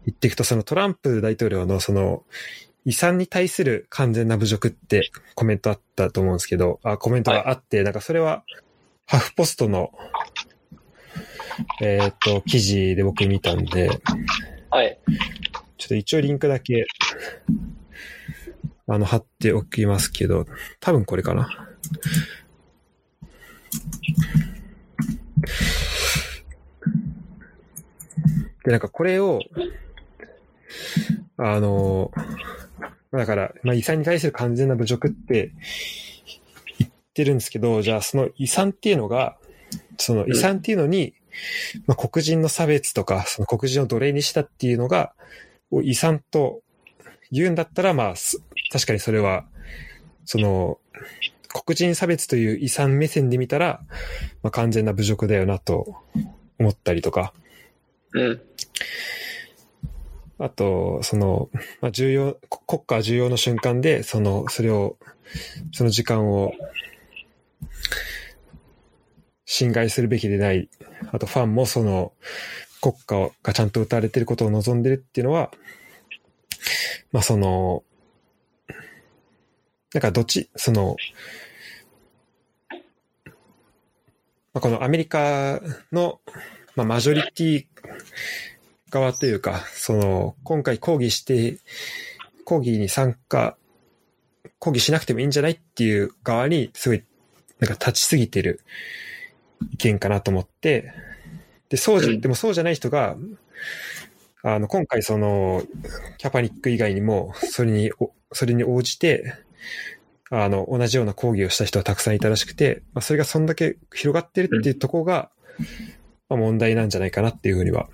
[0.06, 2.24] 言っていくと、そのトランプ大統領のその
[2.84, 8.44] 遺産に対する完全な侮辱ってコメントあったと思うんですけど、あ、コメントがあって、なんかそれは
[9.10, 9.90] ハフポストの、
[11.80, 13.88] えーっと、記事で僕見たんで、
[14.68, 15.00] はい。
[15.78, 16.84] ちょっと一応リンクだけ、
[18.86, 20.44] あの、貼っておきますけど、
[20.78, 21.48] 多分これかな。
[28.62, 29.40] で、なんかこれを、
[31.38, 32.12] あの、
[33.10, 36.07] だから、まあ、遺産に対する完全な侮辱って言
[37.18, 39.36] ってるんですけど、じゃあその遺産っていうのが、
[39.96, 41.14] その遺産っていうのに、
[41.86, 45.12] まあ、黒人の差別とか、その黒人を奴隷にしたっていうのが、
[45.72, 46.62] を遺産と
[47.32, 48.40] 言うんだったら、まあ、す
[48.72, 49.46] 確かにそれは、
[50.24, 50.78] その、
[51.64, 53.80] 黒人差別という遺産目線で見たら、
[54.42, 55.96] まあ、完全な侮辱だよなと
[56.60, 57.32] 思ったりとか、
[58.12, 58.40] うん。
[60.38, 61.50] あと、その、
[61.80, 64.96] まあ、重要、こ国家重要の瞬間で、その、それを、
[65.72, 66.52] その時間を、
[69.44, 70.68] 侵害するべきでない。
[71.10, 72.12] あと、ファンもその、
[72.80, 75.50] 国家がちゃんと打たれてることを望んでるっていうのは、
[77.12, 77.82] まあ、その、
[79.94, 80.96] なんかどっち、その、
[84.52, 85.60] まあ、このアメリカ
[85.92, 86.20] の、
[86.76, 87.66] まあ、マジョリティ
[88.90, 91.58] 側というか、その、今回抗議して、
[92.44, 93.56] 抗議に参加、
[94.58, 97.04] 抗議しなくてもいいんじゃないっていう側に、すごい、
[97.60, 98.60] なんか立ちすぎてる
[99.72, 100.92] 意見かなと思って、
[101.68, 103.16] で、そうじゃ、うんでもそうじゃない人が、
[104.42, 105.62] あの、今回その、
[106.18, 109.34] キャパニック以外にも、それに、おそれに応じて、
[110.30, 115.30] あの、同じような抗議をした人はたくさんいたらしくて、まあ、それがそんだけ広がってるっていうところが、
[116.28, 117.88] まあ、問題なんじゃないかなっていうふうには、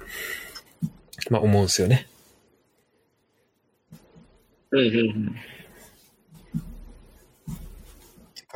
[1.30, 2.08] まあ思うんですよね。
[4.70, 5.36] うんうん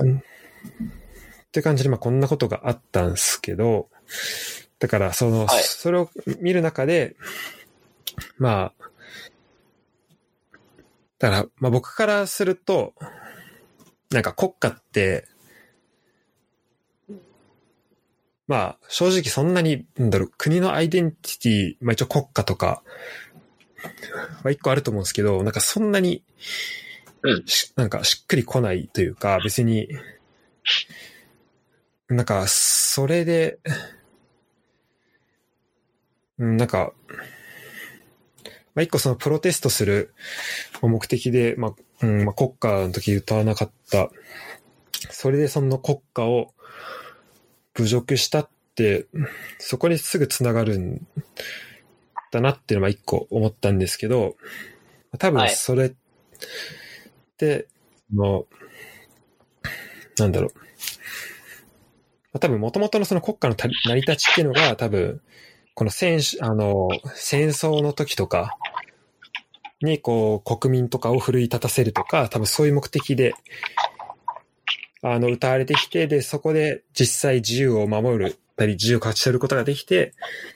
[0.01, 0.23] うん。
[1.49, 3.89] うんって感じで、まあこんなことがあったんですけど、
[4.79, 5.63] だからその、はい。
[5.63, 6.11] それを
[6.41, 7.17] 見る中で、
[8.37, 8.85] まあ、
[11.19, 12.95] だから、まあ僕からすると、
[14.11, 15.27] なんか国家って、
[18.47, 22.83] まあ正直そんなに、なんだろう、国のアイデンティティ、まあ一応国家とか、
[24.43, 26.23] は一個あると思うんですけど、なんかそんなに、
[27.23, 27.47] うん。
[27.47, 29.89] しなんかしっくりこないというか、別に、
[32.09, 33.59] なんか、それで、
[36.39, 36.93] うんなんか、
[38.75, 40.15] まあ、一個そのプロテストする
[40.81, 44.11] 目的で、まあ、うん、まあ、国歌の時歌わなかった。
[45.11, 46.55] それでその国歌を
[47.75, 49.07] 侮辱したって、
[49.59, 51.07] そこにすぐつながるん
[52.31, 54.37] だなっていうのは一個思ったんですけど、
[55.19, 55.93] 多分はいそれっ
[57.37, 57.67] て、
[58.15, 58.47] の、
[60.19, 60.68] なんだろう。
[62.33, 65.21] まあ多分元々のその国家の成り立ちっていうのが多分、
[65.75, 68.57] この戦し、あの、戦争の時とか
[69.81, 73.35] にこう国民とかを奮い立たせるとか、多分そういう目的で、
[75.03, 80.13] あの、歌われてきて、で、そこで実際自由を守るたり、自由を勝ち取ることができて、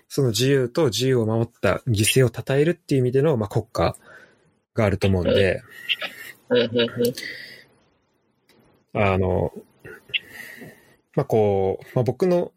[0.08, 3.96] その自由と自由を守った犠牲を称えるっていう意味での、まあ、国家
[4.74, 5.62] があると思うんで。
[8.94, 9.52] あの、
[11.14, 12.52] まあ、こう、まあ、僕の、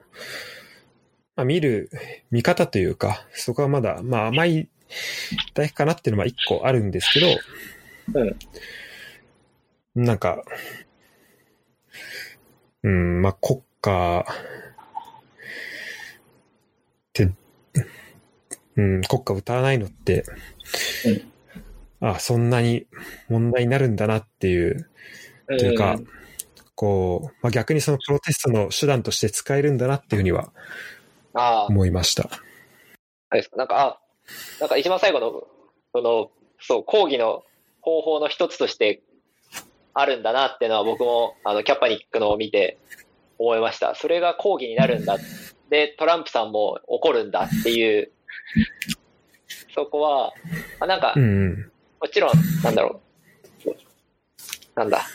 [1.36, 1.90] まあ、見る
[2.32, 4.69] 見方というか、そこはまだ、まあ、甘い
[5.53, 7.19] だけかなっていうのは一個あるんですけ
[8.14, 8.26] ど、
[9.95, 10.44] なんか、
[12.84, 14.34] うん、まあ、国家っ
[17.14, 17.34] て、
[18.76, 20.23] うん、国歌歌わないのって、
[21.99, 22.86] あそんなに
[23.30, 24.90] 問題になるんだなっていう、
[25.48, 25.57] うん。
[25.57, 26.07] というかん、
[26.76, 30.52] こう、まあ、逆にそのプロテストの手段として使えるんだなっていうふうには
[31.69, 32.30] 思いました。
[33.30, 33.99] あれですか、なんか、あ、
[34.60, 35.43] なんか一番最後の、
[35.93, 37.43] その、そう、講義の
[37.81, 39.02] 方法の一つとして
[39.93, 42.77] あるんだなっていうのは僕も、あの、キャパニックのを見て
[43.38, 43.95] 思いました。
[43.95, 45.18] それが講義になるんだ。
[45.69, 48.11] で、トランプさんも怒るんだっていう、
[49.73, 50.34] そこは、
[50.80, 51.72] あなんかう、んうん。
[52.02, 52.31] もちろん、
[52.64, 53.02] なんだろ
[53.65, 53.76] う。
[54.76, 55.06] なんだ。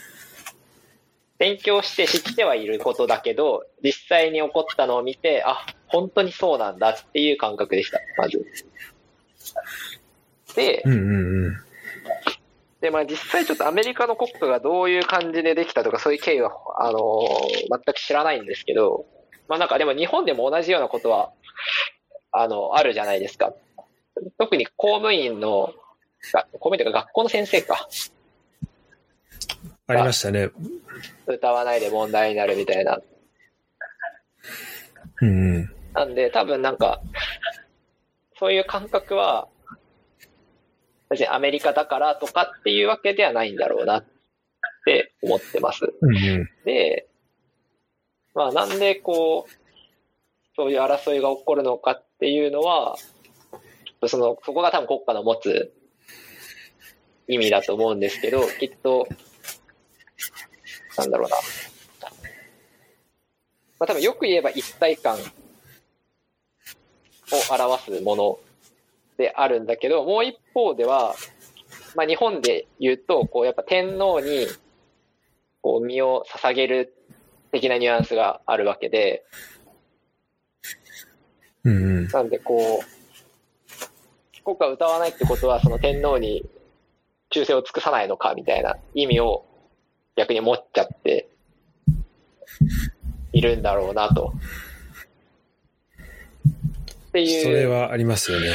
[1.41, 8.45] 勉強して知ってはいることだけど、実際に起こったのを見て、あ、本当にそうなんだっていう感覚でした、まず。
[10.55, 11.57] でう、んうんうん。
[12.83, 16.99] で、まあ実際ちょっとアメリカの国家がどういう感じでできたとかそういう経緯は、あのー
[17.71, 19.07] 全く知らないんですけど、
[19.49, 21.33] まあなんかでも日本でも同じようなことは、
[22.33, 23.55] あの、あるじゃないですか。
[24.39, 25.73] 特に公務員の、
[26.35, 27.89] が公務員というか学校の先生か。
[29.91, 30.51] ありましたね。
[31.27, 33.01] 歌わないで問題になるみたいな。
[35.21, 35.71] うんうん。
[35.93, 37.03] なんで、多分なんか、
[38.39, 39.49] そういう感覚は、
[41.11, 44.05] 別にアメリカだからとかっていうわけではないんだろうなっ
[44.85, 45.93] て思ってます。
[46.01, 46.51] うんうん。
[46.65, 47.09] で、
[48.35, 49.53] まあなんでこう、
[50.55, 52.97] そういう争いが起こるのかっていうのは、
[54.07, 55.75] その、そこが多分国家の持つ
[57.27, 59.07] 意味だと思うんですけど、きっと、
[61.01, 61.36] なんだろうな。
[63.78, 65.18] まあ多分よく言えば一体感を
[67.51, 68.39] 表すもの
[69.16, 71.14] であるんだけど、もう一方では、
[71.97, 74.47] まあ日本で言うと、こうやっぱ天皇に
[75.62, 76.94] こう身を捧げる
[77.52, 79.24] 的なニュアンスがあるわけで、
[81.64, 82.09] うんうん。
[82.09, 82.85] なんでこう、
[84.44, 86.44] 国歌を歌わないってことは、その天皇に
[87.31, 89.47] 忠誠を尽くさないのかみたいな意味を
[90.16, 91.28] 逆に持っちゃって
[93.32, 94.32] いるんだろうなと。
[97.09, 97.43] っていう。
[97.43, 98.55] それはありますよね。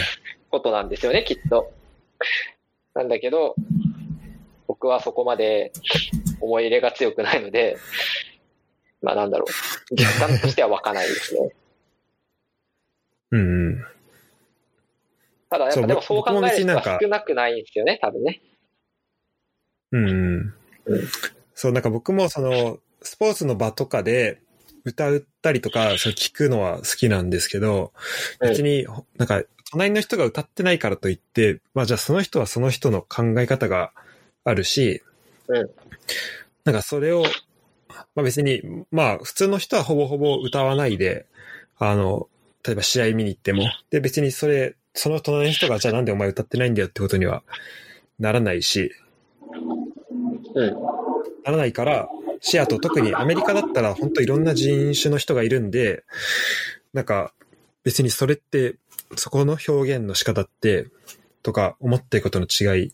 [0.50, 1.74] ことなんですよね、きっと。
[2.94, 3.56] なんだけど、
[4.68, 5.74] 僕はそこまで
[6.40, 7.78] 思い入れが強くないので、
[9.02, 9.46] まあなんだろ
[9.92, 11.56] う、実感としては湧かないですね。
[13.32, 13.86] うんうん。
[15.50, 18.42] ただやっぱでもそう考える人別になんかは少なくないんですよね、多分ね。
[19.92, 20.54] うんうん
[20.86, 21.04] うん。
[21.56, 24.42] そう、なんか僕もその、スポーツの場とかで
[24.84, 27.92] 歌ったりとか、それ聞くのは好きなんですけど、
[28.40, 28.86] うん別に、
[29.18, 29.42] なんか、
[29.72, 33.92] 隣の人が歌ってないからといって、まあじゃあその人はその人の考え方が
[34.44, 35.02] あるし、
[35.48, 35.70] うん
[36.66, 37.24] なんかそれを、
[38.16, 38.62] まあ別に、
[38.92, 41.26] まあ普通の人はほぼほぼ歌わないで、
[41.78, 42.28] あの、
[42.66, 47.44] 例えば試合見に行っても、で別にそれ、その隣の人がじゃあなんでお前歌ってないんだよってことには
[48.18, 48.92] ならないし、
[50.56, 50.95] うん。
[51.46, 52.10] ならないから、
[52.42, 56.04] シアト特にアメリカだったら本当いろんな人種の人がいるんで、
[56.94, 57.34] なんか
[57.84, 58.78] 別にそれって、
[59.16, 60.88] そこの表現の仕方って、
[61.44, 62.94] とか思ってることの違い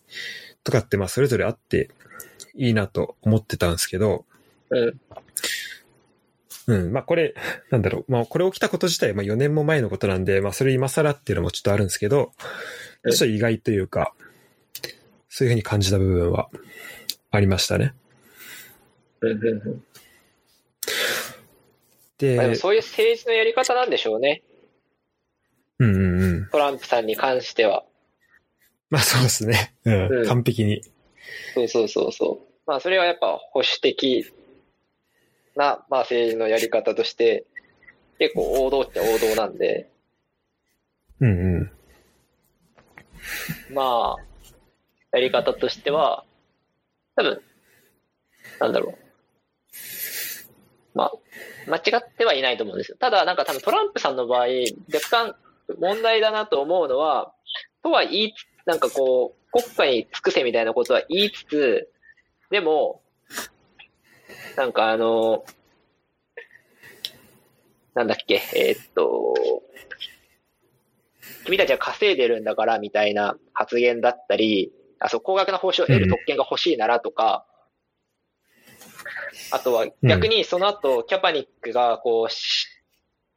[0.62, 1.88] とかってまあそれぞれあって
[2.54, 4.26] いいなと思ってたんですけど、
[4.68, 5.00] うん。
[6.66, 7.34] うん、まあこれ、
[7.70, 12.32] なんだろう、まあこれ起きたこと自体まあ4年も前のことなんで、まあそれ今更っていうのもちょっとあるんですけど、
[13.04, 14.12] うんちょっと意外というか、
[15.28, 16.50] そういうふうに感じた部分は
[17.30, 17.94] ありましたね。
[19.22, 19.84] うんうんうん
[22.18, 24.42] で、まあでもそういう政治のやり方なんでしょうね。
[25.78, 26.48] うんうんうん。
[26.50, 27.84] トランプさんに関しては。
[28.90, 29.74] まあそうですね。
[29.84, 30.18] うん。
[30.20, 30.82] うん完璧に。
[31.54, 32.52] そうそうそうそう。
[32.66, 34.32] まあそれはやっぱ保守的
[35.56, 37.44] な、まあ政治のやり方として、
[38.18, 39.88] 結構王道っちゃ王道なんで、
[41.20, 41.70] うんうん。
[43.74, 46.24] まあ、やり方としては、
[47.14, 47.40] 多分、
[48.58, 49.11] なんだろう。
[50.94, 51.12] まあ、
[51.66, 52.96] 間違ってはいないと思うんですよ。
[52.98, 54.46] ただ、なんか多分トランプさんの場合、
[54.92, 55.36] 若干
[55.78, 57.32] 問題だなと思うのは、
[57.82, 61.88] とは言いつ、なんかこう、国家に尽くせみたいなことは言いつつ、
[62.50, 63.02] でも、
[64.56, 65.44] なんかあの、
[67.94, 69.34] なんだっけ、えーっと、
[71.44, 77.44] 君たちは稼いでるんだからみたいな発言だったり、あ、そう、高額な報酬を得る特権が欲しいならとか、
[79.50, 82.66] あとは逆にその後、キャパニックがこうし、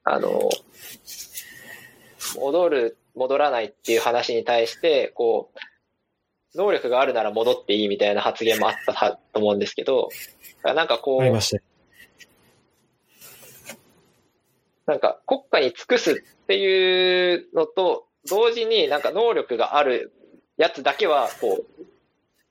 [0.04, 0.50] あの、
[2.36, 10.10] 戻る、戻らないっていう話に対して、こう、能力があるなら戻っていいみたいな発言もあったはと思うんですけど、
[10.64, 11.22] なんかこう。
[14.86, 16.16] なんか国家に尽くすっ
[16.46, 20.14] ていうのと、同時になんか能力がある
[20.58, 21.84] やつだけは、こう、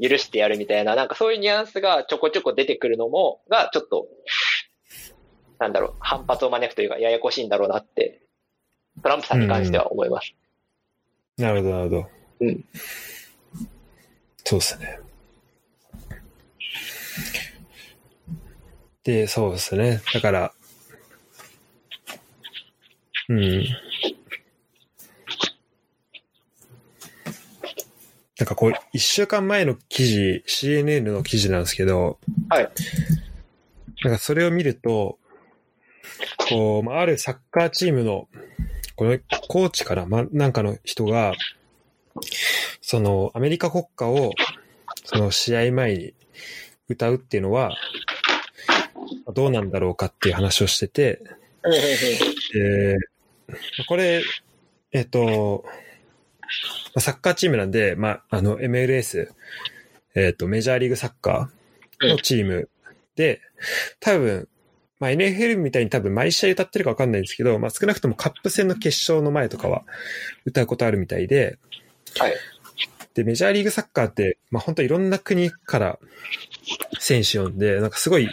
[0.02, 4.08] 許してやるみたいな、なんかそういうニュアンスがちょこちょこ出てくるのも、がちょっと、
[5.58, 8.20] なんだろう、反発を招くというか、ややこしいんだろうなって、
[9.02, 10.34] トランプさんに関しては思います。
[11.36, 12.06] なるほど、なるほど。
[12.40, 12.64] うん。
[14.44, 15.00] そうですね。
[19.04, 20.00] で、そうですね。
[20.12, 20.52] だから、
[23.28, 23.64] うん。
[28.38, 32.70] なんかこう、一週間前の記事、CNN の記事なんですけど、はい。
[34.02, 35.18] なんかそれを見ると、
[36.48, 38.28] こう、まああるサッカーチームの、
[38.96, 41.34] このコーチから、ま、なんかの人が、
[42.80, 44.32] その、アメリカ国歌を、
[45.04, 46.14] その試合前に
[46.88, 47.76] 歌うっていうのは、
[49.32, 51.22] どうなんだろうかっていう話をしてて、
[52.52, 52.96] で、
[53.88, 54.22] これ、
[54.92, 55.70] えっと、ま
[56.94, 59.28] あサッカーチームなんで、まあ、あの、MLS、
[60.14, 62.68] えっと、メジャーリーグサッカーのチーム
[63.16, 63.40] で、
[64.00, 64.48] 多分、
[65.00, 69.82] まあ、NFL みたいに多分毎試合歌ってるかわかんないんですけど、まあ、少なくともカップ戦の決勝の前とかは
[70.44, 71.58] 歌うことあるみたいで、
[72.18, 72.34] はい。
[73.14, 75.98] で、メジャーリーグサッカーって、まあ、本当いろんな国から
[76.98, 78.28] 選手呼んで、なんかすごい、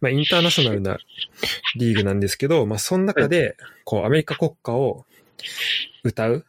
[0.00, 0.98] まあ、インターナショナルな
[1.76, 5.04] リーグなんですけど、まあ、その中で、こう、アメリカ国歌を
[6.04, 6.46] 歌う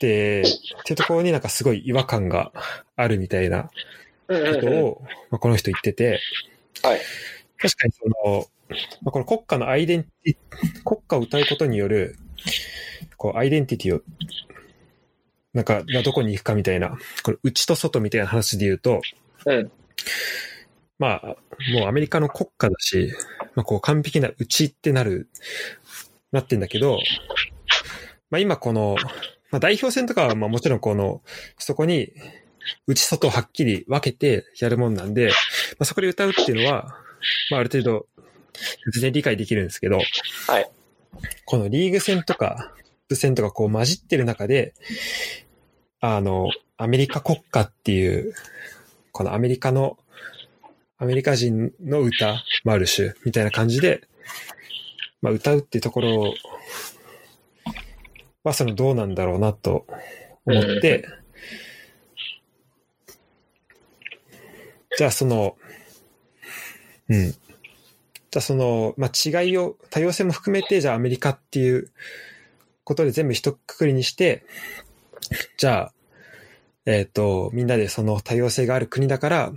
[0.00, 2.52] で、っていうところになんかすごい違和感が
[2.96, 3.70] あるみたいな
[4.28, 6.20] ことを、まあ、この人言ってて、
[6.82, 7.00] はい。
[7.58, 8.46] 確かにその、
[9.02, 10.36] まあ、この国家のアイデンティ、
[10.84, 12.16] 国歌を歌うことによる、
[13.16, 14.02] こう、アイデンティティを、
[15.54, 19.00] なんか、がどこに行くかみたいな、これ、内と外みたいな話で言うと、
[19.46, 19.70] うん。
[20.98, 21.36] まあ、
[21.72, 23.12] もうアメリカの国家だし、
[23.54, 25.28] まあ、こう、完璧な内ってなる、
[26.32, 26.98] なってんだけど、
[28.30, 28.96] まあ、今この、
[29.50, 31.22] まあ、代表戦とかは、まあ、もちろんこの、
[31.58, 32.12] そこに、
[32.86, 35.32] 内外をはっきり分けてやるもんなんで、ま
[35.80, 36.96] あ、そこで歌うっていうのは、
[37.50, 38.06] まあ、ある程度、
[38.92, 39.98] 全然理解できるんですけど、
[40.46, 40.70] はい。
[41.44, 42.72] このリーグ戦とか、
[43.08, 44.74] 部戦とかこう混じってる中で、
[46.00, 48.34] あの、アメリカ国家っていう、
[49.12, 49.98] このアメリカの、
[50.98, 54.02] アメリカ人の歌もある種、みたいな感じで、
[55.22, 56.34] まあ、歌うっていうところ
[58.46, 59.86] は、そのどうなんだろうなと
[60.44, 61.04] 思って、
[64.96, 65.56] じゃあその、
[67.08, 67.32] うん。
[67.32, 71.90] じゃあその、まあ、違いを、多様性も含めて、じゃあアメリカっていう
[72.84, 74.44] ことで全部一括りにして、
[75.58, 75.92] じゃあ、
[76.86, 79.52] えっ、と、みんなでその多様性がある国だから、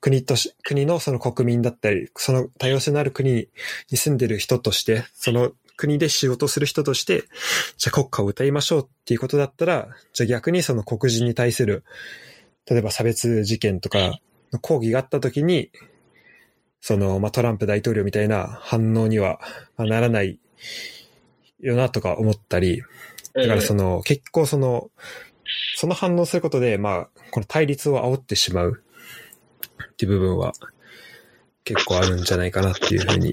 [0.00, 3.48] 国とし、国のその国民だったり、その多様性のある国
[3.90, 7.24] に住んでる人として、その国で仕事する人として、
[7.76, 11.84] じゃあ国歌を歌いましょうっていうことだったら、じゃあ逆にその黒人に対する、
[12.66, 14.18] 例えば差別事件とか
[14.52, 15.70] の抗議があった時に、
[16.80, 19.40] その、まあ、トランプ大統領みたいな反応には
[19.76, 20.38] まあならない
[21.60, 22.82] よなとか思ったり、
[23.34, 24.90] だからその、結構その、
[25.76, 28.82] その反応することで、まあ、この対立を煽ってしまう
[29.92, 30.52] っていう部分は
[31.64, 33.32] 結構あるんじゃないかなっていうふうに、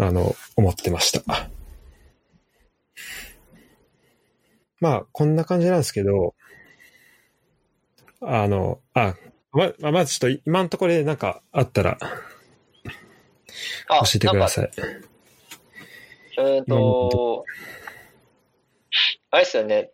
[0.00, 1.22] あの、思ってました。
[4.80, 6.34] まあ、こんな感じなんですけど、
[8.22, 9.14] あの、あ、
[9.52, 11.98] ま、ままずちょっと今のところでなんかあったら
[13.88, 14.70] あ教えてください。
[16.38, 17.44] うーんと、
[19.30, 19.90] あれですよね。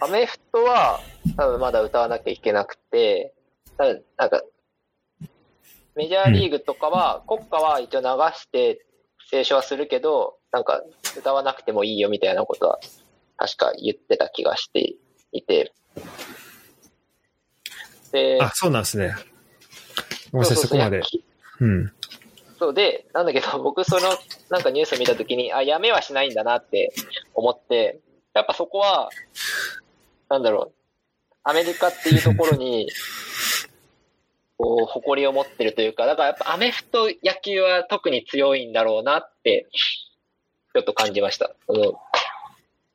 [0.00, 1.00] アメフトは、
[1.36, 3.34] 多分まだ歌わなきゃいけなくて、
[3.76, 4.42] 多分なんか、
[5.96, 8.84] メジャーリーグとかは、国歌は一応流して
[9.30, 10.82] 斉唱はするけど、なんか、
[11.16, 12.78] 歌わなくてもいいよみたいなことは、
[13.36, 14.94] 確か言ってた気がして
[15.32, 15.72] いて。
[18.12, 19.14] で、あ、そうなんですね。
[20.32, 21.02] ごめんなさい、そこまで。
[21.60, 21.92] うん。
[22.58, 24.02] そうで、なんだけど、僕その、
[24.50, 26.92] なんかニュース見たときに、あ、やめはしないんだなって
[27.34, 28.00] 思って、
[28.32, 29.10] やっぱそこは、
[30.28, 30.74] なんだろう、
[31.44, 32.88] アメリカっていうところに、
[34.56, 41.54] こう、誇りを持ってるというか、だからやっぱアメフト野球は特に強いんだろうなって、ちょっと感じました。
[41.66, 41.94] その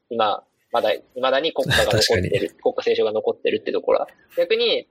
[0.10, 4.08] 今、まだ、未だに国家が残ってる、国家斉唱が残ってるってところは。
[4.38, 4.88] 逆に、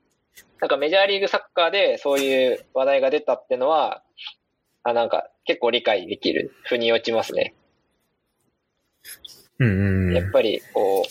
[0.60, 4.02] なんかメジャーリーグサッカーでそういう話題が出たってのは、
[4.82, 6.52] あ、なんか結構理解できる。
[6.64, 7.54] 腑に落ちますね。
[9.58, 10.16] うんうんうん。
[10.16, 11.10] やっぱり、こう、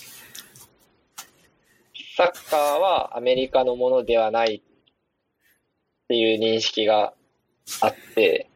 [2.16, 4.64] サッカーはアメリカのものではない
[6.08, 7.14] っていう認識が
[7.82, 8.48] あって、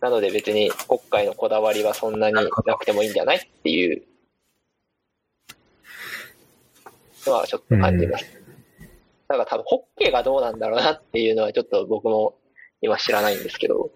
[0.00, 2.42] なので別に国会のこだわりはそんなにな
[2.76, 4.02] くてもいいんじゃないっていう
[7.26, 8.24] のはちょっと感じます。
[9.28, 12.36] だから多分ホッケーがどうなんだろうなっていうのはちょっと僕も
[12.80, 13.90] 今知らないんですけど、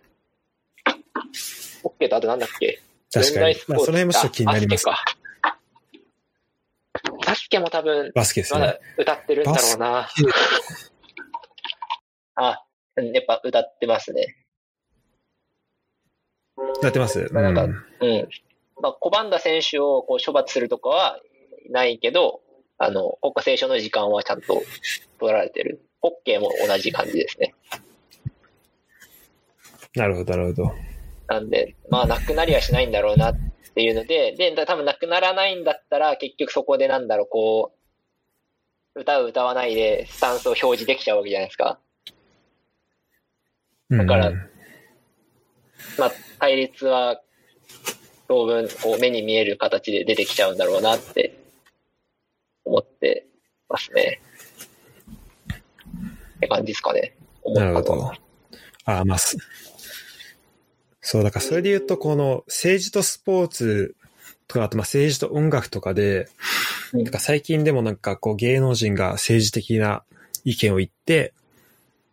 [1.83, 2.81] ホッケーとあとなんだっけ？
[3.13, 3.57] 確かに。
[3.69, 4.85] まあ、その辺もちょっと気になります。
[4.89, 5.05] あバス
[7.05, 7.27] ケか。
[7.27, 8.81] バスケも多分、バスケですまだね。
[8.99, 10.09] 歌ってるんだろうな。
[12.41, 12.65] あ、
[12.97, 14.37] うんやっぱ歌ってますね。
[16.83, 17.29] やってます？
[17.33, 18.29] まあなんかうんうん。
[18.81, 21.21] まあ、拒んだ選手をこう処罰するとかは
[21.71, 22.41] ないけど、
[22.79, 24.63] あの、国家斉唱の時間はちゃんと
[25.19, 25.85] 取られてる。
[26.01, 27.55] ホッケーも同じ感じですね。
[29.97, 30.73] なるほど、なるほど。
[31.27, 33.37] なんで、まあ、なくなりはしないんだろうなっ
[33.75, 37.73] ていうので、で、だ多分なくならないんだったら、結局そこでなんだろう、こ
[38.95, 41.81] う、歌う歌わないで、スタンスを表示できちゃうわけじゃないですか。
[43.91, 44.33] だから
[45.99, 47.21] まあ、対立は、
[48.29, 51.39] 当分、こう、目に見える形で出てきちゃうんだろうなって、
[52.65, 53.27] 思って
[53.69, 54.21] ますね。
[56.37, 57.17] って感じですかね。
[57.43, 58.13] 思なるほど。
[58.85, 59.37] あまあ、す
[61.01, 63.97] そう、だからそれで言うと、この政治とスポーツ
[64.47, 66.29] とか、あとまあ政治と音楽とかで、
[66.93, 70.05] うんなんか最近でもなんかこう芸能人が政治的な
[70.45, 71.35] 意見を言って、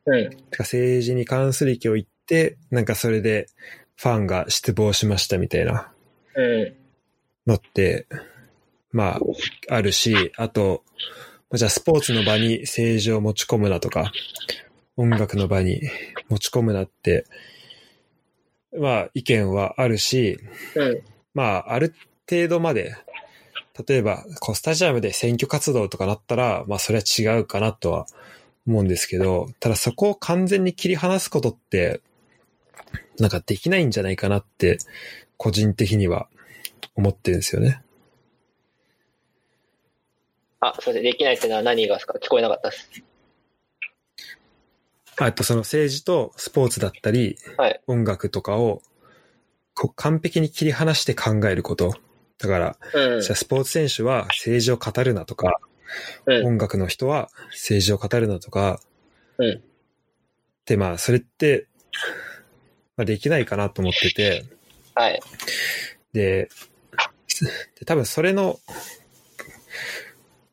[0.05, 0.29] うん。
[0.29, 3.47] てか政治に関する意見を言って、なんかそれで
[3.95, 5.91] ファンが失望しましたみたいな
[6.35, 6.75] うん。
[7.47, 8.07] のって、
[8.91, 9.19] まあ、
[9.69, 10.83] あるし、あと、
[11.49, 14.11] まあじゃあスポーツの場に政治を持ち込むなとか、
[14.97, 15.81] 音楽の場に
[16.29, 17.25] 持ち込むなって、
[18.77, 20.39] まあ意見はあるし、
[20.75, 21.01] うん。
[21.33, 21.93] まあある
[22.29, 22.95] 程度まで、
[23.87, 28.07] 例えばこうスタジアムで選挙活動とかなったら、まあそれは違うかなとは
[28.67, 32.01] 思うんですけど、ただそこを完全に切り離すことって、
[33.19, 34.77] なんかできないんじゃないかなって、
[35.37, 36.27] 個人的には
[36.95, 37.81] 思ってるんですよね。
[40.59, 41.03] あ、すいません。
[41.03, 42.17] できないってのは何がですか？
[42.21, 42.89] 聞こえなかったです。
[45.17, 47.81] あとその政治とスポーツだったり、はい。
[47.87, 48.81] 音楽とかを
[49.73, 51.93] こう完璧に切り離して考えること。
[52.37, 53.35] だから、うんじゃあ。
[53.35, 55.59] スポーツ選手は政治を語るなとか、
[56.25, 56.47] うん。
[56.47, 58.79] 音楽の人は政治を語るのとか、
[59.37, 59.63] うん。
[60.65, 61.67] で、まあ、それって、
[62.97, 64.45] まあ、できないかなと思ってて、
[64.95, 65.19] はい。
[66.13, 66.49] で、
[67.77, 68.59] で多分それの、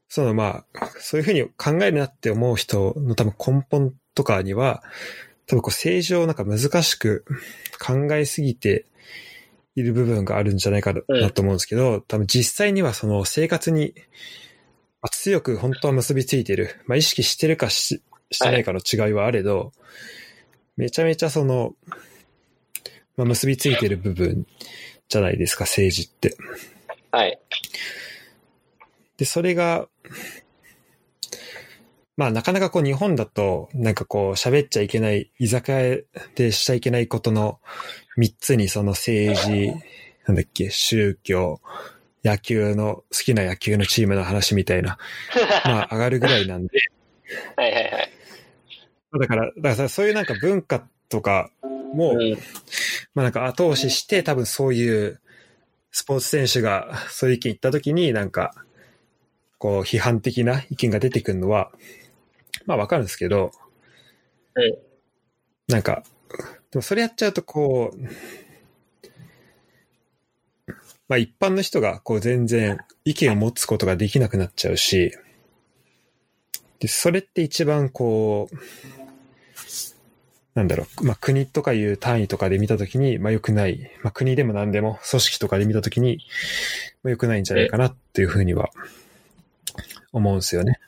[0.09, 4.83] そのまあ、そういうふうに考えるなって思う人の多分根本とかには、
[5.47, 7.25] 多分こう政治をなんか難しく
[7.81, 8.87] 考えすぎて
[9.75, 13.95] いる部分があるんじゃないかなと思うんですけど、多分実際にはその生活に
[15.03, 16.81] まあ強く本当は結びついている。
[16.87, 19.73] まあ意識してるかししてないかの違いはあれど、
[20.77, 21.74] めちゃめちゃその、
[23.16, 24.47] まあ結びついている部分
[25.09, 26.37] じゃないですか、政治って。
[27.11, 27.39] はい。
[29.19, 29.89] で、それが、
[32.16, 35.99] まあなかなかこう日本だと、なんかこう喋っちゃいけない、居酒屋
[36.35, 37.61] でしちゃいけないことの
[38.16, 39.73] 三つにその政治、
[40.27, 41.61] なんだっけ、宗教、
[42.24, 44.99] 野球の、好きな野球のチームの話みたいな、
[45.65, 46.78] まあ上がるぐらいなんで、
[47.57, 48.12] はいはいはい。
[49.20, 52.39] だから、だからさそういうなんか文化とかも、うん。
[53.15, 55.20] まあなんか後押しして多分そういう
[55.90, 58.55] スポーツ選手がそういう意見言った時になんか
[59.59, 61.70] こう批判的な意見が出てくるのは
[62.65, 63.53] まあわかるんですけど、
[64.55, 64.93] うん
[65.69, 66.03] なんか、
[66.70, 67.99] でもそれやっちゃうとこう、
[71.12, 75.12] まあ一般の人がこう全然意見を持つことができなくなっちゃうし、
[76.78, 78.56] で、それって一番こう、
[80.55, 83.90] なんだろう、まあ、国とかいう単位とかで見たときに、まあ、良くない。
[84.02, 86.18] まあ、国でも何でも、組織とかで見たときに、
[87.02, 88.70] まあ、良くないんじゃないかなっていうふうには、
[90.12, 90.80] 思うんですよね。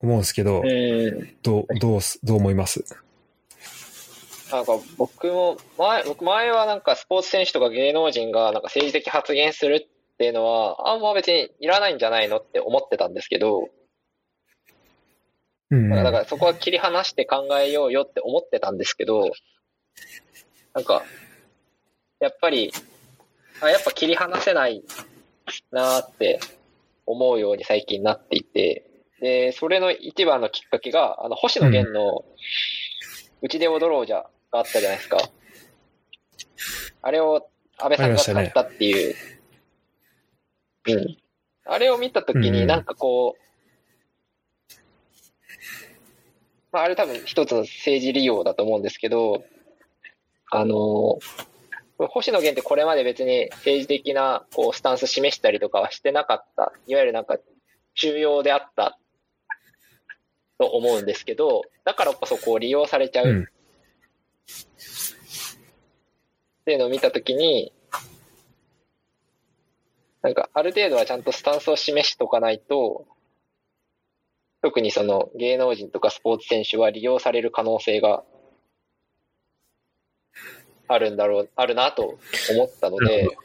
[0.00, 1.34] 思うんですけど、うん。
[1.42, 2.84] どう、どうす、どう思います？
[4.54, 13.68] なんか僕も、前、僕前はなんかスポーツ選手とか芸能人がなんか政治的発言するっていうのは、あんま別にいらないんじゃないのって思ってたんですけど、
[15.70, 15.90] うん。
[15.90, 19.32] だからそこは切り離して考えようよって思ってたんですけど、
[20.72, 21.04] なんか、
[22.20, 22.72] やっぱり、
[23.60, 24.82] あ、やっぱ切り離せない
[25.72, 26.38] なーって
[27.06, 28.84] 思うように最近なっていて、
[29.20, 32.24] で、それの一番のきっかけが、あの、星野源の、
[33.42, 35.18] うちで踊ろうじゃがあったじゃないですか。
[37.02, 39.14] あれを安倍さんが使ったっていう。
[40.86, 41.16] うん。
[41.66, 44.74] あれを見たときうんになんかこう、
[46.72, 49.44] まあ、あれ多分一つの政治利用だと思うんですけど、
[50.50, 51.18] あの、
[51.98, 56.72] 星野源ってこれまで別に政治的なこうスタンス示したりとかはしてなかった。
[56.86, 57.38] いわゆるなんか
[57.96, 58.98] 重要であった
[60.58, 63.48] と思うんですけど、だからこそこう利用されちゃううん
[64.46, 64.50] っ
[66.64, 67.72] ていうのを見たときに、
[70.22, 73.06] なんかある程度はちゃんとスタンスを示しとかないと、
[74.62, 78.24] 特にその芸能人とかスポーツ選手は利用される可能性が
[80.88, 82.18] あるんだろう、あるなと
[82.50, 83.36] 思ったので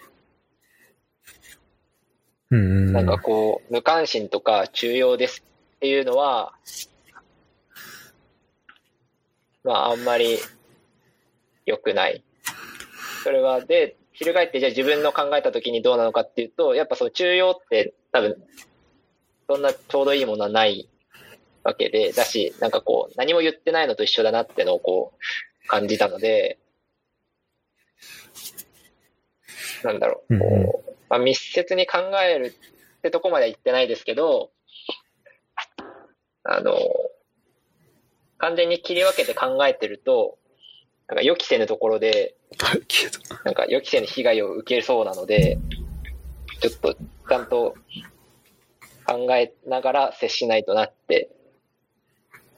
[2.52, 2.94] うんうん。
[2.94, 5.44] なんかこう、無関心とか中庸です
[5.76, 6.54] っていうのは、
[9.64, 10.40] まああんまり
[11.70, 12.24] 良くない。
[13.24, 18.44] それは、で、翻ってじゃあ自分の考えた時にどうなのかっていうと、やっぱその中庸って多分、
[19.48, 20.90] そんなちょうどいいものはない
[21.64, 26.60] わけで、だし、なんかこう、何も言ってないのと一緒だなってのをこう、感じたので、
[29.84, 32.56] なんだろう、こう、まあ、密接に考える
[32.98, 34.52] ってとこまでは言ってないですけど、
[36.44, 36.74] あの、
[38.38, 40.38] 完全に切り分けて考えてると、
[41.10, 42.36] なんか予期せぬところで、
[43.44, 45.58] なんか予期せぬ被害を受けそうなので、
[46.62, 47.76] ちょっとちゃんと
[49.08, 51.32] 考えながら接しないとなって、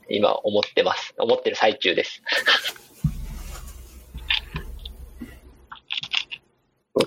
[0.09, 1.13] 今思ってます。
[1.17, 2.21] 思ってる最中です。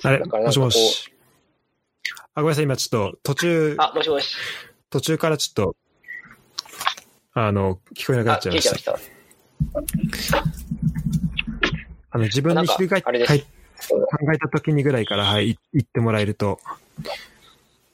[0.02, 1.12] あれもしもし。
[2.34, 4.34] あ、ごめんなさい、今ちょっと途中、あ、もしもし。
[4.88, 5.76] 途中からちょっと、
[7.34, 8.82] あの、聞こえなくなあ、っちゃいまし。
[8.82, 8.98] た。
[12.14, 16.60] あの、自分に翻って、考えた時にぐらいから、はい、い言ってもらえると。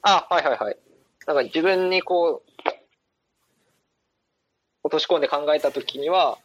[0.02, 0.76] あ、はいはいはい。
[1.26, 2.68] なんか自分にこう、
[4.84, 6.36] 落とし込んで考えたときには、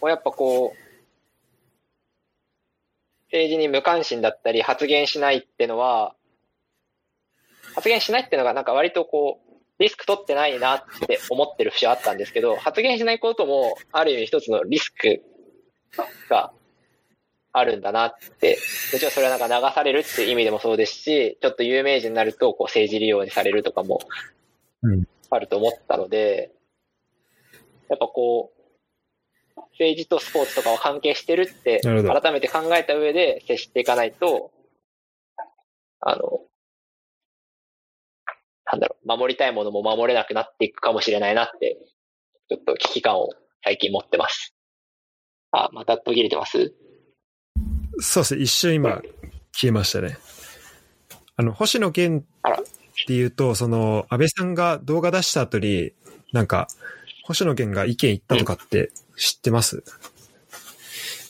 [0.00, 0.78] もうやっぱこう、
[3.24, 6.14] 政治に無関心だったり発言しないってのは、
[7.74, 15.22] 発言しないってのがなんか割とこう、リスク取ってないなって思ってる節はあったんですけど、発言しないことも、ある意味一つのリスク
[16.28, 16.52] が
[17.52, 18.58] あるんだなって、
[18.92, 24.00] もちろんそれはなんか流されるっていう意味でもそうですし、ちょっと有名人になるとこう政治利用にされるとかも
[24.82, 25.04] うん。
[25.30, 26.52] あると思ったので、
[27.88, 34.50] やっぱこう、政治とスポーツとかは関係してるって改めて考えた上で接していかないと、
[36.00, 36.40] あの、
[38.64, 41.78] なんだろう、守りたいものも守れなくなっていくかもしれないなって、
[42.48, 43.30] ちょっと危機感を
[43.62, 44.54] 最近持ってます。
[45.52, 46.72] あ、また途切れてます？
[47.98, 48.42] そうですね。
[48.42, 49.02] 一瞬今、
[49.52, 50.18] 消えましたね。
[51.36, 52.24] あの、星野源っ
[53.06, 55.92] ていうと、その、安倍さんが動画出した後に、
[56.32, 56.68] なんか、
[57.24, 59.82] 星野源が意見言ったとかって知ってます、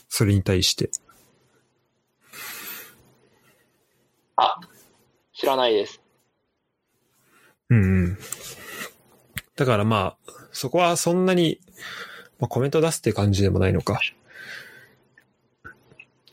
[0.09, 0.91] それに対して。
[4.37, 4.61] あ、
[5.33, 6.01] 知らないです。
[7.69, 8.19] うんうん。
[9.57, 11.61] だからまあ、そこはそんなに、
[12.41, 14.01] まあ、コメント出すって感じでもないのか。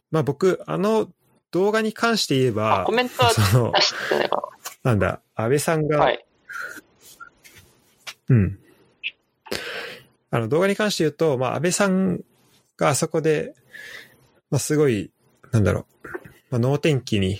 [0.10, 1.10] まあ僕、あの
[1.52, 3.42] 動画に関して言えば、あ、コメントは出、
[3.82, 4.50] してないか
[4.84, 6.04] なんだ、安倍さんが、な。
[6.04, 6.26] はい。
[8.30, 8.60] うん。
[10.30, 12.22] あの動画に関して言うと、まあ安倍さん
[12.78, 13.54] があそこで、
[14.50, 15.12] まあすごい、
[15.52, 16.08] なんだろう、
[16.52, 17.40] まあ能天気に、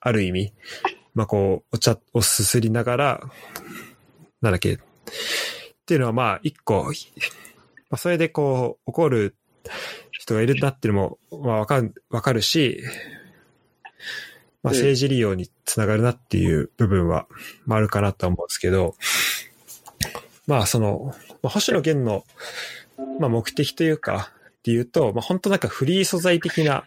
[0.00, 0.52] ある意味、
[1.14, 3.20] まあこう、お茶をすすりながら、
[4.40, 4.78] なんだっけ、っ
[5.86, 6.92] ていうのはまあ一個、
[7.92, 9.36] まあそれでこう、怒る
[10.12, 12.82] 人がいるなっていうのも、まあわかる、わかるし、
[14.62, 14.76] まあうん。
[14.78, 17.26] 政治利用につながるなっていう部分は、
[17.66, 18.96] まああるかなとは思うんですけど、
[20.46, 22.24] まあその、まあ、星野源の、
[23.20, 26.84] まあ目的というか、っていうと、まあ本当なんかフリー素材的な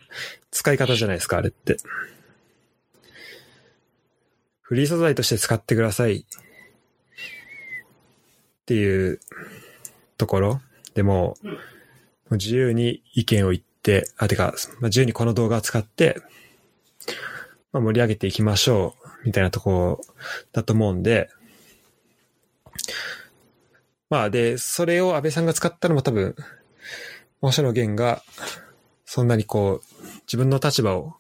[0.50, 1.78] 使い方じゃないですか、あれって。
[4.62, 6.16] フリー素材として使ってください。
[6.16, 6.24] っ
[8.66, 9.20] ていう
[10.18, 10.62] ところ
[10.96, 11.38] でも、
[12.32, 16.20] 自由に意見を言って、あ、てか、まあ、自由にこの動画を使って、
[17.72, 20.02] まあ、盛り上げていきましょう、みたいなとこ
[20.54, 21.30] だと思うんで、
[24.10, 26.36] まあ、で、それを安倍さんが使ったのも多分、
[27.42, 28.24] 星野源が、
[29.06, 31.14] そんなにこう、自分の立場を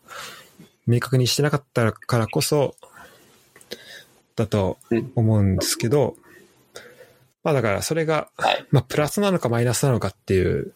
[0.87, 2.75] 明確にしてなかったからこそ、
[4.35, 4.77] だと
[5.15, 6.15] 思うんですけど、
[7.45, 8.65] まあだからそれが、はい。
[8.71, 10.73] まあプラスなのかマイナスなのかっていう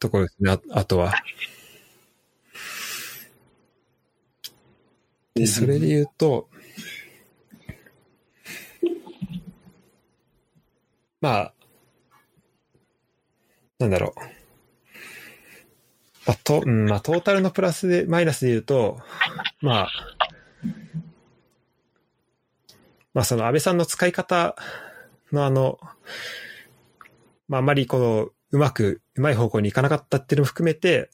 [0.00, 1.14] ところですね、ああとは。
[5.34, 6.48] で、それで言うと、
[11.20, 11.52] まあ、
[13.78, 14.20] なんだろう。
[16.26, 18.98] まあ、と、うん、まあ、トータルのプラスで、マイナスで言うと、
[19.60, 19.88] まあ、
[23.14, 24.56] まあ、その安倍さんの使い方
[25.36, 25.78] のあの、
[27.48, 31.10] まあ、あまりこの、うまく、うまい方向にいかなかったっていうのも含めて、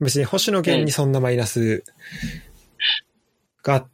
[0.00, 1.84] 別に星野源にそんなマイナス
[3.62, 3.86] が、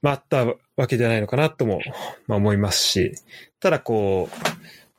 [0.00, 0.46] まあ、あった
[0.76, 1.80] わけじゃないのかなとも、
[2.26, 3.14] まあ、思いますし、
[3.60, 4.36] ただこう、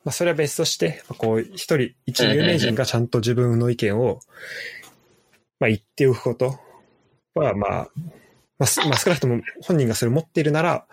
[0.04, 4.20] まあ、それは別として、まあこう、一人、一有名人がちゃんと自分の意見を、
[5.58, 6.58] まあ、言っておくこと
[7.34, 7.88] は、まあ、
[8.58, 10.86] まあ、すまあ、少なくとも本人がそれを持っているなら、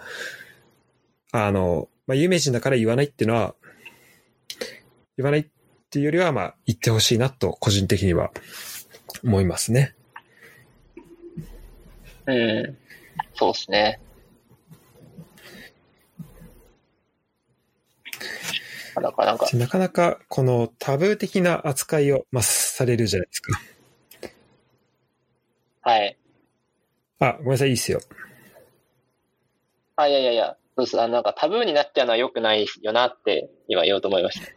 [1.31, 3.53] あの、まあ、有名人だから言わないっていうのは、
[5.17, 5.45] 言わないっ
[5.89, 8.31] ていうよりは、まあ、言ってほしいなと、個人的には
[9.23, 9.93] 思いますね。
[12.25, 12.77] うん。
[13.35, 13.99] そうですね。
[18.95, 23.59] だからなんか、なかなか、このタブー的な扱いを、まあ、されるじゃないですか。
[25.81, 26.17] はい。
[27.19, 27.99] あ、ごめんなさい、いいっすよ。
[29.95, 31.01] あ、いやいやいや、そうです。
[31.01, 34.47] あの、なんかタブーになっちゃうのは良くないよなって今言おうと思いました。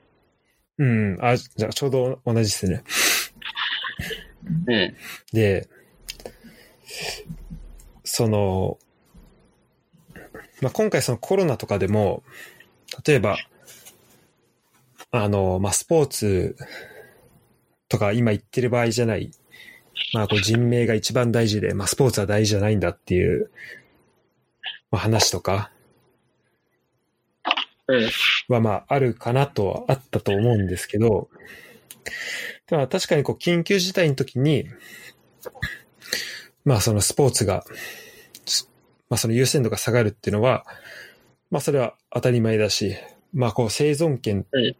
[0.78, 2.84] うん、あ、じゃあちょうど同じですね。
[4.66, 4.96] うん。
[5.32, 5.66] で、
[8.04, 8.78] その、
[10.60, 12.22] まあ、今回そのコロナとかでも、
[13.06, 13.38] 例えば、
[15.12, 16.56] あの、まあ、スポーツ
[17.88, 19.30] とか今言ってる場合じゃない、
[20.12, 23.50] まあ、こう人命が一番大事で、まあ、スポーツは大事じゃないんだっていう、
[24.90, 25.79] まあ、話とかうん。
[28.48, 31.28] はまああるかなとはあったと思うんですけど、
[32.66, 34.66] ただ確かにこう緊急事態の時に、
[36.64, 37.64] まあそのスポーツが、
[39.08, 40.64] まあその優先度が下がるっていうのは、
[41.50, 42.96] まあそれは当たり前だし、
[43.32, 44.76] まあこう生存権、うん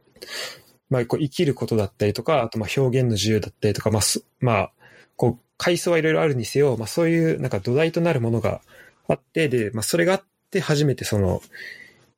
[0.91, 4.73] まあこう生きることだったりとか、あとまあ表現の自由だったりとか、まあす、まあ、
[5.17, 8.61] こう階層はいろいろあるにせよ、まあそういうなんか土台となるものが
[9.09, 11.41] あって、で、まあそれがあって初めてその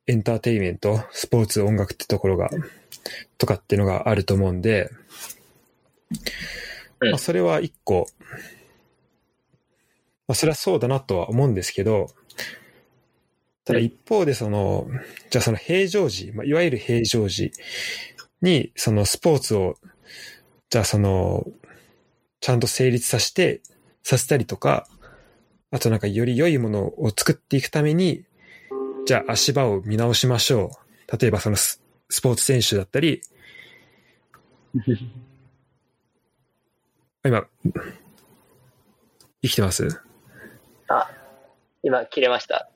[0.05, 2.49] エンターテインメント、スポーツ、音楽ってところが、
[3.37, 4.89] とかっていうのがあると思うんで、
[6.99, 8.07] うんまあ、それは一個、
[10.27, 12.07] まあ、それはそうだなとは思うんですけど、
[13.65, 14.87] ただ一方でその、
[15.29, 17.51] じゃあその平常時、まあ、いわゆる平常時
[18.41, 19.75] に、そのスポーツを、
[20.69, 21.45] じゃあその、
[22.41, 23.61] ちゃんと成立させて、
[24.03, 24.85] させたりとか、
[25.71, 28.25] あとなんかより良いものを作っていくために、
[29.05, 30.71] じゃあ足場を見直しましょ
[31.11, 31.17] う。
[31.17, 33.21] 例えばそのススポーツ選手だったり、
[37.25, 37.45] 今、
[39.41, 39.87] 生きてます？
[40.87, 41.09] あ、
[41.81, 42.69] 今切れました。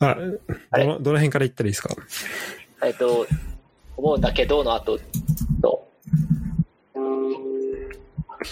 [0.00, 1.94] あ、どの、どの辺から言ったらいいですか？
[2.84, 3.26] えっと、
[3.96, 4.98] 思うんだけどの後
[5.62, 5.88] と、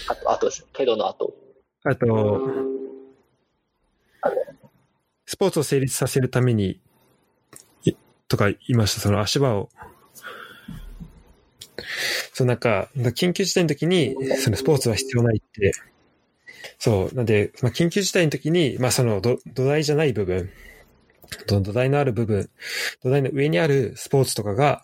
[0.09, 0.67] あと、あとです。
[0.73, 1.35] けどの後。
[1.85, 2.82] あと、ス
[5.43, 6.79] ポーツを成立させるために、
[8.29, 9.71] とか言いました、その足場を。
[12.33, 15.73] そう、なんか、緊急事態の時に、そのスポーツは必要ないって、
[16.79, 20.49] そう、なんで、まあ、緊急事態の時に、まあ、その土台じゃない部分、
[21.49, 22.49] 土台のある部分、
[23.03, 24.83] 土台の上にあるスポーツとかが、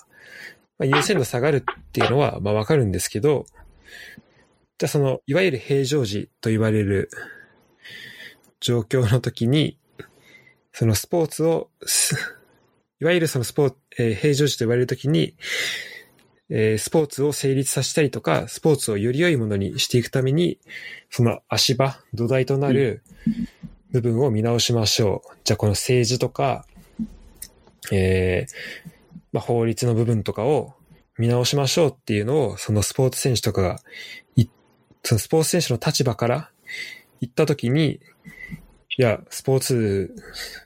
[0.80, 3.46] まあ、優先度下がるっていうのは、まあ、わかるんですけど、
[4.78, 7.10] じゃあその、いわゆる平常時と言われる
[8.58, 9.78] 状況の時に、
[10.78, 11.70] そのスポーツを、
[13.02, 15.34] いわゆるそのスポーツ、えー平常時と言われる時に、
[16.50, 20.60] えースポーツを成立させたりとか、スポーツをより良いものにしていくために、
[21.10, 23.02] その足場、土台となる
[23.90, 25.36] 部分を見直しましょう。
[25.42, 26.64] じゃあこの政治とか、
[27.90, 28.90] えー
[29.32, 30.74] まあ、法律の部分とかを
[31.18, 33.80] 見直しましょうっていうのを、そのスポーツ選手とかが
[35.02, 36.50] そのスポーツ選手の立場から
[37.20, 37.98] 言ったときに、
[39.02, 40.14] や、スポーツ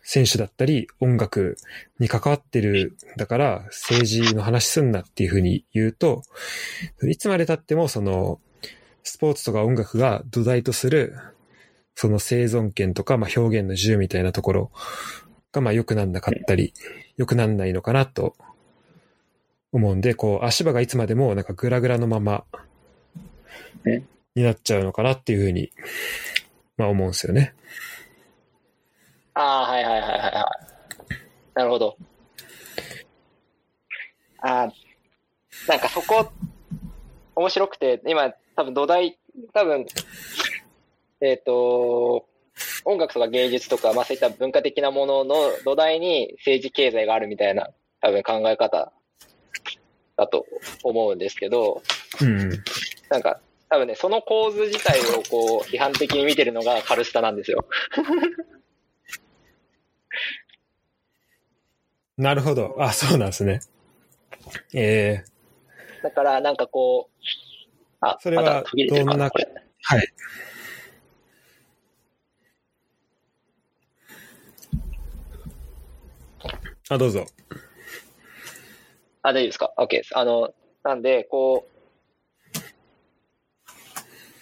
[0.03, 1.57] 選手だったり、音楽
[1.99, 6.23] に関わってる、だから政治の話すんなっていうふうに言うと、
[7.09, 8.41] いつまで経ってもその、
[9.03, 11.15] スポーツとか音楽が土台とする、
[11.95, 14.71] その生存権とか、まあ、表現の自由みたいなところ
[15.53, 16.73] が、まあ、良くなんなかったり、
[17.17, 18.35] 良くなんないのかなと
[19.73, 22.45] 思うんで、こう、足場がいつまでもなんかグラグラのまま
[23.85, 25.71] うんになっちゃうのかなっていうふうに、
[26.77, 27.55] まあ思うんですよね。
[29.35, 30.35] ああ、はいはいはいはいはい。
[31.55, 31.97] なるほど。
[34.39, 34.73] ああ、
[35.69, 36.31] なんかそこ、
[37.35, 39.19] 面白くて、今、多分土台、
[39.55, 39.87] 多分、
[41.21, 42.27] えっ、と、
[42.85, 45.35] 音楽とか芸術とか、まあそういった文化的なものの
[45.65, 48.93] 土台に政治経済があるみたいな、多分考え方
[50.17, 50.47] だと
[50.83, 51.83] 思うんですけど、
[52.21, 52.65] うんうん。
[53.09, 53.41] なんか、
[53.71, 57.65] 多分ね、その構図自体をこう、批判的に見てるのがカルスタなんですよ。
[62.23, 62.77] なるほど。
[62.79, 63.61] あ、そうなんですね。
[64.73, 65.25] ええ
[66.05, 67.13] だから、なんかこう、
[68.01, 70.09] あ、それはどんなはい。
[76.91, 77.27] あ、どうぞ。
[79.23, 80.17] あ、大丈夫ですか ?OK です。
[80.17, 80.55] あの、
[80.85, 81.67] なんで、こ
[82.49, 82.53] う、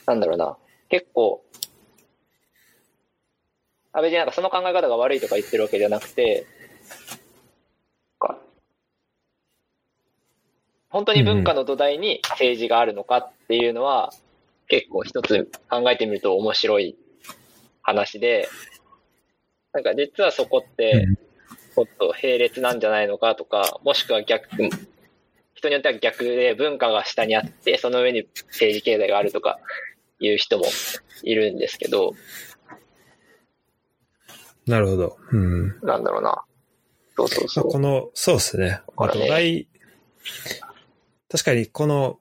[0.07, 0.59] なんだろうな。
[0.91, 1.43] 結構、
[3.95, 6.47] あ、別になんかその考え方が悪いとか言ってるわけじゃなくて、
[10.91, 14.13] 本当に文化の土台に政治があるのかっていうのは、
[14.69, 16.97] 結構一つ考えてみると面白い
[17.83, 18.49] 話で、
[19.73, 21.07] なんか実はそこって、
[21.77, 24.69] もっと並列なんじゃないのかとか、もしくは逆、
[25.55, 29.59] 人によっては逆で文化が下にあって、その上に政治経済があるとか
[30.19, 30.65] いう人も
[31.23, 32.15] いるんですけど、
[34.67, 35.17] なるほど。
[35.33, 35.69] うん。
[35.83, 36.45] なんだろうな。
[37.17, 37.73] そうそうそまあ、う。
[37.73, 38.81] この、そうですね。
[38.97, 39.67] 土台、
[41.31, 42.19] 確かにこの、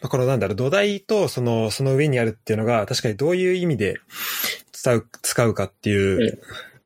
[0.00, 3.96] まあこのなんだろう、土台とその、その上にあるっていうのが、確かにどういう意味で
[4.72, 6.40] 使う、使うかっていう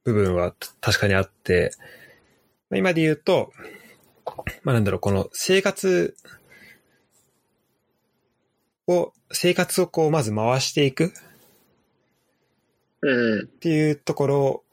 [0.05, 1.73] 部分は確かにあって、
[2.71, 3.53] まあ今で言うと、
[4.63, 6.17] まあなんだろう、この生活
[8.87, 11.13] を、生活をこうまず回していく
[13.03, 13.45] うん。
[13.45, 14.65] っていうところ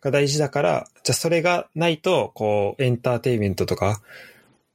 [0.00, 4.02] が大事だから、じゃあそれがないと、こう、エンターテインメントとか、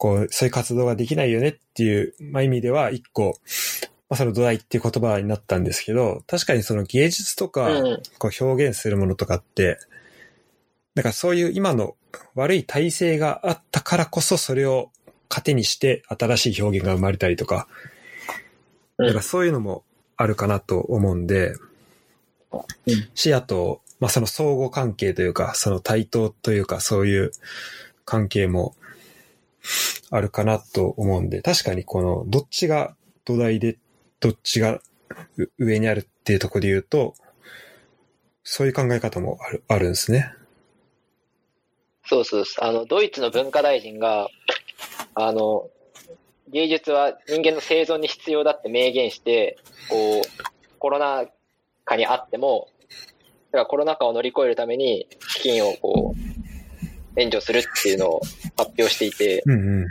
[0.04, 3.40] こう、そういう活動ができないよねっていう、まあ、意味では、一個、
[4.10, 8.02] まあ、その土台っていう言葉になったんですけど、確かにその芸術とか、うん。
[8.20, 9.80] こう表現するものとかって、
[10.94, 11.96] なんかそういう今の
[12.36, 14.92] 悪い体制があったからこそそれを
[15.30, 17.70] 糧にして新しい表現が生まれたりとか、
[18.98, 19.84] うんなんかそういうのも
[20.18, 21.54] あるかなと思うんで、
[22.52, 27.32] うんし、あと、まあその相互関係というか、その対等というか、そういう
[28.04, 28.76] 関係も
[30.10, 32.96] あるかなと思うんで、確かにこのどっちが
[33.26, 33.78] 土台で
[34.20, 34.82] どっちが
[35.58, 37.16] 上にあるっていうところで言うと、
[38.44, 40.34] そういう考え方もある、あるんですね。
[42.06, 42.68] そうそうそう。
[42.68, 44.30] あの、ドイツの文化大臣が、
[45.16, 45.70] あの、
[46.50, 49.58] 芸術は人間の生存に必要だって明言して、
[49.90, 51.26] こう、コロナ
[51.86, 52.68] 禍にあっても、
[53.52, 56.23] だからコロナ禍を乗り越えるために資金をこう、
[57.16, 58.22] 援助するっていうのを
[58.58, 59.88] 発表していて、 うんうん。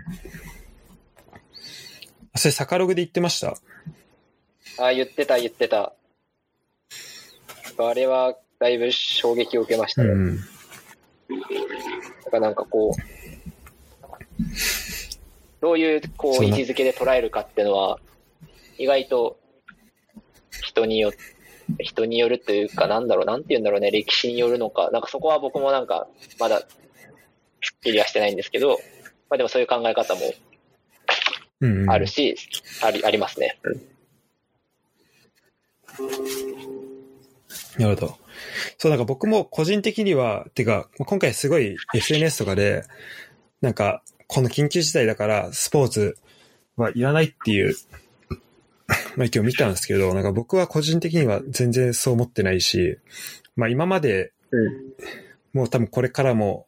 [2.34, 3.56] あそれ、サカログで言ってました？
[4.78, 5.92] ああ、言ってた言ってた。
[7.78, 10.10] あれはだいぶ衝撃を受けましたね。
[10.10, 10.36] うん。
[10.38, 10.42] だ
[12.30, 13.02] からなんかこう、
[15.60, 17.98] どういうこう位置づけで捉えるかっていうのは、
[18.78, 19.38] 意外と
[20.62, 21.18] 人によって、
[21.78, 26.08] 人によるというか、なんだろう、なんて言うんだろうね、歴史によるのか、なんかそこは僕もなんか、
[26.38, 26.62] まだ、
[27.82, 28.80] すっきりはしてないんですけど、
[29.28, 30.20] まあでもそういう考え方も
[31.62, 31.90] うん、うん。
[31.90, 32.36] あるし、
[32.82, 33.58] あり、ありますね。
[37.78, 38.18] なるほど。
[38.78, 42.84] そう、なんか僕も個人的には、てか、今回すごい SNS とかで、
[43.60, 46.18] なんか、この緊急事態だからスポーツ
[46.76, 47.74] はいらないっていう、
[49.16, 52.98] まあ意見を見たんですけど、なんか僕は個人的には全然そう思ってないし、
[53.54, 54.92] まあ今まで、うん。
[55.52, 56.66] もう多分これからも、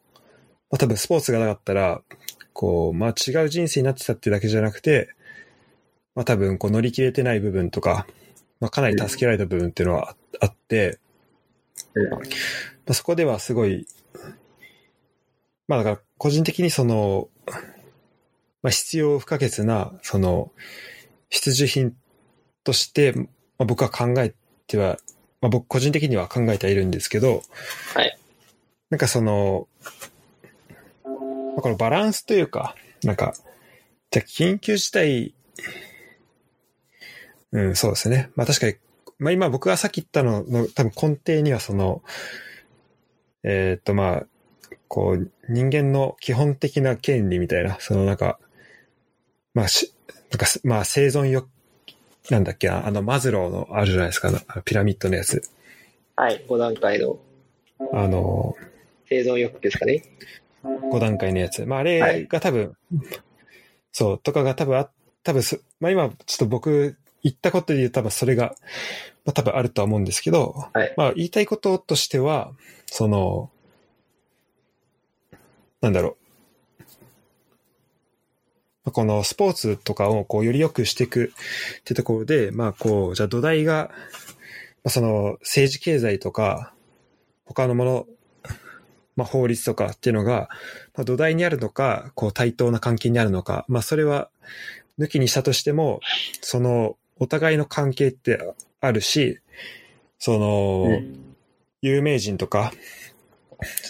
[0.71, 2.01] まあ多分スポーツがなかったら、
[2.53, 5.09] こう、まあ違う人生になってたってだけじゃなくて、
[6.15, 8.07] まあ多分こう乗り切れてない部分とか、
[8.59, 10.99] まあかなり助けられた部分っていうのはああって、
[11.93, 12.19] うんま
[12.89, 13.85] あ、そこではすごい、
[15.67, 17.27] まあだから個人的にその、
[18.61, 20.51] まあ必要不可欠な、その、
[21.29, 21.95] 必需品
[22.63, 23.25] として、ま
[23.59, 24.33] あ、僕は考え
[24.67, 24.97] ては、
[25.41, 27.43] まあ僕個人的には考えてはいるんですけど、
[27.93, 28.17] はい。
[28.89, 29.67] なんかその、
[31.55, 33.33] まあこのバランスというか、なんか、
[34.11, 35.33] じゃあ緊急事態、
[37.51, 38.29] うん、そうですね。
[38.35, 38.75] まあ確かに、
[39.17, 42.01] まあ今僕がさっき言ったのの多分根底にはその、
[43.43, 44.23] えーっとまあ、
[44.87, 48.39] こう、人間の基本的な権利みたいな、そのなんか、
[49.53, 49.93] まあし、
[50.31, 51.47] なんかす、まあ生存欲、
[52.29, 54.31] なんだっけな、あのマズローのあるじゃないですか、
[54.65, 55.41] ピラミッドのやつ。
[56.15, 56.43] はい。
[56.47, 57.19] 5段階の
[57.93, 58.55] あの、
[59.07, 60.03] 生存欲ですかね。
[60.65, 61.65] 5段階のやつ。
[61.65, 62.73] まあ、あはれいが多分、
[63.91, 64.89] そう、とかが多分あ、
[65.23, 68.55] 多分す、まあ今、ちょっと僕、言ったことで言うと多分それが、
[69.25, 72.51] まあ多分あるとは思うんですけど、はいまあ言いたいこととしては、
[72.85, 73.49] その、
[75.81, 76.83] なんだろう。
[78.85, 81.33] まあこのスポーツとかをこうより良くしていく
[81.79, 83.89] ってところで、まあこう、じゃあ土台が、
[84.83, 86.73] まあその政治経済とか、
[87.45, 88.05] 他のもの、
[89.15, 90.49] まあ法律とかっていうのが、
[90.95, 94.29] まあ、土台にあるのか、こう対等な関係にあるのか、まあそれは
[94.99, 95.99] 抜きにしたとしても、
[96.41, 98.39] そのお互いの関係って
[98.81, 99.39] あるし、
[100.19, 101.35] その、うん。
[101.81, 102.73] 有名人とか、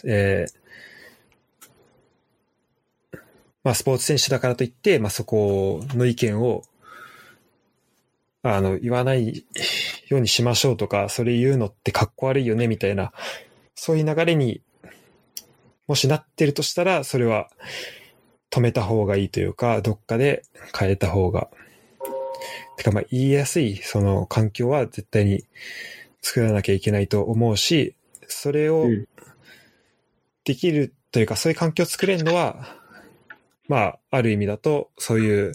[0.04, 0.66] えー
[3.66, 6.62] まあスポーツ選手だからといって、まあそこの意見を、
[8.44, 9.44] あの、言わない
[10.08, 13.12] ようにしましょうとか、それ言うのってかっこ悪いよね、みたいな、
[13.74, 14.62] そういう流れに、
[15.88, 17.50] もしなってるとしたら、それは
[18.50, 20.44] 止めた方がいいというか、どっかで
[20.78, 21.50] 変えた方が。
[22.78, 25.44] てか、まあ言いやすい、その環境は絶対に
[26.22, 27.96] 作らなきゃいけないと思うし、
[28.28, 29.08] それをうん
[30.46, 32.78] できるというか、そういう環境を作れるのは、
[33.68, 35.54] まあ、ある意味だと、そういう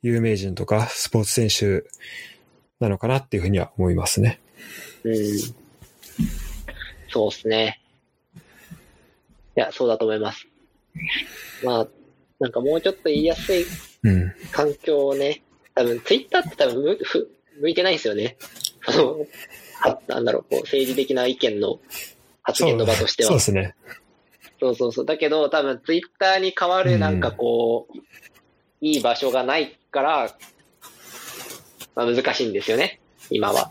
[0.00, 1.86] 有名人とかスポーツ選手
[2.80, 4.40] なのかなっていうふうには思いますね。
[5.04, 5.14] うん。
[7.08, 7.81] そうですね。
[9.56, 10.46] いや、そうだと思います。
[11.64, 11.88] まあ、
[12.40, 13.64] なんかもうちょっと言いやすい
[14.04, 14.32] うん。
[14.50, 15.42] 環境をね、
[15.74, 17.30] 多分、ツイッターって多分む、ふ
[17.60, 18.36] 向いてないんですよね。
[18.86, 19.26] あの、
[19.80, 21.80] はなんだろう、こう、政治的な意見の
[22.42, 23.28] 発言の場としては。
[23.28, 23.74] そうですね。
[24.60, 25.06] そうそうそう。
[25.06, 27.98] だけど、多分、ツイッターに代わる、なんかこう、
[28.80, 30.36] いい場所がないから、
[31.94, 33.00] まあ、難しいんですよね、
[33.30, 33.70] 今は。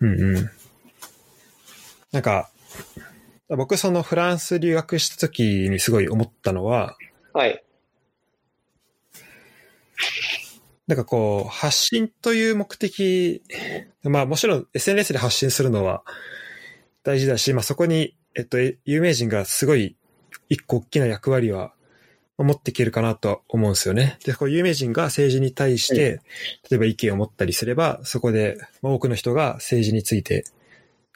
[0.00, 0.50] うんうん。
[2.12, 2.50] なんか、
[3.48, 6.96] 僕そのフランス留学した時にすごい思ったのは、
[7.32, 7.64] はい。
[10.86, 13.42] なんかこう、発信という目的、
[14.02, 16.02] まあもちろん SNS で発信するのは
[17.04, 19.96] 大事だし、まあそこに、えっと、有名人がすごい
[20.48, 21.72] 一個大きな役割は
[22.38, 24.18] 持っていけるかなとは思うんですよね。
[24.24, 26.20] で、こう有名人が政治に対して、
[26.70, 30.44] 例えば意見を持ったりすれば、そこでまあ多くの人が政治について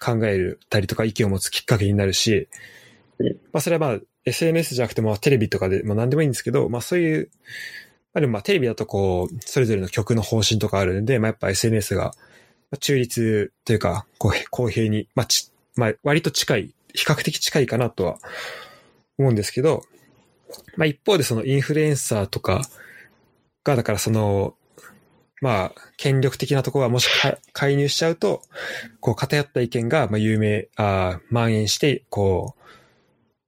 [0.05, 2.49] 考えたりとか意見を持つきっかけになるし
[3.19, 7.31] うん、まあそれはまあ SNS じゃなくてもテレビとかで、まあ何でもいいんですけど、まあそういう、
[8.13, 12.15] まあでもまあテレビだとこう、それぞれの曲の方針とかあるんで、まあやっぱ SNS が
[12.81, 18.19] 中立というか、こう公平に、まあち、まあ割と近い、比較的近いかなとは
[19.19, 19.83] 思うんですけど、
[20.77, 22.63] まあ一方でそのインフルエンサーとか
[23.63, 24.55] が、だからその、
[25.45, 27.11] まあ、権力的なところはもし
[27.53, 28.41] 介入しちゃうと、
[29.01, 32.63] こう偏った意見が、まあ有名、あ蔓延して、こう、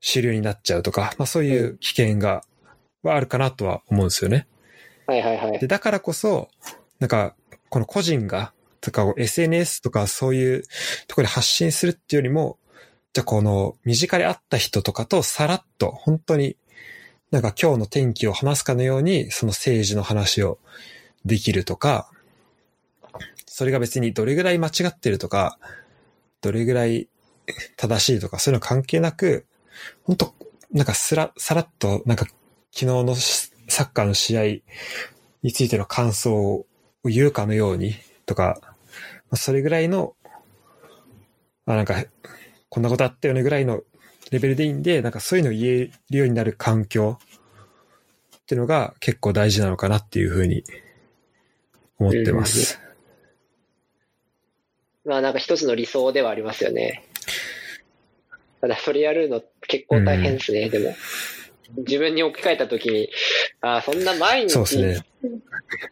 [0.01, 2.43] 主流になっちゃうとか、まあそういう危険が、
[3.03, 4.47] はあるかなとは思うんですよね。
[5.07, 5.59] はいはいはい。
[5.59, 6.51] で、だからこそ、
[6.99, 7.35] なんか、
[7.71, 8.53] この個人が、
[8.83, 10.65] とか SNS とかそういう
[11.09, 12.59] ところで発信するっていうよりも、
[13.15, 16.59] じゃあこの身近で会った人とかとさらっと本当に
[17.31, 20.59] なんか今日の天気を話すかのようにその政治の話を
[21.27, 22.11] できるとか、
[23.47, 25.59] それが別にどれぐらい間違ってるとか、
[26.41, 27.09] どれぐらい
[27.77, 29.47] 正しいとかそういうの関係なく、
[30.05, 30.35] 本当
[30.73, 32.27] なんかすら、さらっとなんか
[32.73, 34.45] 昨日のサッカーの試合
[35.43, 36.67] についての感想を
[37.05, 37.95] 言うかのように
[38.27, 38.61] とか、
[39.35, 40.15] それぐらいの、
[41.67, 42.05] あ、なんか、
[42.69, 43.81] こんなことあったよねぐらいの
[44.31, 50.63] レベルでいいんで、なんかそういうのを言えるようになる環境っていうのが結構大事なのかなっていうふうに
[51.99, 52.81] 思ってます。
[55.05, 57.05] まあなんか一つの理想ではありますよね。
[58.61, 60.95] ただそれやるの結構大変ですね、うん、でも。
[61.79, 63.09] 自分に置き換えたときに、
[63.61, 65.05] あそんな毎日、ね、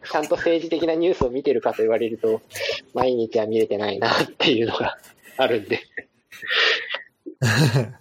[0.09, 2.41] ちゃんと政治的なニュースを見てるかと言われると、
[2.93, 4.97] 毎日は見れてないなっていうのが
[5.37, 5.81] あるんで。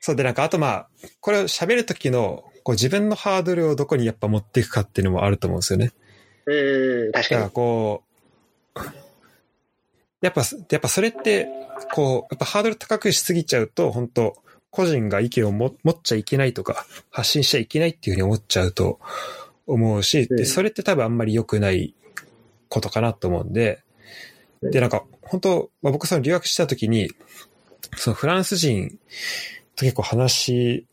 [0.00, 0.88] そうで、なんか、あとまあ、
[1.20, 5.92] これを喋るときの、こう自分のハードルをどこにやっぱ持っていくかっていうのもあると思うんですよね。
[6.46, 7.40] うん、確かに。
[7.40, 8.02] だからこ
[8.76, 8.80] う、
[10.22, 11.48] やっぱ、やっぱそれって、
[11.92, 14.36] こう、やっぱハードル高くしすぎちゃうと、本当
[14.70, 19.00] 個人が意見を持っちゃいけないとか、発信しちゃいけないっていうふうに思っちゃうと
[19.66, 21.94] 思うし、で、それって多分あんまり良くない
[22.68, 23.82] ことかなと思うんで、
[24.62, 27.10] で、なんか、本当、まあ、僕その留学した時に、
[27.96, 28.98] そのフランス人
[29.76, 30.86] と結構話、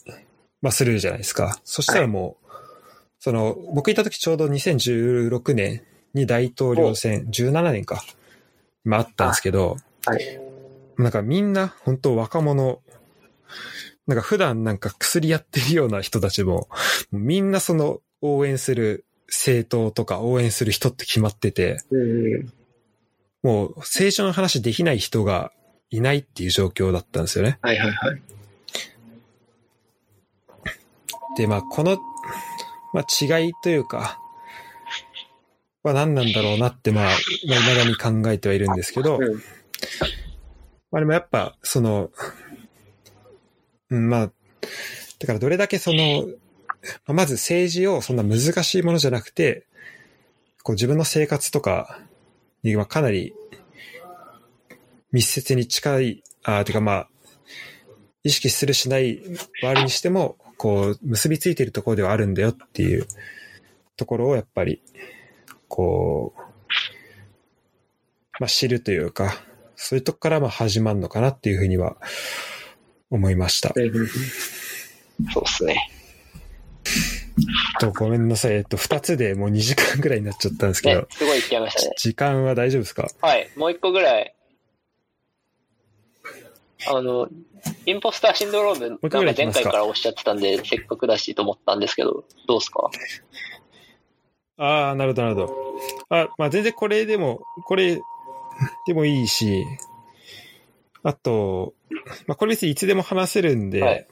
[0.61, 1.61] まあ、するじゃないですか。
[1.63, 2.48] そしたらもう、
[3.19, 5.83] その、僕いた時ちょうど2016年
[6.13, 8.03] に大統領選、17年か、
[8.83, 10.39] まああったんですけど、はい、
[10.97, 12.81] なんかみんな本当若者、
[14.07, 16.67] なんか普段なんか薬やってるような人たちも、
[17.11, 21.77] もみんなその応援する政党とか応援する人って決まってて、
[23.43, 25.51] もう政治の話できない人が
[25.89, 27.59] いないっていう状況だったんですよね。
[27.61, 28.21] はいはいはい。
[31.37, 31.97] で、まあこの、
[32.93, 33.05] まあ
[33.39, 34.19] 違いというか、
[35.83, 37.15] は何なんだろうなって、まあ、まあ、
[37.59, 39.35] 未だに考えてはいるんですけど、うん、
[40.91, 42.11] まあでもやっぱ、その、
[43.89, 44.31] うん、まあ、
[45.19, 46.27] だからどれだけその、
[47.07, 49.65] まず政治をそんな難しいものじゃなくて、
[50.63, 51.99] こう自分の生活とか
[52.63, 53.33] にはかなり
[55.11, 57.09] 密接に近い、あてかまあ、
[58.23, 59.21] 意識するしない
[59.63, 63.07] 割にしても、こう、結びついているところではあるんだよっていう
[63.95, 64.81] ところをやっぱり、
[65.69, 66.41] こう、
[68.41, 69.36] まあ知るというか、
[69.77, 71.95] そういうとこからまあ始まるのかなっていうふうには
[73.10, 73.69] 思いました。
[73.69, 73.81] そ
[75.40, 75.90] うですね。
[77.80, 78.56] と、ごめんなさい。
[78.56, 81.02] えっと、二つでもう2時間ぐらいになっちゃったんですけど。
[81.03, 81.95] ね、すごい聞きましたね。
[81.98, 83.07] 時間は大丈夫ですか？
[83.22, 83.49] はい。
[83.56, 84.36] もう一個ぐらい。
[86.88, 87.27] あの、
[87.85, 92.89] インポスターシンドローム、なんか前回からおっしゃってたんで、せっかくだしと思ったんですけど、どうですか？
[94.57, 95.56] ああ、なるほど、なるほど。
[96.10, 97.99] あ、まあ全然これでも、これ
[98.88, 99.65] でもいいし、
[101.03, 101.73] あと、
[102.27, 104.07] まあこれ別にいつでも話せるんで、はい、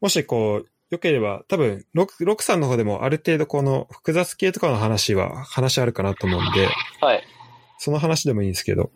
[0.00, 6.68] もしこう、良ければ、多分、ロク、ロクさんの方でもある程度この複雑系とかの話は、話あるかなと思うんで、
[7.00, 7.24] はい。
[7.78, 8.90] その話でもいいんですけど。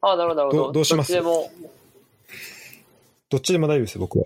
[0.00, 0.72] ああ、なるほど、なるほど。
[0.72, 1.12] どうします？
[1.12, 1.50] どっちでも。
[3.30, 4.24] どっちでも大丈夫です、僕は。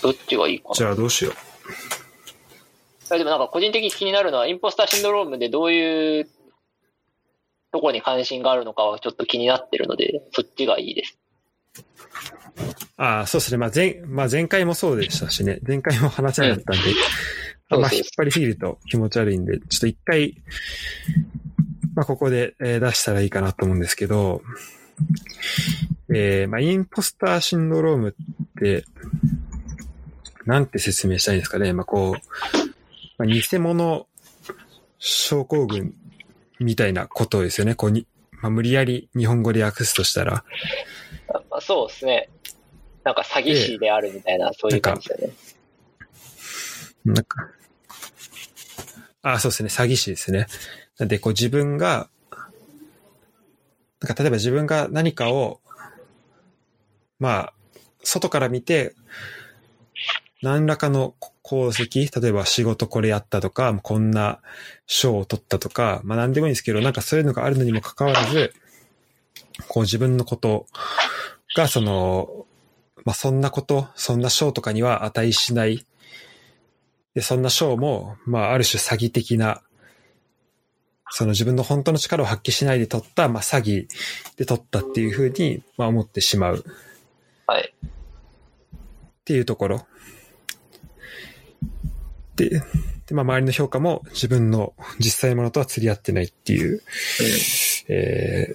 [0.00, 0.74] どっちがいいかな。
[0.74, 1.34] じゃあどうしよう。
[3.10, 6.28] でもなんか個人的に気になるのは、インポスターシンドロームでどういう
[7.72, 11.18] ところに関心があるのかはちょっと気になってるので、そっちがいいです。
[12.96, 13.56] ああ、そうですね。
[13.58, 15.58] まあ前、まあ前回もそうでしたしね。
[15.66, 16.82] 前回も話せなかったんで、
[17.70, 20.42] うん、まあ引っ張りすぎると気持ち悪いんで、ちょっと一回、
[21.94, 24.42] まあここで、え出したらいいかなと思うんですけど、
[26.08, 28.84] えー、まあインポスターシンドロームって、
[30.46, 31.72] なんて説明したいんですかね。
[31.72, 32.14] まあこう、
[33.18, 34.06] まあ、偽物
[34.98, 35.94] 症候群
[36.60, 37.74] みたいなことですよね。
[37.74, 38.06] こうに、
[38.40, 40.44] まあ、無理やり日本語で訳すとしたら。
[41.50, 42.30] まあ、そうですね。
[43.04, 45.30] なんか詐欺師であるみたいな、そういう感じだね。
[47.04, 47.50] なんか、
[49.22, 49.68] あ、そうですね。
[49.68, 50.46] 詐欺師ですね。
[50.98, 52.08] なんで、こう自分が、
[54.00, 55.60] なんか例えば自分が何かを、
[57.18, 57.52] まあ、
[58.04, 58.94] 外から見て、
[60.40, 61.14] 何らかの
[61.44, 64.40] 功績、例えば仕事これやったとか、こんな
[64.86, 68.52] 賞を取ったとか、まあ何でもいいんですけど、なんかそういうのがあるのにもかかわらず、
[69.66, 70.66] こう自分のこと
[71.56, 72.46] が、その、
[73.04, 75.84] まあそんなこと、そんな賞とかには値しない。
[77.14, 79.62] で、そんな賞も、まあある種詐欺的な、
[81.10, 83.86] その自分の本当の力を発揮しないで取った、まあ詐欺
[84.36, 86.64] で取ったっていうふうに、まあ思ってしまう。
[87.46, 87.74] はい。
[87.84, 87.88] っ
[89.24, 89.86] ていうところ。
[92.36, 92.62] で、
[93.06, 96.80] でまあ、周りの評価も自分の実際のものとは釣り合ってないっていう、うん、
[97.88, 98.54] え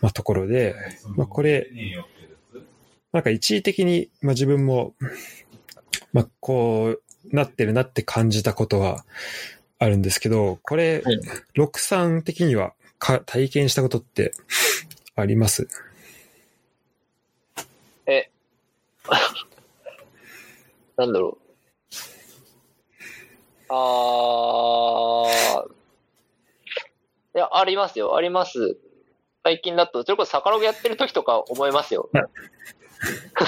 [0.00, 0.74] まあ、ところで、
[1.16, 1.66] まあ、これ、
[3.12, 4.94] なんか一時的に、まあ、自分も、
[6.12, 9.04] まあ、こう、なってるなって感じたことは
[9.78, 11.20] あるんですけど、これ、うん
[11.54, 14.32] ロクさん的にはか体験したことって
[15.14, 15.68] あります？
[18.06, 18.30] え、
[20.96, 21.46] なんだろう。
[23.68, 25.70] あー。
[27.34, 28.16] いや、ありますよ。
[28.16, 28.76] あります。
[29.44, 32.08] 最近だと、それこそサカログやってる時とか思いますよ。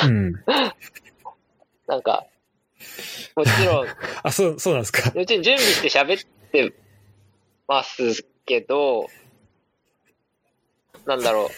[0.04, 0.32] うん。
[1.86, 2.26] なんか、
[3.36, 3.86] もちろん、
[4.22, 5.10] あ、そう、そうなんですか？
[5.14, 6.72] もちろん準備して喋って
[7.66, 9.08] ますけど、
[11.06, 11.48] なんだろう。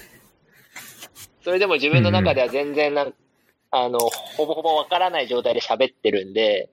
[1.43, 3.15] それでも自分の中では全然なん、
[3.71, 6.69] あの、ほぼほぼわからない状態で喋ってるんで、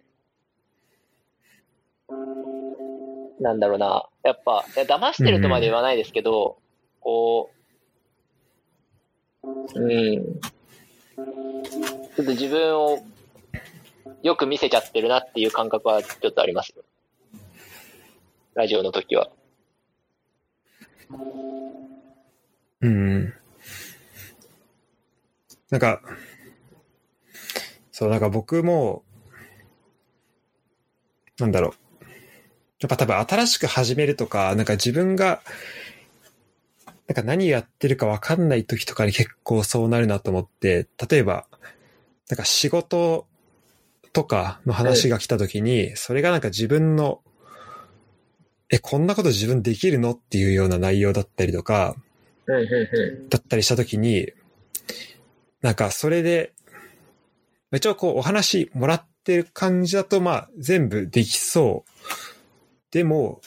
[3.39, 4.09] なんだろうな。
[4.23, 6.57] やっぱ、騙してるとまで言わないですけど、
[6.99, 7.51] こ
[9.43, 9.47] う、
[9.79, 10.39] うん。
[10.41, 12.99] ちょっと自分を
[14.23, 16.73] よく見せちゃってるなっていう感覚はちょっとあります。
[18.56, 19.30] ラジオの時は。
[22.81, 23.34] うん。
[25.69, 26.02] なんか、
[27.91, 29.03] そう、なんか僕も、
[31.39, 31.72] なんだろう。
[32.80, 35.41] やっぱ多分新しく始めるとか、なんか自分が、
[37.07, 41.48] なんか何やってるかわかんない時とかに結構そうなるなと思って、例えば、
[42.30, 43.27] なんか仕事
[44.18, 47.22] とかの話が来た時に、それがなんか自分の、
[48.72, 51.95] え、こんなこと自分できるのっていうような内容だったりとか、
[53.30, 54.31] だったりしたときに、
[55.61, 56.53] なんかそれで、
[57.72, 61.91] 一応こうお話もらってる感じだとまあ全部できそう。
[62.89, 63.39] でも、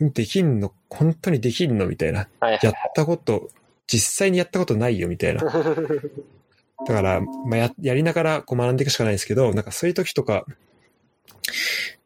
[0.00, 2.26] できんの、本当にできんのみたいな。
[2.40, 3.50] やったこと、
[3.86, 5.42] 実際にやったことないよみたいな。
[6.86, 10.44] だから、まあや、やりながらこう学んでいくしかないんですけど、なんかそういう時とか、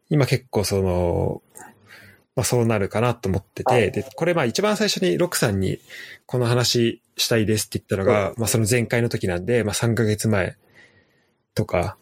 [0.09, 1.41] 今結構その、
[2.35, 3.91] まあそうなるかなと思ってて、はい。
[3.91, 5.79] で、これまあ一番最初にロックさんに
[6.25, 10.57] この話したいですって言ったのが、まあその前回の時なんで、まあ3ヶ月前
[11.53, 11.97] とか、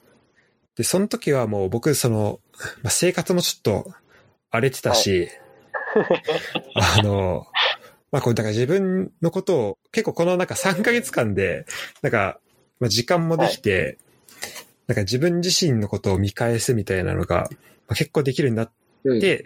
[0.76, 2.40] で、その時はもう僕その、
[2.82, 3.94] まあ生活もちょっと
[4.50, 5.30] 荒れてたし、
[6.76, 7.46] あの、
[8.12, 11.66] まあこれだから自分のことを結構このなんか3ヶ月間で、
[12.02, 12.40] なんか、
[12.82, 13.98] まあ時間もできて、
[14.88, 17.48] なんか自分自身のことを見返すみたいなのが、
[17.88, 18.72] まあ、結構できるようになっ
[19.04, 19.20] うん。
[19.22, 19.46] て、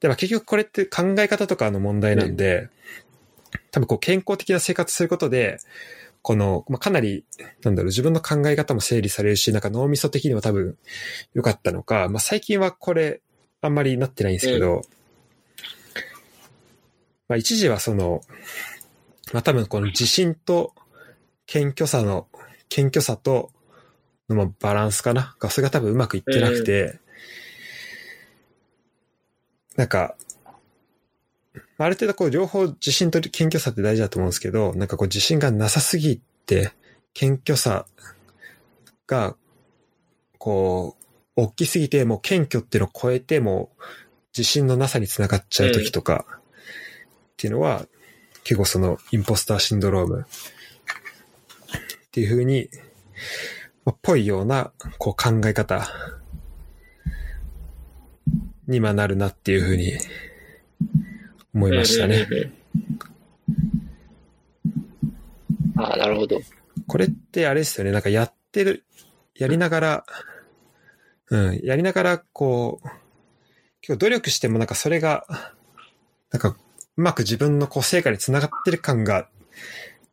[0.00, 2.68] でも結局これって考え方とかの問題なんで、
[3.70, 5.58] 多分こう健康的な生活することで、
[6.22, 7.24] この、まあ、かなり、
[7.62, 10.76] なんだろう、自分の考え方も整理されるし、なんか脳みそ的にも多分
[11.34, 13.20] 良かったのか、まあ、最近はこれ、
[13.60, 14.82] あんまりなってないんですけど、
[17.28, 18.20] まあ、一時はその、
[19.32, 20.74] まあ、多分この自信と
[21.46, 22.26] 謙虚さの、
[22.74, 23.52] 謙虚さと
[24.28, 25.36] のまあバランスかな。
[25.38, 26.98] がそれが多分うまくいってなくて、
[29.76, 30.16] なんか、
[31.78, 36.72] ある程度こう両方自信と謙虚さって大事だと思うんですけど、なんかこう自信がなさすぎて、
[37.12, 37.86] 謙虚さ
[39.06, 39.36] が、
[40.38, 41.04] こう、
[41.36, 43.82] 大きすぎて、もう謙虚っていうのを超えて、もう
[44.36, 46.40] 自信のなさにつながっちゃう時とか、っ
[47.36, 47.86] ていうのは、
[48.42, 50.26] 結構そのインポスターシンドローム
[52.14, 52.68] っていう風に、
[53.84, 55.84] まあぽいような、こう考え方
[58.68, 59.94] にまあなるなっていう風に
[61.52, 62.28] 思いましたね。
[62.30, 62.52] うんうんうん
[65.74, 65.82] うん。
[65.82, 66.40] ああ、なるほど。
[66.86, 68.84] これってあれですよね、なんかやってる、
[69.34, 70.04] やりながら、
[71.30, 72.88] うん、やりながらこう、
[73.80, 75.26] 結構努力してもなんかそれが、
[76.30, 76.56] なんかう
[76.94, 79.28] まく自分のこう成果につながってる感が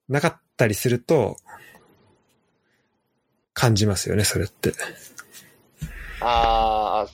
[0.10, 1.38] なかったりすると、
[3.62, 4.74] 感じますよね、それって。
[6.20, 7.08] ああ、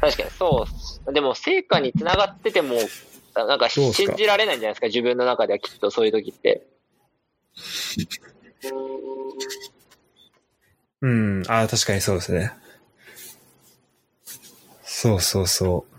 [0.00, 0.66] 確かにそ
[1.06, 1.12] う。
[1.12, 2.76] でも成果につながってても、
[3.34, 6.66] なんか信じられないんじゃないですか、自分の中ではきっとそういう時って。
[11.02, 12.52] うん、ああ、確かにそうですね。
[14.84, 15.94] そうそうそう。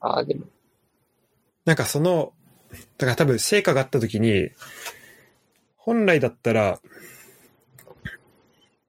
[0.00, 0.46] ああ、でも、
[1.66, 2.32] なんかその、
[2.96, 4.48] だから多分成果があった時に、
[5.76, 6.80] 本来だったら、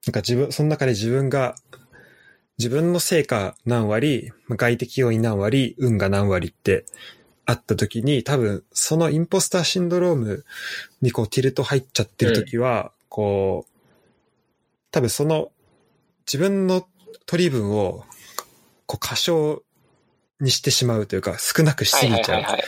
[0.09, 1.55] なんか自分、その中で自分が、
[2.57, 6.85] 自分の成果何割、まあ外的要因何割、運が何割って
[7.45, 10.45] あった時に、多分そのインポスターシンドローム
[11.03, 13.71] にこうティルト入っちゃってる時は、こう、
[14.89, 15.51] 多分その
[16.25, 16.87] 自分の
[17.27, 18.03] 取り分を
[18.87, 19.61] こう過小
[20.41, 22.17] にしてしまうというか少なくしすぎちゃう。
[22.17, 22.63] はいはいはいはい。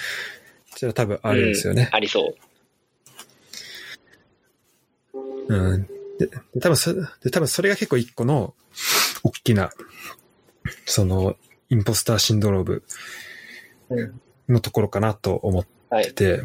[0.75, 1.89] それは多分あるんですよね。
[1.91, 2.35] ありそ
[5.15, 5.15] う。
[5.47, 6.00] うん。
[6.21, 8.53] で、で多分それ、で、多分それが結構一個の、
[9.23, 9.71] 大きな、
[10.85, 11.35] その、
[11.69, 12.83] インポスターシンドローム
[13.89, 14.21] うん。
[14.49, 16.05] のところかなと思っはい。
[16.05, 16.43] てて、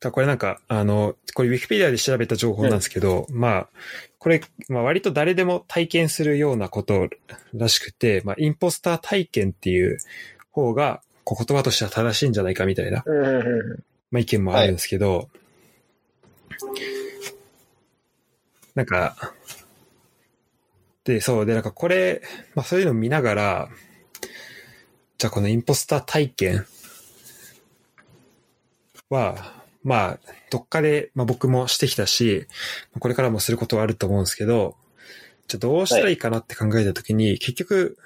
[0.00, 3.68] だこれなんか、あの、これウィキペディアで調べた情報なんですけど、まあ、
[4.18, 7.08] これ、まあ割と誰でも体験するようなこと
[7.52, 9.98] らしくて、まあ、インポスター体験っていう
[10.52, 15.28] 方が、言葉としては正しいんじゃないかみたいなうんうんうんまあ、意見もあるんですけど、
[18.74, 19.34] なんか、
[21.04, 22.22] で、そう、で、なんかこれ、
[22.54, 23.68] まあそういうのを見ながら、
[25.18, 26.66] じゃあこのインポスター体験
[29.08, 30.18] は、まあ、
[30.50, 32.46] どっかで、まあ僕もしてきたし、
[32.98, 34.76] これからもすることはあると思うんですけど、
[35.48, 37.98] じゃあどうしたらいいかなって考えたときに、結局、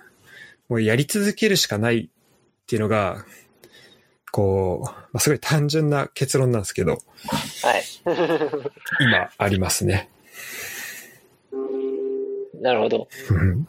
[0.68, 2.08] もうやり続けるしかないっ
[2.66, 3.24] ていうのが、
[4.34, 6.98] こう、まあ、すごい単純な結論なんですけど、
[7.62, 7.84] はい。
[9.00, 10.10] 今ありますね。
[12.60, 13.08] なるほど。
[13.30, 13.68] うん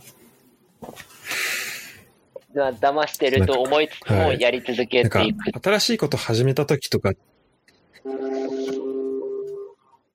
[2.56, 7.12] まあ騙してると思いつつもはいやり続けていく。、新しいこと始めた時とか、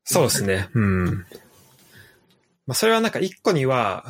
[0.03, 0.69] そうですね。
[0.75, 1.05] うん。
[2.67, 4.05] まあ、それはなんか一個には、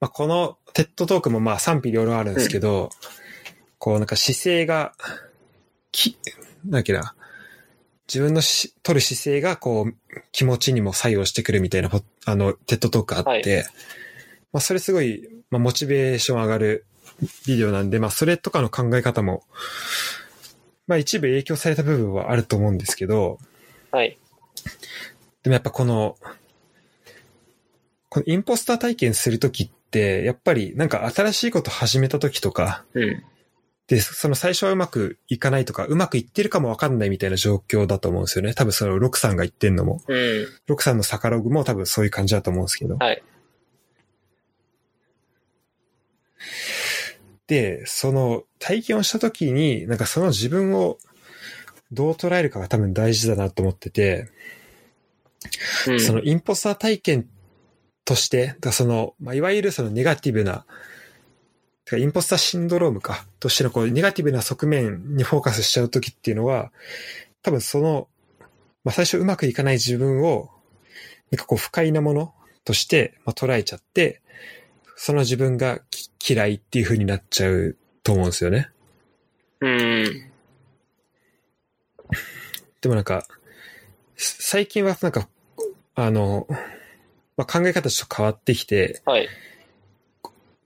[0.00, 2.90] まあ、この TED Talk もまあ賛否両論あるんですけど、
[3.78, 4.92] こうなんか姿勢が、
[5.92, 6.18] き、
[6.64, 7.14] なんだっけな、
[8.08, 9.94] 自分のし取る姿勢がこう
[10.32, 13.64] 気持ちにも作用してくるみたいなポ、あの、 TED Talk あって、はい
[14.52, 16.86] まあそれすごい、まあモチベーション上がる
[17.46, 19.42] ビデオなんで、まあそれとかの考え方も、
[20.86, 23.38] まあ一部影響された部分はあると思うんですけど、
[23.90, 24.18] はい。
[25.42, 26.16] でもやっぱこの、
[28.08, 33.22] このインポスター体験するときって、やっぱりなんか新しいこと始めたときとか、うん。
[33.88, 38.52] で、その最初はうまくいかないとか、うまくいってるかもわかんないみたいな状況だと思うんですよね。
[38.52, 40.46] 多分そのロクさんが言ってんのも、うん。
[40.66, 42.96] ロクさんのサカログも多分そういう感じだと思うんですけど。
[42.98, 43.22] はい。
[47.46, 50.98] で、その体験をしたときに、なんかその自分を
[51.90, 54.28] どう捉えるかが多分大事だなと思ってて、
[55.86, 57.28] うんそのインポスター体験
[58.04, 60.66] として、だその、まあ、いわゆるそのネガティブな、
[61.88, 66.70] てかインポスターシンドロームか、としてのこう、ネガティブな側面にフォーカスしちゃうときっていうのは、
[67.40, 68.08] 多分その、
[68.84, 70.50] まあ、最初うまくいかない自分を、
[71.30, 72.34] なんかこう、不快なもの
[72.66, 74.20] として、まあ、捉えちゃって、
[74.96, 78.68] その自分がき嫌いっていう風になっちゃうと思うんですよね。
[79.60, 80.30] うん。
[82.82, 83.26] でもなんか、
[84.14, 85.26] す最近はなんか、
[85.94, 86.46] あの、
[87.38, 89.26] まあ、考え方ちょっと変わってきて、はい。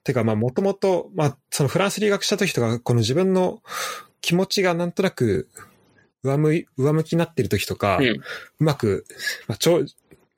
[0.05, 3.63] てかまあもともと、まあそのフランス留学した時とか、この自分の
[4.21, 5.49] 気持ちがなんとなく
[6.23, 8.05] 上向い上向きになってる時とか、う。
[8.05, 8.21] うん
[8.59, 9.05] まく、
[9.49, 9.85] まあちょ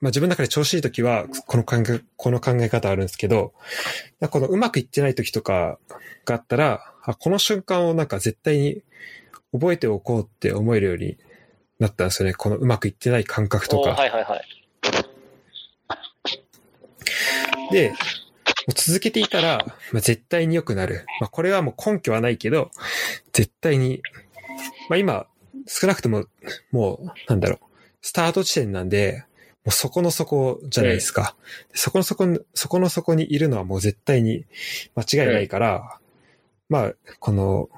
[0.00, 3.54] まあ自分の中で調子いい時は、この考え、この考え方あるんですけど、
[4.30, 5.78] このうまくいってない時とか
[6.24, 8.82] があったら、あこの瞬間をなんか絶対に
[9.52, 11.16] 覚えておこうって思えるように
[11.78, 12.34] なったんですよね。
[12.34, 13.90] このうまくいってない感覚とおか。
[13.90, 14.42] はいはいはい。
[17.72, 17.96] で、も
[18.68, 21.04] う続けていたら、まあ、絶対に良くなる。
[21.20, 22.70] まあ、これはもう根拠はないけど、
[23.32, 24.02] 絶対に、
[24.88, 25.26] まあ今、
[25.66, 26.24] 少なくとも、
[26.72, 27.58] もう、なんだろう、
[28.02, 29.24] スタート地点なんで、
[29.64, 31.36] もうそこの底じゃないですか。
[31.72, 34.44] そこの底に、そこの底にいるのはもう絶対に
[34.94, 35.98] 間違いないから、
[36.68, 37.68] まあ、この、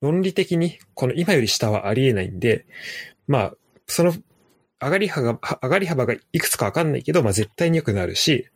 [0.00, 2.64] 論理的に、この今より下はありえないんで、
[3.26, 3.54] まあ、
[3.86, 4.14] その、
[4.82, 8.48] 上がり幅が、上がり幅がいくつかわかんないけど、まあ絶対に良くなるし、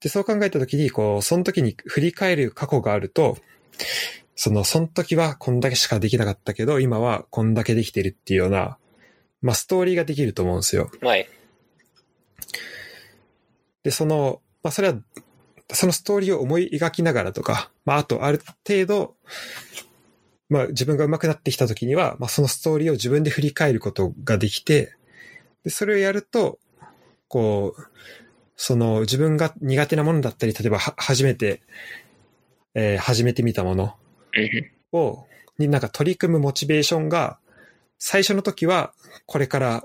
[0.00, 3.38] で、そう考えたときに、こう、その時に振り返る過去があると、
[4.36, 8.78] その、その時はこんだけしかできなかったけど、今はこんだけできてるっていうような、
[9.42, 10.90] まあ、ストーリーができると思うんですよ。
[11.02, 11.28] はい。
[13.82, 14.98] で、その、まあ、それは、
[15.72, 19.16] そのストーリーを思い描きながらとか、まあ、あと、ある程度、
[20.48, 24.94] まあ、自分が上手くなってきた時には、まあ、そのストーリーを自分で振り返ることができて、
[25.64, 26.58] で、それをやると、
[27.28, 27.82] こう、
[28.60, 31.62] その自分が苦手なものだったり、例えばは初めて、
[32.74, 33.94] えー初めて見たもの
[34.36, 35.26] うんを、
[35.58, 37.38] になんか取り組むモチベーションが、
[37.98, 38.92] 最初の時は、
[39.26, 39.84] これから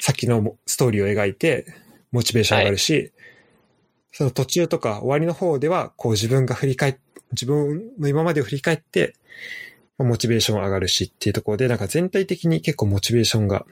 [0.00, 1.66] 先のストーリーを描いて、
[2.10, 3.12] モチベーション上がるし、
[4.10, 6.96] その途中とか終わりの方では、こう自分が振り返っ、
[7.32, 9.14] 自分の今までを振り返って、
[9.98, 13.66] まあモチベーション上がるしっていうところで、なんか全体的に結構モチベーションが、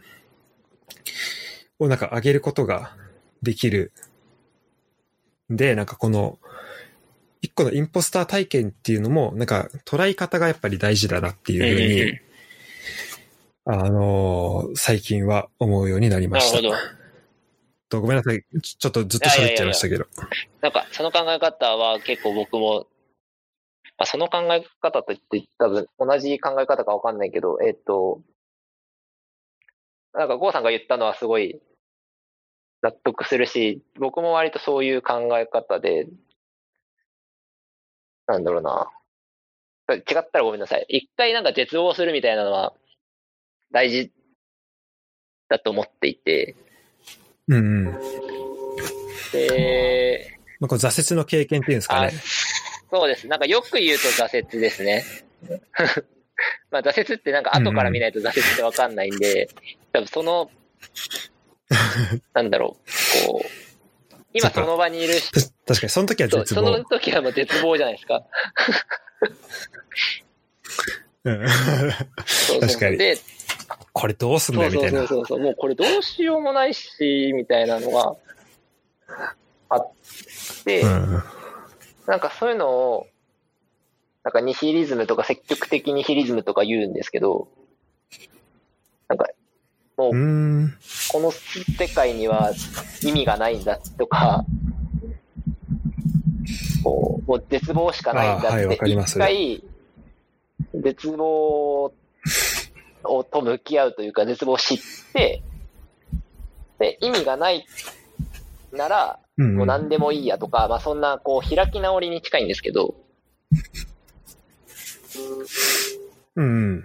[1.78, 2.94] をなんか上げることが
[3.42, 3.92] できる。
[5.50, 6.38] で、なんかこの、
[7.42, 12.20] 一個のインポスター体験っていうのも、なんか捉え方がやっぱり大事だなっていうふうに、
[13.68, 16.56] あのー最近は思うようになりました。
[16.56, 16.96] なるほど。
[17.88, 18.44] とごめんなさい。
[18.62, 20.06] ちちょっとずっと喋っちゃいましたけど。
[20.60, 22.86] なんか、その考え方は結構僕も、
[23.98, 28.20] まあ、その考え方といって多分同じ考え方かわかんないけど、えっと、
[30.12, 31.60] なんかゴーさんが言ったのはすごい
[32.86, 36.06] 納得するし、僕も割とそういう考え方で、
[38.28, 38.90] なんだろうな。
[39.88, 40.86] 違ったらごめんなさい。
[40.88, 42.74] 一回なんか絶望するみたいなのは
[43.72, 44.12] 大事
[45.48, 46.54] だと思っていて、
[47.48, 47.84] うんうん。
[47.86, 47.92] ま
[49.32, 52.12] で、あ、これ挫折の経験っていうんですかあね。
[52.90, 53.26] そうです。
[53.26, 55.04] なんかよく言うと挫折ですね。
[56.70, 59.48] まあ挫折ってなんか後から見ないと挫折ってわかんないんで、
[59.92, 60.50] 多分その、
[62.34, 66.84] なんだろう、こう、今その場にいる人、確かに、その時は絶そうその望。
[66.84, 68.22] 時はもう絶望じゃないですか。
[71.24, 71.48] うん。
[72.26, 72.60] そうそう。
[72.60, 72.98] 確かに。
[72.98, 73.18] で、
[73.92, 75.00] これどうすんだよ、みたいな。
[75.00, 78.14] そうそうそうそう、もうこれどうしようもないし、みたいなのが
[79.70, 79.92] あっ
[80.64, 81.22] て、うん。
[82.06, 83.06] なんかそういうのを、
[84.22, 87.48] なんかニヒリズムとか積極的ニヒリズムとか言うんですけど、
[89.08, 89.28] なんか、
[89.96, 90.12] もう。
[91.10, 92.52] この世界には
[93.02, 94.44] 意味がないんだとか、
[96.82, 99.64] こう、もう絶望しかないんだって、かります一回、
[100.74, 101.92] 絶望
[103.04, 104.78] をと向き合うというか、絶望を知っ
[105.12, 105.42] て、
[106.78, 107.66] で、意味がない
[108.72, 112.94] なら、うんもう何でもいいやとか、まあそんな、こう、開き直りに近いんですけど、
[116.36, 116.78] うんうん。
[116.80, 116.82] っ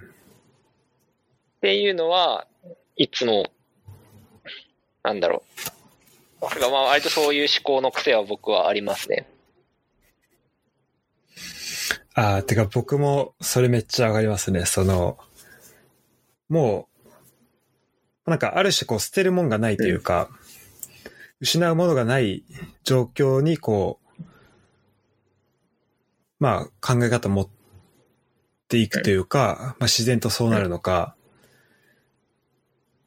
[1.62, 2.48] ていうのは、
[2.96, 3.52] いつも、
[5.04, 5.44] なんだろ
[6.42, 6.54] う。
[6.54, 9.28] てかまあ割とそういう思考の癖は僕はありますね。
[12.14, 14.66] ああ、てか僕もそれめっちゃ上がりますね。
[14.66, 15.18] その、
[16.50, 16.90] も
[18.26, 20.30] う、なんかある種こう捨てるもんがないというか、
[21.40, 22.44] 失うものがない
[22.84, 24.24] 状況にこう、
[26.40, 27.50] まあ考え方持っ
[28.68, 31.16] ていくというか、まあ自然とそうなるのか、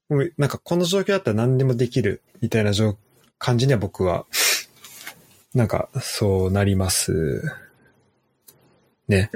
[0.08, 2.96] もうなんかこの状況だったら何でもできるみたいな状
[3.38, 4.26] 感じには僕は、
[5.54, 7.42] なんかそうなります
[9.06, 9.30] ね。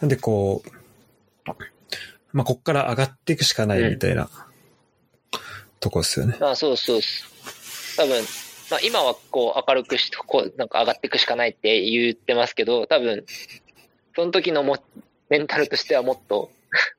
[0.00, 1.50] なんでこう、
[2.32, 4.30] まあ、こっから上がっていくしかないみたいな、
[5.80, 6.36] とこですよね。
[6.40, 8.06] あそうそうそう。
[8.06, 8.24] 多分、
[8.70, 13.24] まあ今はこう明るくし、こうなんか上がっていくしかないって言ってますけど、多分、
[14.14, 14.78] その時のも
[15.28, 16.50] メンタルとしてはもっと、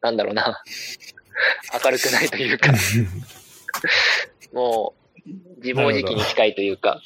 [0.02, 0.64] なんだろうな、
[1.84, 2.74] 明るくないというか、
[4.54, 4.94] も
[5.26, 5.30] う、
[5.62, 7.02] 自暴自棄に近いというか、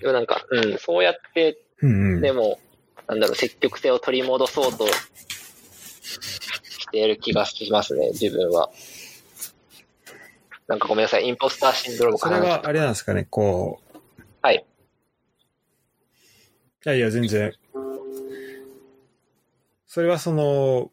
[0.00, 2.20] でもなんか、うん、そうやって、うんうん。
[2.20, 2.58] でも、
[3.08, 4.92] なんだろう、積極性を取り戻そうとし
[6.90, 8.70] ている気がしますね、自分は。
[10.66, 13.98] なんかごめんなさい、インポスターシンドロームそれはあれなんですかね、こう。
[14.42, 14.64] はい。
[16.86, 17.52] いやいや、全然。
[19.94, 20.90] それはその、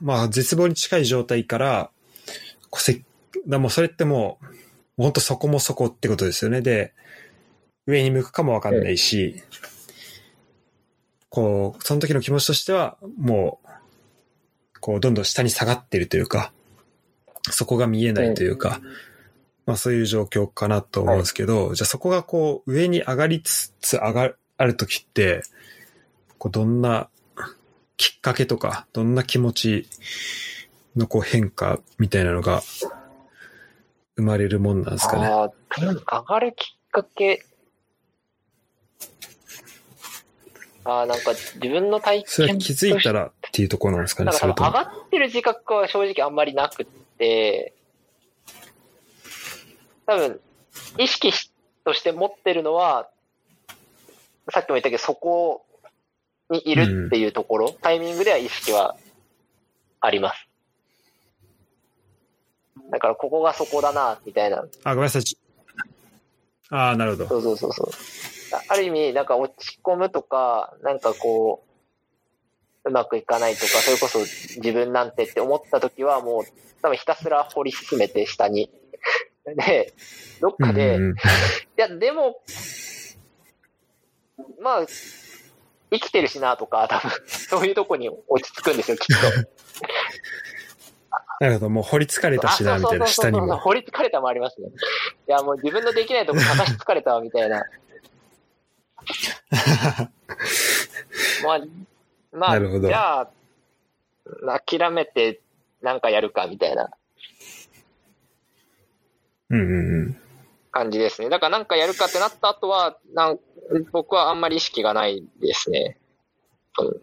[0.00, 1.90] まあ、絶望に近い状態から、
[2.70, 3.02] こうせ
[3.48, 4.50] だもうそれってもう、も
[4.98, 6.60] うほんとそこもそこってことですよね。
[6.60, 6.94] で、
[7.88, 9.42] 上に向くかもわかんないし、
[11.28, 16.52] こう、その時の気持ちとしては、もう、こう、どんどん下に下がってるというか、
[17.50, 18.80] そこが見えないというか、
[19.66, 24.30] まあそういう状況かなと思うんですけど、じゃあそこがこう上に上がりつつ上が
[24.64, 25.42] るときって、
[26.38, 27.10] こうどんな
[28.04, 29.88] きっかけとか、どんな気持ち
[30.94, 32.62] のこう変化みたいなのが
[34.16, 35.26] 生まれるもんなんですかね？
[35.26, 37.46] ああ、上がるきっかけ。
[40.84, 46.86] ああ、なんか自分の体験それは気づいたらっていうところなんですかね、上がってる自覚は正直あんまりなくっ
[47.16, 47.72] て、
[50.04, 50.40] 多分、
[50.98, 51.50] 意識し
[51.86, 53.08] として持ってるのは、
[54.52, 55.64] さっきも言ったけど、そこ
[56.50, 58.96] にいるっていうところ、タイミングでは意識は
[60.00, 60.48] あります。
[62.90, 64.64] だから、ここがそこだな、みたいな。
[64.84, 65.24] あ、ごめんなさい。
[65.24, 65.38] ち
[66.70, 67.28] ああ、なるほど。
[67.28, 67.90] そうそうそうそう。
[68.54, 71.64] あある意味、なんか落ち込むとか、なんかこ
[72.84, 76.44] う、うまくいかないとか、それこそ自分なんてって思った時はもう、
[76.82, 78.70] 多分ひたすら掘り進めて下に。
[79.66, 79.92] で、
[80.40, 81.14] どっかで、いうんうん
[81.76, 82.40] や、でも、
[84.60, 84.86] まあ、
[85.94, 89.22] 生きてるしなとか、多分、 そういうとこに落ち着くんですよ、きっと。
[91.40, 91.70] なるほど。
[91.70, 93.56] もう掘りつかれたしな、みたいな、下にも。
[93.58, 94.68] 掘りつかれたもありますね。
[94.68, 94.72] い
[95.30, 97.64] や、もう自分のできないとこ探し疲れたわ、みたいな。
[101.44, 101.60] まあ、
[102.32, 103.30] まあ、なるほどじゃあ、
[104.66, 105.40] 諦めて
[105.82, 106.90] なんかやるか、みたいな
[109.50, 110.16] うんうんうん。
[110.74, 111.28] 感じですね。
[111.28, 113.38] だからなんかやるかってなった後は、なん
[113.92, 115.96] 僕はあんまり意識がないですね。
[116.80, 117.00] うん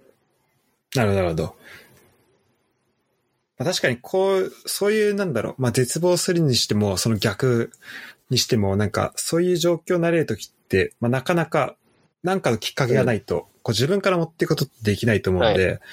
[0.93, 1.55] なるほど、なるほど。
[3.57, 7.71] まあ、確かに、こう、そういう、なんだろう、まあ、絶望するにしても、その逆
[8.29, 11.77] にしても、なんか、そういう状況になれるときって、まあ、なかなか、
[12.23, 15.83] なんかのきっかけがないと、こう自分から持っていくことってできないと思うので、だか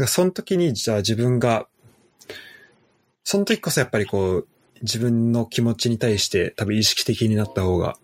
[0.00, 1.66] らその時に、じゃあ自分が、
[3.24, 4.48] その時こそやっぱりこう、
[4.84, 7.96] 自分の気持ちに対して多分意識的になった方が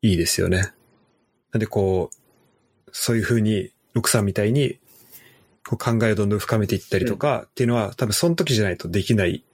[0.00, 0.72] いいですよね。
[1.52, 2.16] なんでこう、
[2.92, 4.78] そういうふうに、六さんみたいに、
[5.68, 9.44] こう考えをどんどん深めていったりとかっていうのは、多分その時じゃないとできない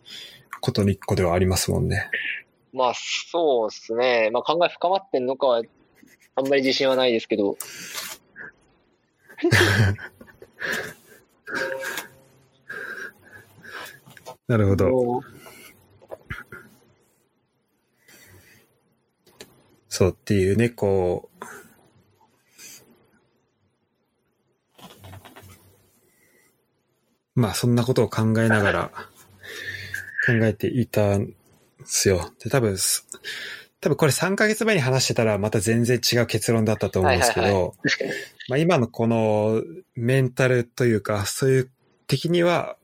[0.61, 2.09] ことの一個ではありますもんね。
[2.73, 4.31] まあ、そうですね。
[4.33, 5.63] まあ考え深まってんのかは、
[6.37, 7.59] あんまり自信はないですけど。
[14.47, 14.89] なるほど。
[14.89, 15.23] もう
[19.95, 21.45] そうっていうね、こう、
[27.35, 28.91] まあそんなことを考えながら
[30.27, 31.35] 考えていたんで
[31.85, 32.33] すよ。
[32.43, 33.07] で、多分す、
[33.83, 38.11] 多分これ3ヶ月前に話してたらまた全然違う結論だったと思うんですけど、はいはい確かに。
[38.49, 39.63] まあ今のこの
[39.95, 41.71] メンタルというか、そういう
[42.07, 42.79] 的には、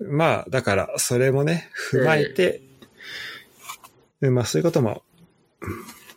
[0.00, 2.62] まあだからそれもね、踏まえて、
[4.20, 5.04] まあそういうことも、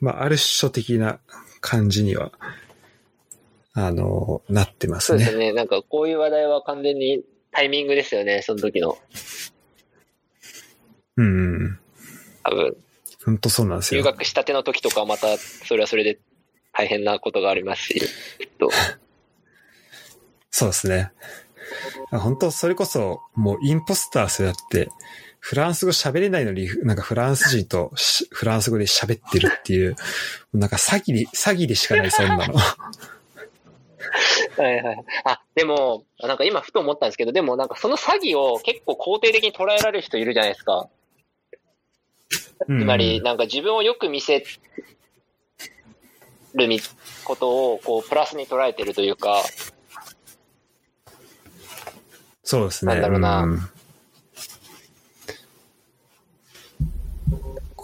[0.01, 1.19] まあある種的な
[1.61, 2.31] 感じには、
[3.73, 5.19] あの、なってますね。
[5.19, 5.53] そうですね。
[5.53, 8.97] なんかこういう話題は完全にタイミングですよね、その時の。
[11.17, 11.79] うんうん。
[12.43, 12.77] 多分、
[13.25, 14.05] 本当そうなんです留よ。
[14.05, 16.19] 学したての時とかはまた、それはそれで
[16.73, 18.03] 大変なことがありますし、き
[18.45, 18.69] っと。
[20.51, 21.11] そうですね。
[22.11, 24.89] 本当それこそ、もうインポスターするだって、
[25.39, 29.95] フランス語喋れないのに、なんかフランス人としフランス語で喋ってるっていう、
[30.53, 32.55] なんか詐欺で、詐欺でしかない、そんなの。
[34.57, 35.03] はいはい。
[35.23, 40.89] あ、でも、なんか今ふと思ったんですけど、でもなんかその詐欺を結構肯定的に捉えられる人いるじゃないですか。
[42.29, 44.43] つつまり、なんか自分をよく見せ
[46.53, 46.81] るみ
[47.23, 49.43] ことを、こう、プラスに捉えてるというか、
[52.43, 52.93] そうですね。
[52.93, 53.78] なんだろうなうん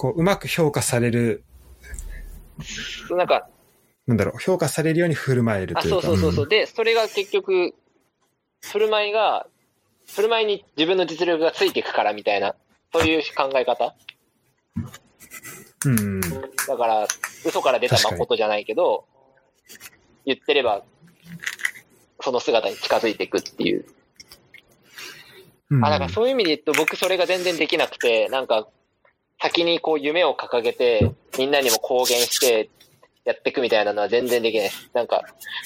[0.06, 1.44] こう、うまく評価される、
[3.10, 3.49] なんか、
[4.06, 6.02] なんだろう、評価されるように振る舞えるあ、というか。
[6.06, 6.45] そうそうそうそう。
[6.45, 7.73] んで、それが結局、
[8.61, 9.48] 振る舞いが、
[10.14, 12.53] 振る舞いに自分の実力がついていくからみたいな、
[12.94, 13.95] そういう考え方？
[15.86, 16.22] うん。
[16.22, 16.30] だ
[16.77, 17.07] から、
[17.44, 19.06] 嘘から出た確かに誠じゃないけど、
[20.23, 20.84] 言ってれば、
[22.22, 23.86] その姿に近づいていくっていう。
[25.72, 28.68] うんあ、なんかそういう意味で言うと、僕それが全然できなくて、なんか、
[29.41, 32.70] 先にこう夢を掲げて、みんなにも公言して、
[33.26, 34.90] やっていくみたいなのは全然できないです。
[34.94, 35.24] なんか、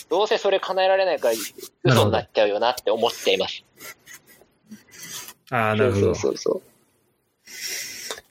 [0.09, 1.33] どうせそれ叶えられないから、
[1.83, 3.65] 嘘になっちゃうよなって思っちゃいます。
[5.51, 6.15] ああ、なるほど。
[6.15, 6.61] そうそう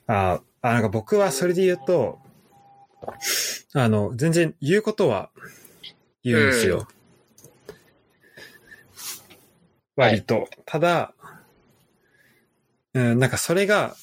[0.07, 2.19] ああ、なんか僕はそれで言うと、
[3.73, 5.29] あの、全然言うことは
[6.23, 6.87] 言うんですよ。
[9.95, 10.47] 割と。
[10.65, 11.13] ただ、
[12.93, 13.95] うん、なんかそれが、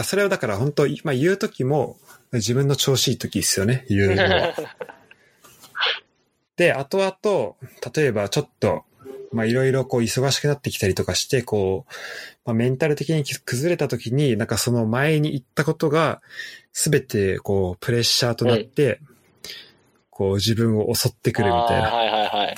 [0.00, 1.98] だそれをだから本当、まあ言うときも
[2.32, 4.54] 自分の調子いいときですよね、言うのは。
[6.56, 7.56] で、後々、
[7.94, 8.84] 例えばちょっと、
[9.32, 11.92] まあいろいろこう忙しくなってきたりとかして、こう、
[12.44, 16.20] まあメンタル的に崩れた時に、なんかその前に言ったことが、
[16.72, 19.00] すべてこうプレッシャーとなって、
[20.10, 21.90] こう自分を襲ってくるみたいな。
[21.90, 22.56] はいはいはい。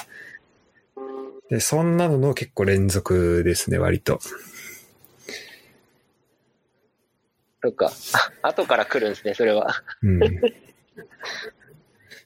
[1.51, 4.21] で、そんなのの結構連続ですね、割と。
[7.63, 7.93] そっか。
[8.43, 9.83] あ後から来るんですね、それは。
[10.03, 10.21] うん。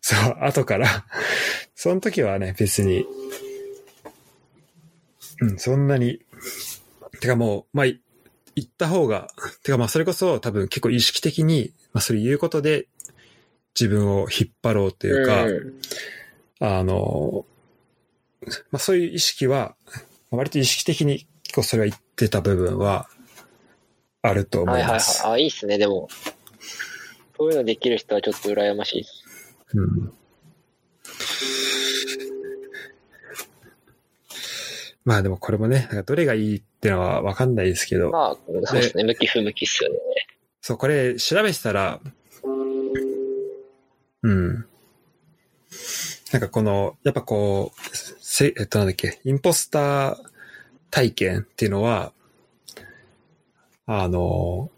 [0.01, 0.87] そう、後から、
[1.75, 3.05] その時はね、別に、
[5.41, 6.21] うん、そんなに、
[7.21, 8.01] てかもう、まあ、い
[8.55, 9.29] 言った方が、
[9.63, 12.89] てかまあ、それこそ多分結構意識的に、まあ、それ言うことで、
[13.79, 15.51] 自分を引っ張ろうというか、ん
[16.61, 17.45] あの、
[18.71, 19.77] まあ、そういう意識は、
[20.31, 23.09] 割と意識的に結構それは言ってた部分は、
[24.29, 25.27] あると思はいいはいはいます。。
[25.27, 26.09] あ、いいっすね、でも。
[27.37, 29.25] そういうのできる人はちょっと羨ましいです。
[29.75, 30.13] うん
[35.05, 39.99] まあでもこれもね、どれがいいってのはわかんないですけど、まあ、そうですね、向き不向きっすよね。
[40.61, 42.01] そう、これ調べてたら、
[44.23, 44.67] うん。
[46.33, 50.17] なんかこの、やっぱこう、せ、えっとなんだっけ、インポスター
[50.91, 52.13] 体験っていうのは、
[53.87, 54.71] あの、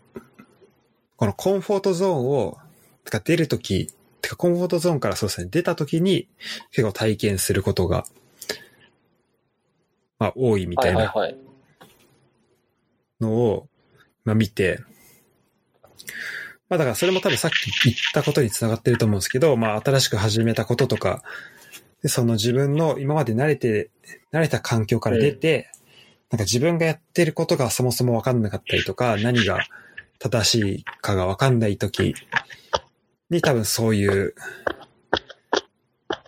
[1.16, 2.58] このコンフォートゾーンを、
[3.04, 6.28] てか出るとき、てかコンフォートゾーンからそうですね、出たときに
[6.70, 8.04] 結構体験することが、
[10.18, 11.14] まあ多いみはいたいな。
[13.20, 13.68] のを、
[14.24, 14.80] まあ見て、
[16.68, 21.22] まあだからそれも多分さっき言ったことにつながってると思うんですけど、まあ新しく始めたこととか、
[22.02, 23.90] でその自分の今まで慣れて、
[24.32, 25.70] 慣れた環境から出て、
[26.30, 29.60] なんか自分がやってることがそもそもわかんなかったりとか、何が
[30.18, 32.14] 正しいかがわかんない時
[33.30, 34.34] に多分そういう、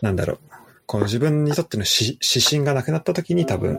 [0.01, 0.39] なんだろう、
[0.87, 3.79] この自分にとってのし指針がなくなった時に多分、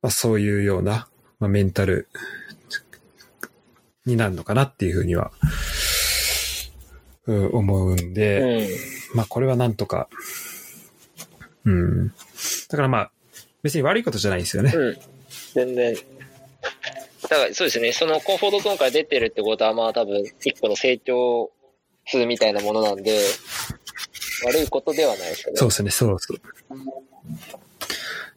[0.00, 2.08] まあそういうような、まあ、メンタル
[4.06, 5.30] になるのかなっていうふうには、
[7.26, 8.66] うん思うんで、
[9.12, 9.16] うん。
[9.16, 10.08] まあこれはなんとか、
[11.64, 12.08] うん。
[12.08, 12.14] だ
[12.76, 13.11] からまあ、
[13.62, 14.72] 別に悪いことじゃないですよね。
[14.74, 14.98] うん。
[15.54, 15.94] 全然。
[17.22, 21.50] だからそうですね、そのコンフォートゾーンから出てるってことは、まあ多分、一個の成長
[22.06, 23.20] 数みたいなものなんで、
[24.44, 25.56] 悪いことではないですよね。
[25.56, 26.40] そうですね、そうそう。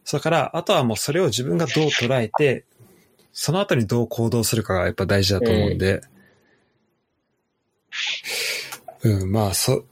[0.03, 2.63] それから、あとはもうそれを自分がどう捉えて、
[3.33, 6.01] その後にどう行動するかがやっぱ大事だと思うんで、
[9.03, 9.83] うん、まあ、そ、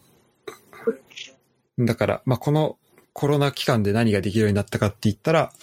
[1.80, 2.78] だから、まあこの
[3.14, 5.54] コロナ期間で何ができるようになったかって言ったら、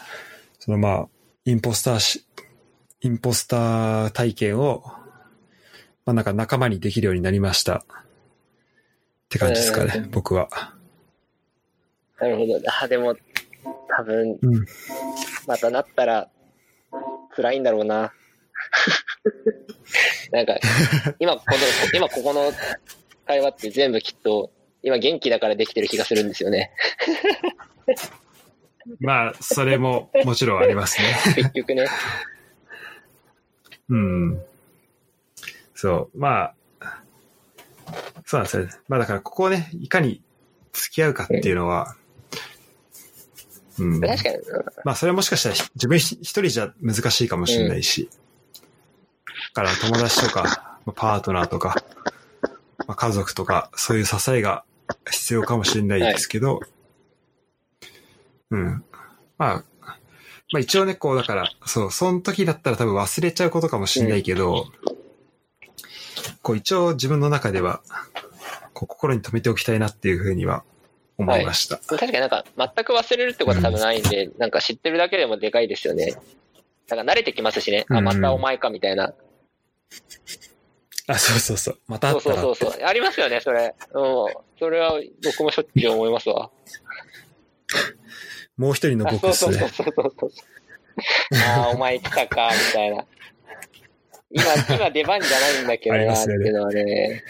[0.58, 1.08] そのまあ、
[1.44, 2.24] インポスターし、
[3.00, 4.82] インポスター体験を、
[6.06, 7.76] まあなんか仲間にできるようになりました。
[7.76, 7.82] っ
[9.28, 10.48] て感じですかね、うん僕は。
[12.20, 12.60] なるほど。
[12.82, 13.16] あ、でも、
[13.96, 14.66] 多分、うん。
[15.46, 16.28] またなったら、
[17.34, 18.12] 辛いんだろうな。
[20.32, 20.58] なんか、
[21.18, 21.56] 今この、
[21.94, 22.52] 今ここの
[23.26, 24.50] 会話って全部きっと、
[24.82, 26.72] 今元気だからできてる気がするんですよね。
[28.98, 31.16] まあ、それももちろんありますね。
[31.36, 31.86] 結局ね。
[33.90, 34.42] うん。
[35.74, 36.18] そう。
[36.18, 36.54] まあ、
[38.24, 38.70] そうなんですよね。
[38.88, 40.22] まあだからここをね、いかに
[40.72, 41.96] 付き合うかっていうのは、
[43.78, 44.00] うん。
[44.00, 44.38] 確かに。
[44.84, 48.08] まあそれはもしかしたらひ自分一人じゃ難しいかもしれないし、
[49.54, 51.82] だから友達とか、まあパートナーとか、
[52.86, 54.64] まあ、家族とか、そういう支えが
[55.10, 56.60] 必要かもしれないですけど、
[58.50, 58.84] うん。
[59.38, 59.64] まあ、
[60.52, 64.66] まあ一応ね、こうだから、そう、その時だったら多分忘れちゃうことかもしれないけど、
[66.42, 67.82] こう一応自分の中では、
[68.72, 70.64] こう心に留めておきたいなっていうふうには
[71.18, 71.76] 思いました。
[71.76, 76.16] 確かになんか、全く忘れるってことは多分ないんで、なんか知ってるだけでもでかいですよね。
[76.88, 77.86] なんか慣れてきますしね。
[77.88, 79.14] あ、うんまたお前かみたいな。
[81.10, 81.78] あ、そうそうそう。
[81.88, 82.82] またあそうったらそうそうそう。
[82.84, 83.74] ありますよね、それ。
[83.92, 84.34] うん。
[84.58, 86.50] それは僕もしょっちゅう思いますわ。
[88.56, 89.92] もう一人のあ僕ですそうそうそうね。
[89.94, 90.30] そうそう。
[91.48, 93.04] ああ、お前来たか、みたいな。
[94.32, 94.44] 今、
[94.76, 97.24] 今出番じゃないんだけどな、っていうのはね、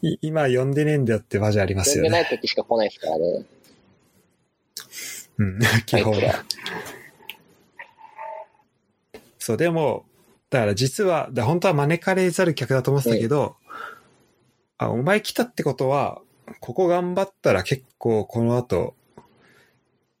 [0.00, 2.08] い今呼んでねえんだよってマジありますよね。
[2.08, 3.44] 呼んでない時しか来ないですからね。
[5.38, 6.44] うん、 基本あいつら。
[9.38, 10.06] そう、でも、
[10.50, 13.56] だから実は、だ本当は招かれざる客だと思ってたけど、
[14.78, 16.20] あ、お前来たってことは、
[16.60, 18.94] ここ頑張ったら結構この後、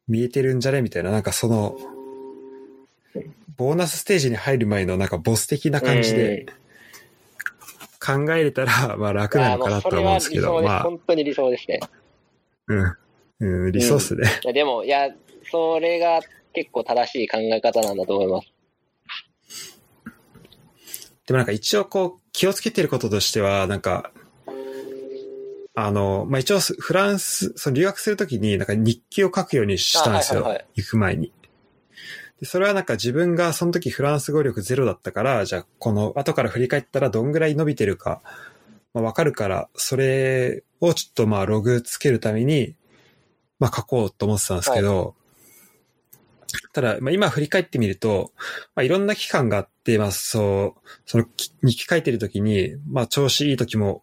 [0.06, 0.82] 見えてるんじゃね？
[0.82, 1.76] みたいな、なんかその、
[3.56, 6.46] ボーナスステージに入る前のなんかボス的な感じで
[8.04, 10.62] 考えれたら、 まあ楽なのかなとは思うんですけど。
[10.62, 11.80] まあ、本当に理想ですね。
[12.68, 12.96] うん。
[13.40, 14.28] うん、理想っすね。
[14.44, 15.08] いやでも、いや、
[15.50, 16.20] それが
[16.52, 18.48] 結構正しい考え方なんだと思います。
[21.30, 24.10] でもなんか一応こう気をつけてることとしては、なんか、
[25.76, 30.40] あの、まあ、一応フランス、その留学するときになんか日記を書くようにしたんですよ。
[30.40, 31.32] あはいはいはい行く前に。
[32.40, 38.22] でそれはなんか自分がその時フランス語力ゼロだったから、じゃあこの後から振り返ったらどんぐらい伸びてるか、
[38.92, 42.74] まあ、わかるから、それをちょっとまあログつけるために、
[43.60, 45.14] まあ書こうと思ってたんですけど、
[46.72, 48.32] ただ、まあ、今振り返ってみると、
[48.74, 54.02] まあ、いろんな期間があって、まあ、そう、そのき日記書いてる時に、まあ、調子いい時も、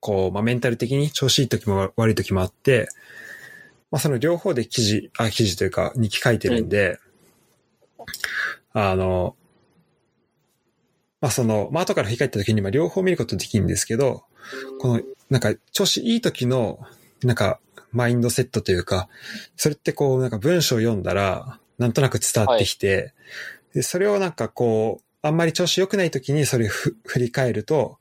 [0.00, 2.88] こう、まあ、メンタル的に調子いい時も悪い時もあって、
[3.90, 6.98] まあ、その両方で記事、あ、記事というか、日記書いてるんで、
[8.72, 9.36] あの、
[11.20, 14.24] まあ、その、まあ、後から振り返った時に、まあ、両方見ることできるんですけど、
[14.80, 15.00] この、
[15.30, 16.80] なんか、調子いい時の、
[17.22, 17.60] なんか、
[17.92, 19.08] マインドセットというか、
[19.56, 23.12] それってこう、なんか文章を読んだら、なんとなく伝わってきて、
[23.74, 27.98] でそれをなんかこう、あんまり調子良くない時にそれをふ振り返ると、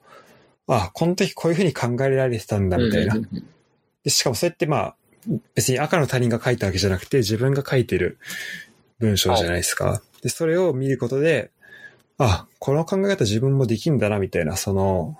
[0.68, 3.16] あこの時こういうふうに考えられてたんだみたいな。
[4.04, 4.96] でしかもそれってまあ、
[5.54, 8.18] 別に赤の他人が書いたわけじゃなくて、自分が書いてる
[9.00, 10.02] 文章じゃないですか。
[10.22, 11.52] で、それを見ることで、
[12.18, 15.18] あ、この考え方自分もできんだな、みたいな、その、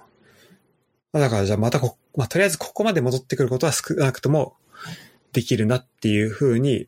[1.14, 4.56] まあだからじゃあまたこ、まあとりあえずここまで戻ってくることは少なくとも
[5.34, 6.88] できるなっていうふうに、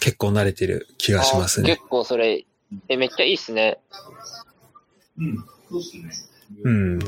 [0.00, 1.72] 結構慣れてる気がしますね。
[1.72, 2.44] あ結構それ、
[2.88, 3.78] え、めっちゃいいっすね。
[5.18, 5.36] うん、
[5.70, 6.10] そうですね。
[6.64, 6.98] うん。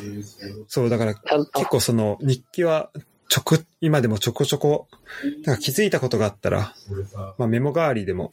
[0.68, 2.90] そう、だから結構その日記は
[3.28, 4.88] ちょこ、今でもちょこちょこ、
[5.44, 6.74] なんか気づいたことがあったら、
[7.38, 8.32] まあメモ代わりでも、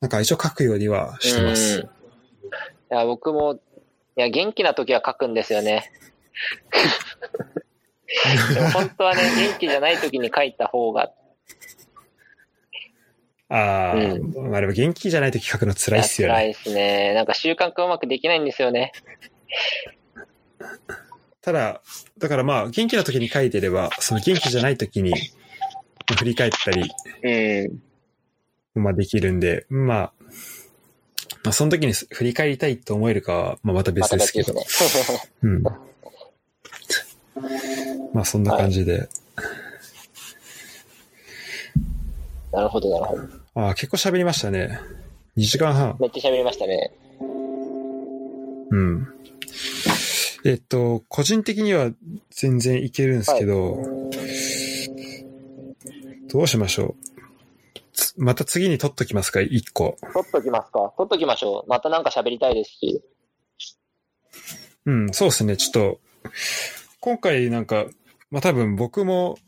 [0.00, 1.80] なんか一応書くようにはしてまうんす。
[1.80, 3.58] いや、僕も、い
[4.20, 5.90] や、元気な時は書くんですよね。
[8.54, 11.10] でも本当はね、元気じゃない時に書いた方が、
[13.48, 14.18] ああ、う
[14.50, 16.34] まあでも元気じゃないと書くの辛いっすよね。
[16.34, 17.14] 辛いですね。
[17.14, 18.92] なんか習慣化うまくできないんですよね。
[21.42, 21.80] ただ、
[22.18, 25.16] だからまあ元気な時に書いてれば、その元気じゃない時にま
[26.14, 26.90] あ振り返ったり、
[28.74, 28.82] うん。
[28.82, 30.12] まあできるんで、まあ、
[31.44, 34.54] まあその時に振り返りたいと思えるかは、まあまた別ですけど。
[34.54, 34.64] ね。
[35.42, 35.62] うん。
[38.12, 39.08] まあそんな感じで。
[42.52, 43.22] なるほど、なるほど。
[43.54, 44.80] ああ、結構喋りましたね。
[45.36, 45.96] 2時間半。
[46.00, 46.92] めっちゃ喋りましたね。
[48.70, 49.08] うん。
[50.44, 51.90] えっと、個人的には
[52.30, 53.78] 全然いけるんですけど、
[56.28, 57.06] どうしましょう。
[57.92, 59.96] つまた次に撮っときますか、1個。
[60.12, 61.70] 取っときますか取っときましょう。
[61.70, 63.02] またなんか喋りたいですし。
[64.84, 65.56] うん、そうですね。
[65.56, 66.00] ちょっと、
[67.00, 67.86] 今回なんか、
[68.30, 69.38] まあ多分僕も、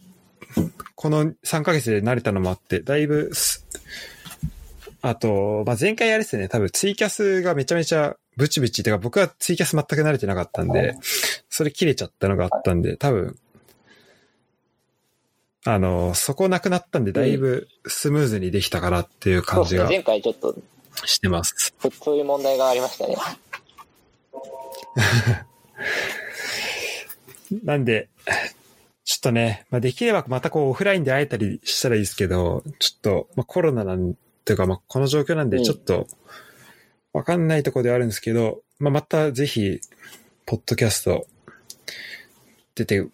[1.00, 3.64] この3ヶ月で慣れたのもあって、だいぶす、
[5.00, 10.96] あと、まあ前回あれですね、多分ツイキャスがめちゃめちゃブチブチ、てか僕はツイキャス全く慣れてなかったんで、
[11.48, 13.38] それ切れちゃったのがあったんで、多分、
[15.66, 19.44] あの、そこなくなったんで、だいぶスムーズにできたかなっていう。
[19.44, 20.56] 感じが前回ちょっと、
[21.04, 21.74] してます。
[21.80, 23.16] そそういう問題がありましたね。
[27.62, 28.08] なんで、
[29.08, 34.12] ちょっとね、まあ、できればまたこうオフラインで会えたりしたらいいですけど、ちょっと、まあ、コロナなん
[34.44, 36.06] ていうか、まあ、この状況なんでうんちょっと、
[37.14, 39.80] わかんないところではあるんですけど、まあ、またぜひ、
[40.44, 41.26] ポッドキャスト、
[42.74, 43.06] 出て、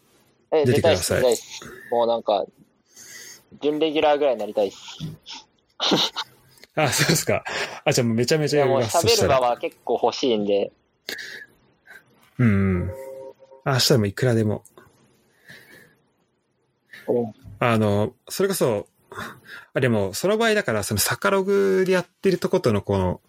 [0.50, 1.36] え、出てくださいい。
[1.92, 2.44] もうなんか、
[3.62, 4.98] 準レギュラーぐらいになりたいっす。
[6.74, 7.44] あ、そうですか。
[7.84, 8.98] あ、じゃあもうめちゃめちゃやります。
[8.98, 9.39] そ喋る場。
[9.39, 10.73] は結構欲しいんで、
[12.40, 12.90] うんうん。
[13.62, 14.64] あ、したらもういくらでも。
[17.08, 18.86] うんあの、それこそ、
[19.73, 23.20] あ、でも、その場合だから、そのサカログでやってるとことのこの、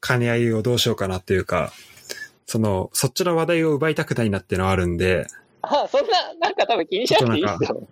[0.00, 1.72] 兼ね合いをどうしようかなっていうか、
[2.46, 5.26] その、そっちの話題を奪いたくないなっていうのはあるんで、
[5.62, 7.88] あ、そんな、なんか多分気にしなくていいっすよ。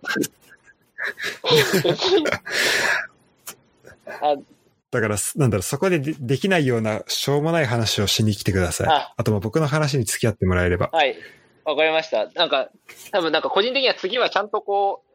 [4.91, 8.89] だから、すなんだろう、そこででできないような、しょうもない話をしに来てください。
[8.89, 10.91] ああと、まあ僕の話に付き合ってもらえれば。
[10.93, 11.17] はい。
[11.65, 12.27] わかりました。
[12.35, 12.69] なんか、
[13.11, 15.12] 多分なんか個人的には次はちゃんとこう、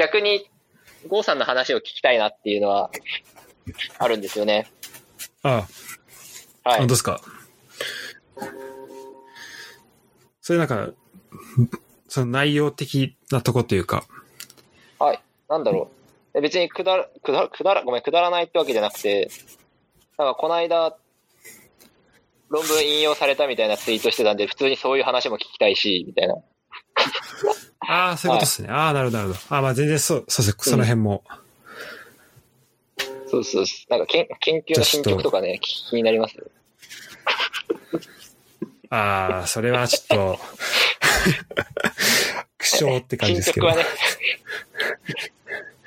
[0.00, 0.48] 逆に、
[1.08, 2.90] ゴーさんの話を聞きたいなっていうのは、
[3.98, 4.66] あるんですよね。
[5.42, 5.66] あ
[6.64, 6.94] あ、はい本当。
[6.94, 7.20] ですか？
[10.40, 10.88] それなんか、
[12.08, 14.06] その内容的なとこというか、
[14.98, 15.20] はい。
[15.50, 15.90] なんだろ
[16.34, 16.38] う。
[16.38, 19.30] え別にくだら、くだら、くだら、ごめん、くだらないってわけじゃなくて、
[20.16, 20.96] なんかこの間、
[22.48, 26.36] 論文引用されたみたいなツイートしてたんで、普通にそういう話も聞きたいし、みたいな。
[27.80, 28.68] ああ、そういうことですね。
[28.70, 29.54] ああ、なるほど、なるほど。
[29.54, 30.64] ああ、まあ全然そう、そうですね。
[30.72, 31.24] その辺も。
[33.26, 33.90] そうそうそう。
[33.90, 36.44] なんか研研究の進捗とかね、気になりますよ。
[38.90, 40.40] ああ、それはちょっと、
[42.58, 43.68] 苦笑って感じですけど。
[43.68, 44.00] 進捗はね。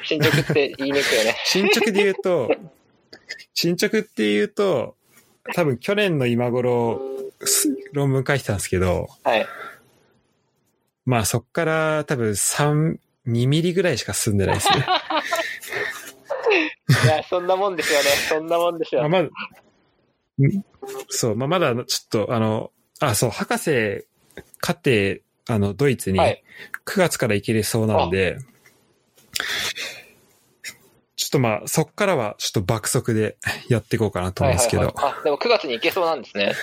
[0.06, 1.36] 進捗って言いにくいよね。
[1.46, 2.50] 進捗で言うと、
[3.54, 4.96] 進捗って言うと、
[5.54, 7.02] 多分去年の今頃、
[7.42, 9.46] す論文書いてたんですけど、はい。
[11.06, 14.86] まあそっから多分3、2ミリぐらいしか進んでないですね。
[17.06, 18.06] いや、そんなもんですよね。
[18.30, 19.08] そんなもんですよ。
[19.10, 19.30] まあ、ま
[21.10, 24.06] そう、まあ、まだちょっと、あの、あ、そう、博士、
[24.62, 26.44] 勝って、あの、ドイツにはい
[26.86, 28.38] 9月から行けれそうなので、
[31.16, 33.38] ちょっとまあ、そっからはちょっと爆速で
[33.70, 36.54] やっていこうかなと思うんですけど、はいはいはいあ、でも9月に行けそうなんですね。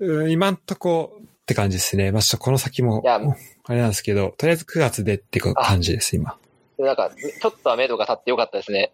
[0.00, 2.10] うん今んとこって感じですね。
[2.10, 3.20] まあ、ちょっとこの先もいや、
[3.64, 6.36] あれなんですけど、とりあえず9月でって感じです、今。
[6.76, 7.08] なんか、
[7.40, 8.92] ちょっとは目処が立ってよかったですね。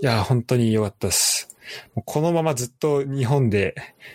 [0.00, 1.54] いや、本当に良かったです。
[2.06, 3.74] このままずっと日本で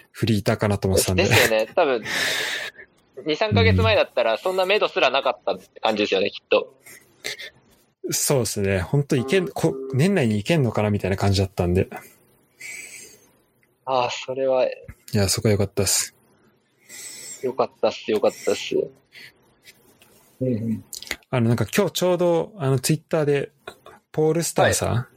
[0.10, 1.26] フリーターかなと思ってたんで。
[1.26, 1.68] ですよね。
[1.76, 2.04] 多分、
[3.24, 6.74] 2、3ヶ月前だったら、そんな目処すらなかったって感じですよね、きっと。
[8.10, 8.80] そうですね。
[8.80, 11.88] 本当いけん、こ年内に行けんのかなみたいな感じだったんで。
[13.86, 14.72] ああ、それは、い
[15.14, 16.17] や、そこは良かったです。
[17.48, 18.76] よかったっす、よかったっす。
[18.76, 20.84] うんうん。
[21.30, 23.52] あの、なんか今日ちょうど、あの、ツイッターで、
[24.12, 25.08] ポール・スターさん、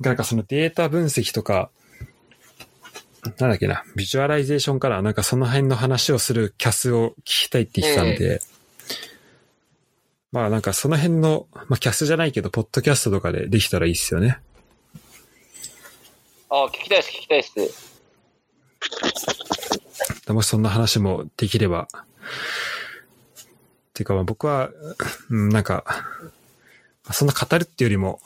[0.00, 1.70] がなんかそのデータ分析とか、
[3.38, 8.40] なんだっけな、ビジュアライゼーションからなんかその辺の話をするキャスを聞きたいって言ってたんで、
[10.30, 14.38] まあなんかその辺の、まあキャスじゃないけど、ポッドキャストとかでできたらいいっすよね。
[16.50, 17.97] ああ、聞きたいです、聞きたいです。
[20.28, 21.88] もしそんな話もできれば。
[21.90, 22.08] っ
[23.98, 24.70] ていうかまあ僕は、
[25.30, 25.84] うん、なんか、
[27.10, 28.20] そんな語るっていうよりも、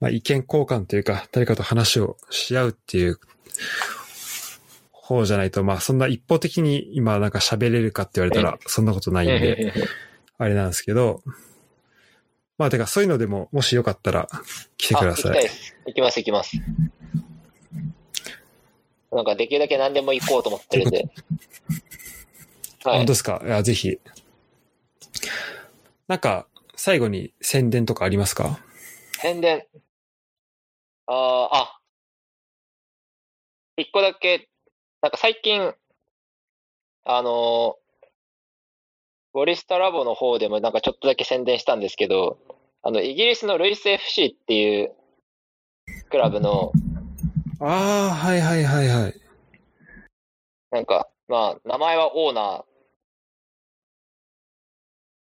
[0.00, 3.20] まあ意見交換というか、誰かと話をし合うっていう
[4.92, 9.74] 方じゃないと、まあそんな一方的に今なんか喋れるかって言われたら、そんなことないんで、
[10.38, 11.22] あれなんですけど、
[12.56, 14.28] まあてかそういうのでも、もしよかったら
[14.78, 15.50] 来てください。
[15.86, 16.56] 行きます、行きます。
[19.12, 21.08] なんかできるだけ何でも行こうと思ってるんで。
[22.84, 23.14] はい本当で。
[23.14, 23.40] すか？
[23.44, 23.98] いや、ぜひ。
[26.08, 28.58] なんか、最後に宣伝とかありますか？
[29.20, 29.66] 宣伝。
[31.06, 31.80] ああ、あ。
[33.76, 34.48] 一個だけ、
[35.00, 35.74] なんか最近、
[37.04, 37.76] あの、
[39.32, 42.38] ボリスタラボの方でもなんかちょっとだけ宣伝したんですけど、
[42.82, 44.94] あの、イギリスのルイス FC っていう
[46.10, 46.72] クラブの、
[47.64, 49.14] ああ、はいはいはいはい。
[50.72, 52.64] なんか、まあ、名前はオーナ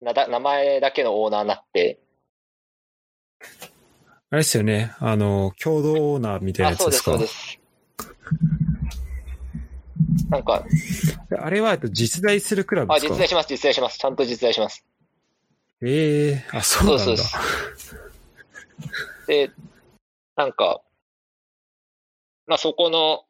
[0.02, 2.00] ー、なだ名前だけのオーナーになって、
[4.32, 4.96] あれですよね。
[5.00, 7.60] あの、共同オーナーみたいなあ、そうですす、やつでかそうです。
[10.30, 10.66] なんか、
[11.38, 13.14] あれは実在するクラブあ、ですか？
[13.14, 14.00] 実在します、実在します。
[14.00, 14.84] ちゃんと実在します。
[15.84, 17.04] ええあ、そうなんだ。
[17.06, 18.12] そうそう
[19.28, 19.52] で、
[20.36, 20.82] なんか、
[22.48, 23.24] まあそこの、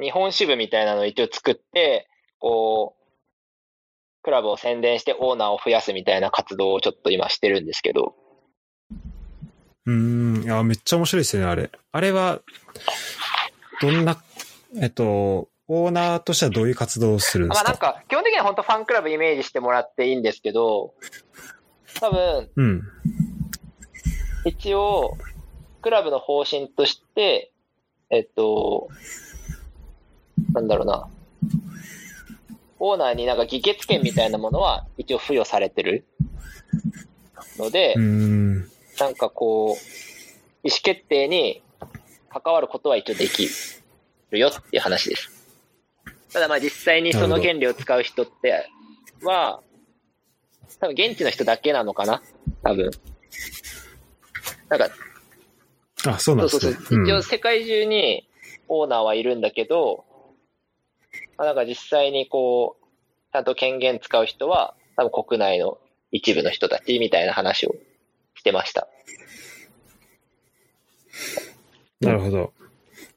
[0.00, 2.08] 日本支部みたいなのを一応作って、
[2.38, 8.14] こう、クラブを宣伝してオーナーを増やすみたいな活動をちょっと今してるんですけど、
[9.86, 10.42] うーん。
[10.44, 11.70] いや、めっちゃ面白いですよね、あれ。
[11.92, 12.42] あれは、
[13.80, 14.22] どんな、
[14.80, 20.94] えっと、オーナーとしてはどういう活動をするんでますあなんかか、基本的には本当ファンクラブイメージしてもらっていいんですけど、
[22.00, 22.82] 多分、うん。
[24.44, 25.16] 一応、
[25.82, 27.50] クラブの方針として、
[28.10, 28.88] えっと、
[30.52, 31.08] なんだろうな。
[32.78, 36.04] オーナーになんか議決権みたいなものは一応付与されてる
[37.58, 37.94] ので。
[39.00, 41.62] なんかこう、意思決定に
[42.30, 43.48] 関わることは一応でき
[44.30, 45.46] るよっていう話です。
[46.32, 48.68] ただまあ実際にその権利を使う人って
[49.22, 49.60] は、
[50.80, 52.20] 多分現地の人だけなのかな？
[52.64, 52.90] 多分。
[54.68, 54.90] なんか
[56.06, 56.80] あ、そうなんそうそうそう。
[56.80, 57.04] ですね。
[57.10, 58.28] 一応世界中に
[58.68, 60.04] オーナーはいるんだけど、
[61.36, 62.86] まあなんか実際にこう、
[63.32, 65.78] ちゃんと権限使う人は、多分国内の
[66.12, 67.74] 一部の人たちみたいな話を
[68.34, 68.88] してました。
[72.00, 72.52] なるほど。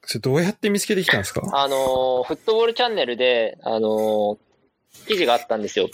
[0.04, 1.42] それどうやって見つけてきたんですか？
[1.52, 4.38] あのーフットボールチャンネルで、あのー
[5.06, 5.88] 記事があったんですよ。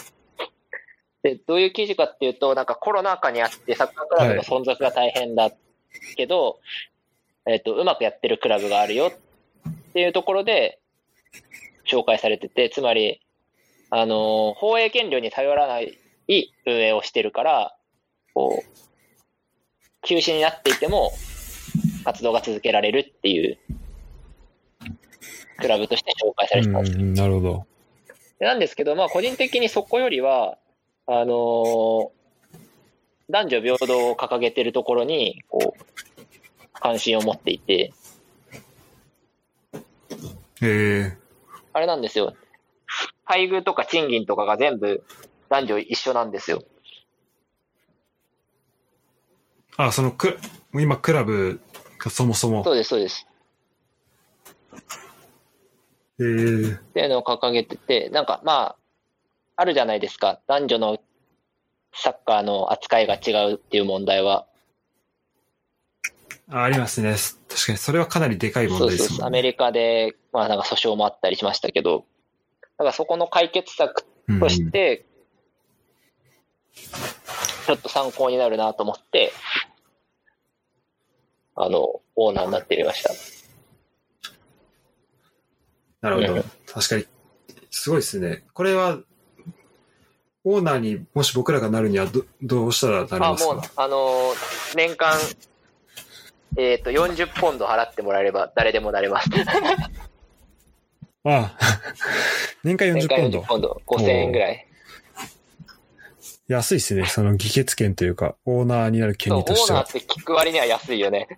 [1.23, 5.53] で、どういう記事かっていうと、なんかコロナ禍にあってサッカークラブの存続が大変だ
[6.17, 6.59] けど、
[7.47, 10.79] えっ、と、うまくやってるクラブがあるよっていうところで、
[11.91, 13.21] 紹介されてて、つまり、
[13.91, 15.99] あの、放映権料に頼らない
[16.67, 17.77] 運営をしてるから、
[18.35, 21.13] こう、休止になっていても、
[22.05, 23.59] 活動が続けられるっていう、
[25.59, 27.67] クラブとして紹介されてたんですなるほど。
[28.39, 30.59] でなんですけど、まあ、個人的にそこよりは、
[31.07, 32.18] あのー
[33.31, 35.85] 男女平等を掲げてるところに、こう、
[36.73, 37.93] 関心を持っていて、
[40.63, 41.19] ええ
[41.73, 42.35] あれなんですよ。
[43.27, 45.05] 待遇とか賃金とかが全部
[45.49, 46.63] 男女一緒なんですよ。
[49.77, 50.39] あ、そのく、
[50.75, 51.61] 今クラブ
[51.99, 52.65] がそもそも。
[52.65, 53.27] そうです、そうです。
[56.21, 58.77] ええっていうのを掲げてて、なんかまあ、
[59.57, 60.41] あるじゃないですか。
[60.49, 60.99] 男女の
[61.93, 64.47] サッカーの扱いが違うっていう問題は。
[66.51, 67.17] あありますね。
[67.49, 69.09] 確かに、それはかなりでかい問そうそうそう。
[69.09, 69.27] 題ですもんね。
[69.27, 72.05] アメリカで、まあなんか訴訟もあったりしましたけど、
[72.63, 75.05] だからそこの解決策うんとして、
[77.67, 79.33] ちょっと参考になるなと思って、
[81.57, 83.11] あの、オーナーになってみました。
[86.01, 86.45] なるほどうん。
[86.67, 87.07] 確かに、
[87.71, 88.45] すごいですね。
[88.55, 88.99] これは、
[90.51, 94.33] オーナーにもし僕らがなるにはどどうしたらなりあ、ますもうか、あの、
[94.75, 95.19] 年間、
[96.57, 99.29] えっ、と、40ポンド払ってもらえれば誰でもなれます。
[101.25, 101.59] ああ
[102.65, 103.47] 年間40年間ポンド？40。
[103.47, 104.67] ポンド、5000円ぐらい。
[106.47, 107.05] 安いですね。
[107.05, 109.93] その議決権というか、オーナーになる権利としてはーナーっ。
[109.93, 111.29] て聞く割には安いよね。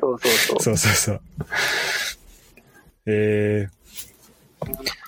[0.00, 0.60] そうそうそう。
[0.60, 1.20] そうそうそう。
[3.06, 3.78] えー、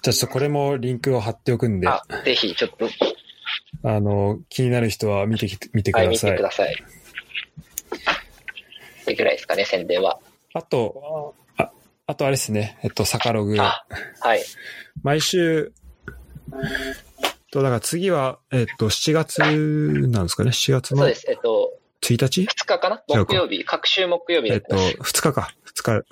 [0.02, 2.88] じゃあちょっとこれもリンクを貼っておくんで、ああ、ぜひ、ちょっと、
[3.84, 6.30] の、気になる人は見てきて、見てくはい、見ださい。
[6.32, 6.74] てください。
[9.02, 10.18] ってぐらいですかね、宣伝は。
[10.54, 11.70] あと、あ、
[12.06, 13.60] あとあれですね、えっと、サカログ。
[13.60, 13.84] あ、
[14.20, 14.42] はい。
[15.02, 15.72] 毎週、
[17.50, 19.40] と、だから次は、えっと、7月
[20.08, 21.26] なんですかね ?7 月のそうです。
[21.28, 21.72] えっと、
[22.02, 23.02] 1日？2日かな？
[23.08, 25.52] 木曜日、各週木曜日えっと、2日か。
[25.74, 26.06] 2日。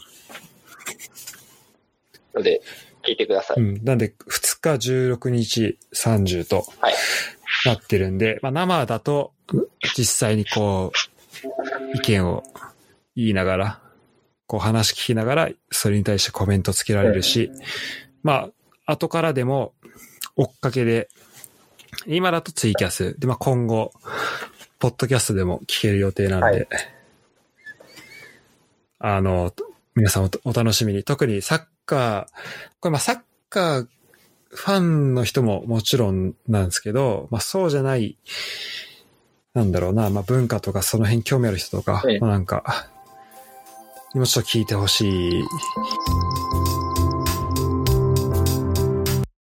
[2.35, 2.61] ので、
[3.09, 3.61] 聞いてください。
[3.61, 3.85] うん。
[3.85, 6.95] なんで、2日、16日、30とはい。
[7.65, 9.33] なってるんで、まあ生だと、
[9.97, 12.43] 実際にこう、意見を
[13.17, 13.81] 言いながら、
[14.47, 17.51] こう話聞きながら、それに対してコメントつけられるし、
[18.23, 18.51] ま
[18.87, 19.73] あ、後からでも、
[20.37, 21.09] 追っかけで、
[22.07, 23.19] 今だとツイキャス。
[23.19, 23.93] で、まあ今後、
[24.79, 26.69] ポッドキャストでも聞ける予定なんで、はい
[29.01, 29.53] あの、
[29.95, 31.05] 皆さんおお楽しみに。
[31.05, 32.27] 特にサッカー、
[32.81, 33.89] これまあサッカー
[34.51, 38.19] ファンの人ももちろんなんですけど、まあそうじゃない、
[39.55, 42.19] なんだろうな、まあ文化とかその辺興味ある人とか、ええ。
[42.21, 42.89] まあなんか、
[44.15, 45.45] にもちょっと聞いてほしい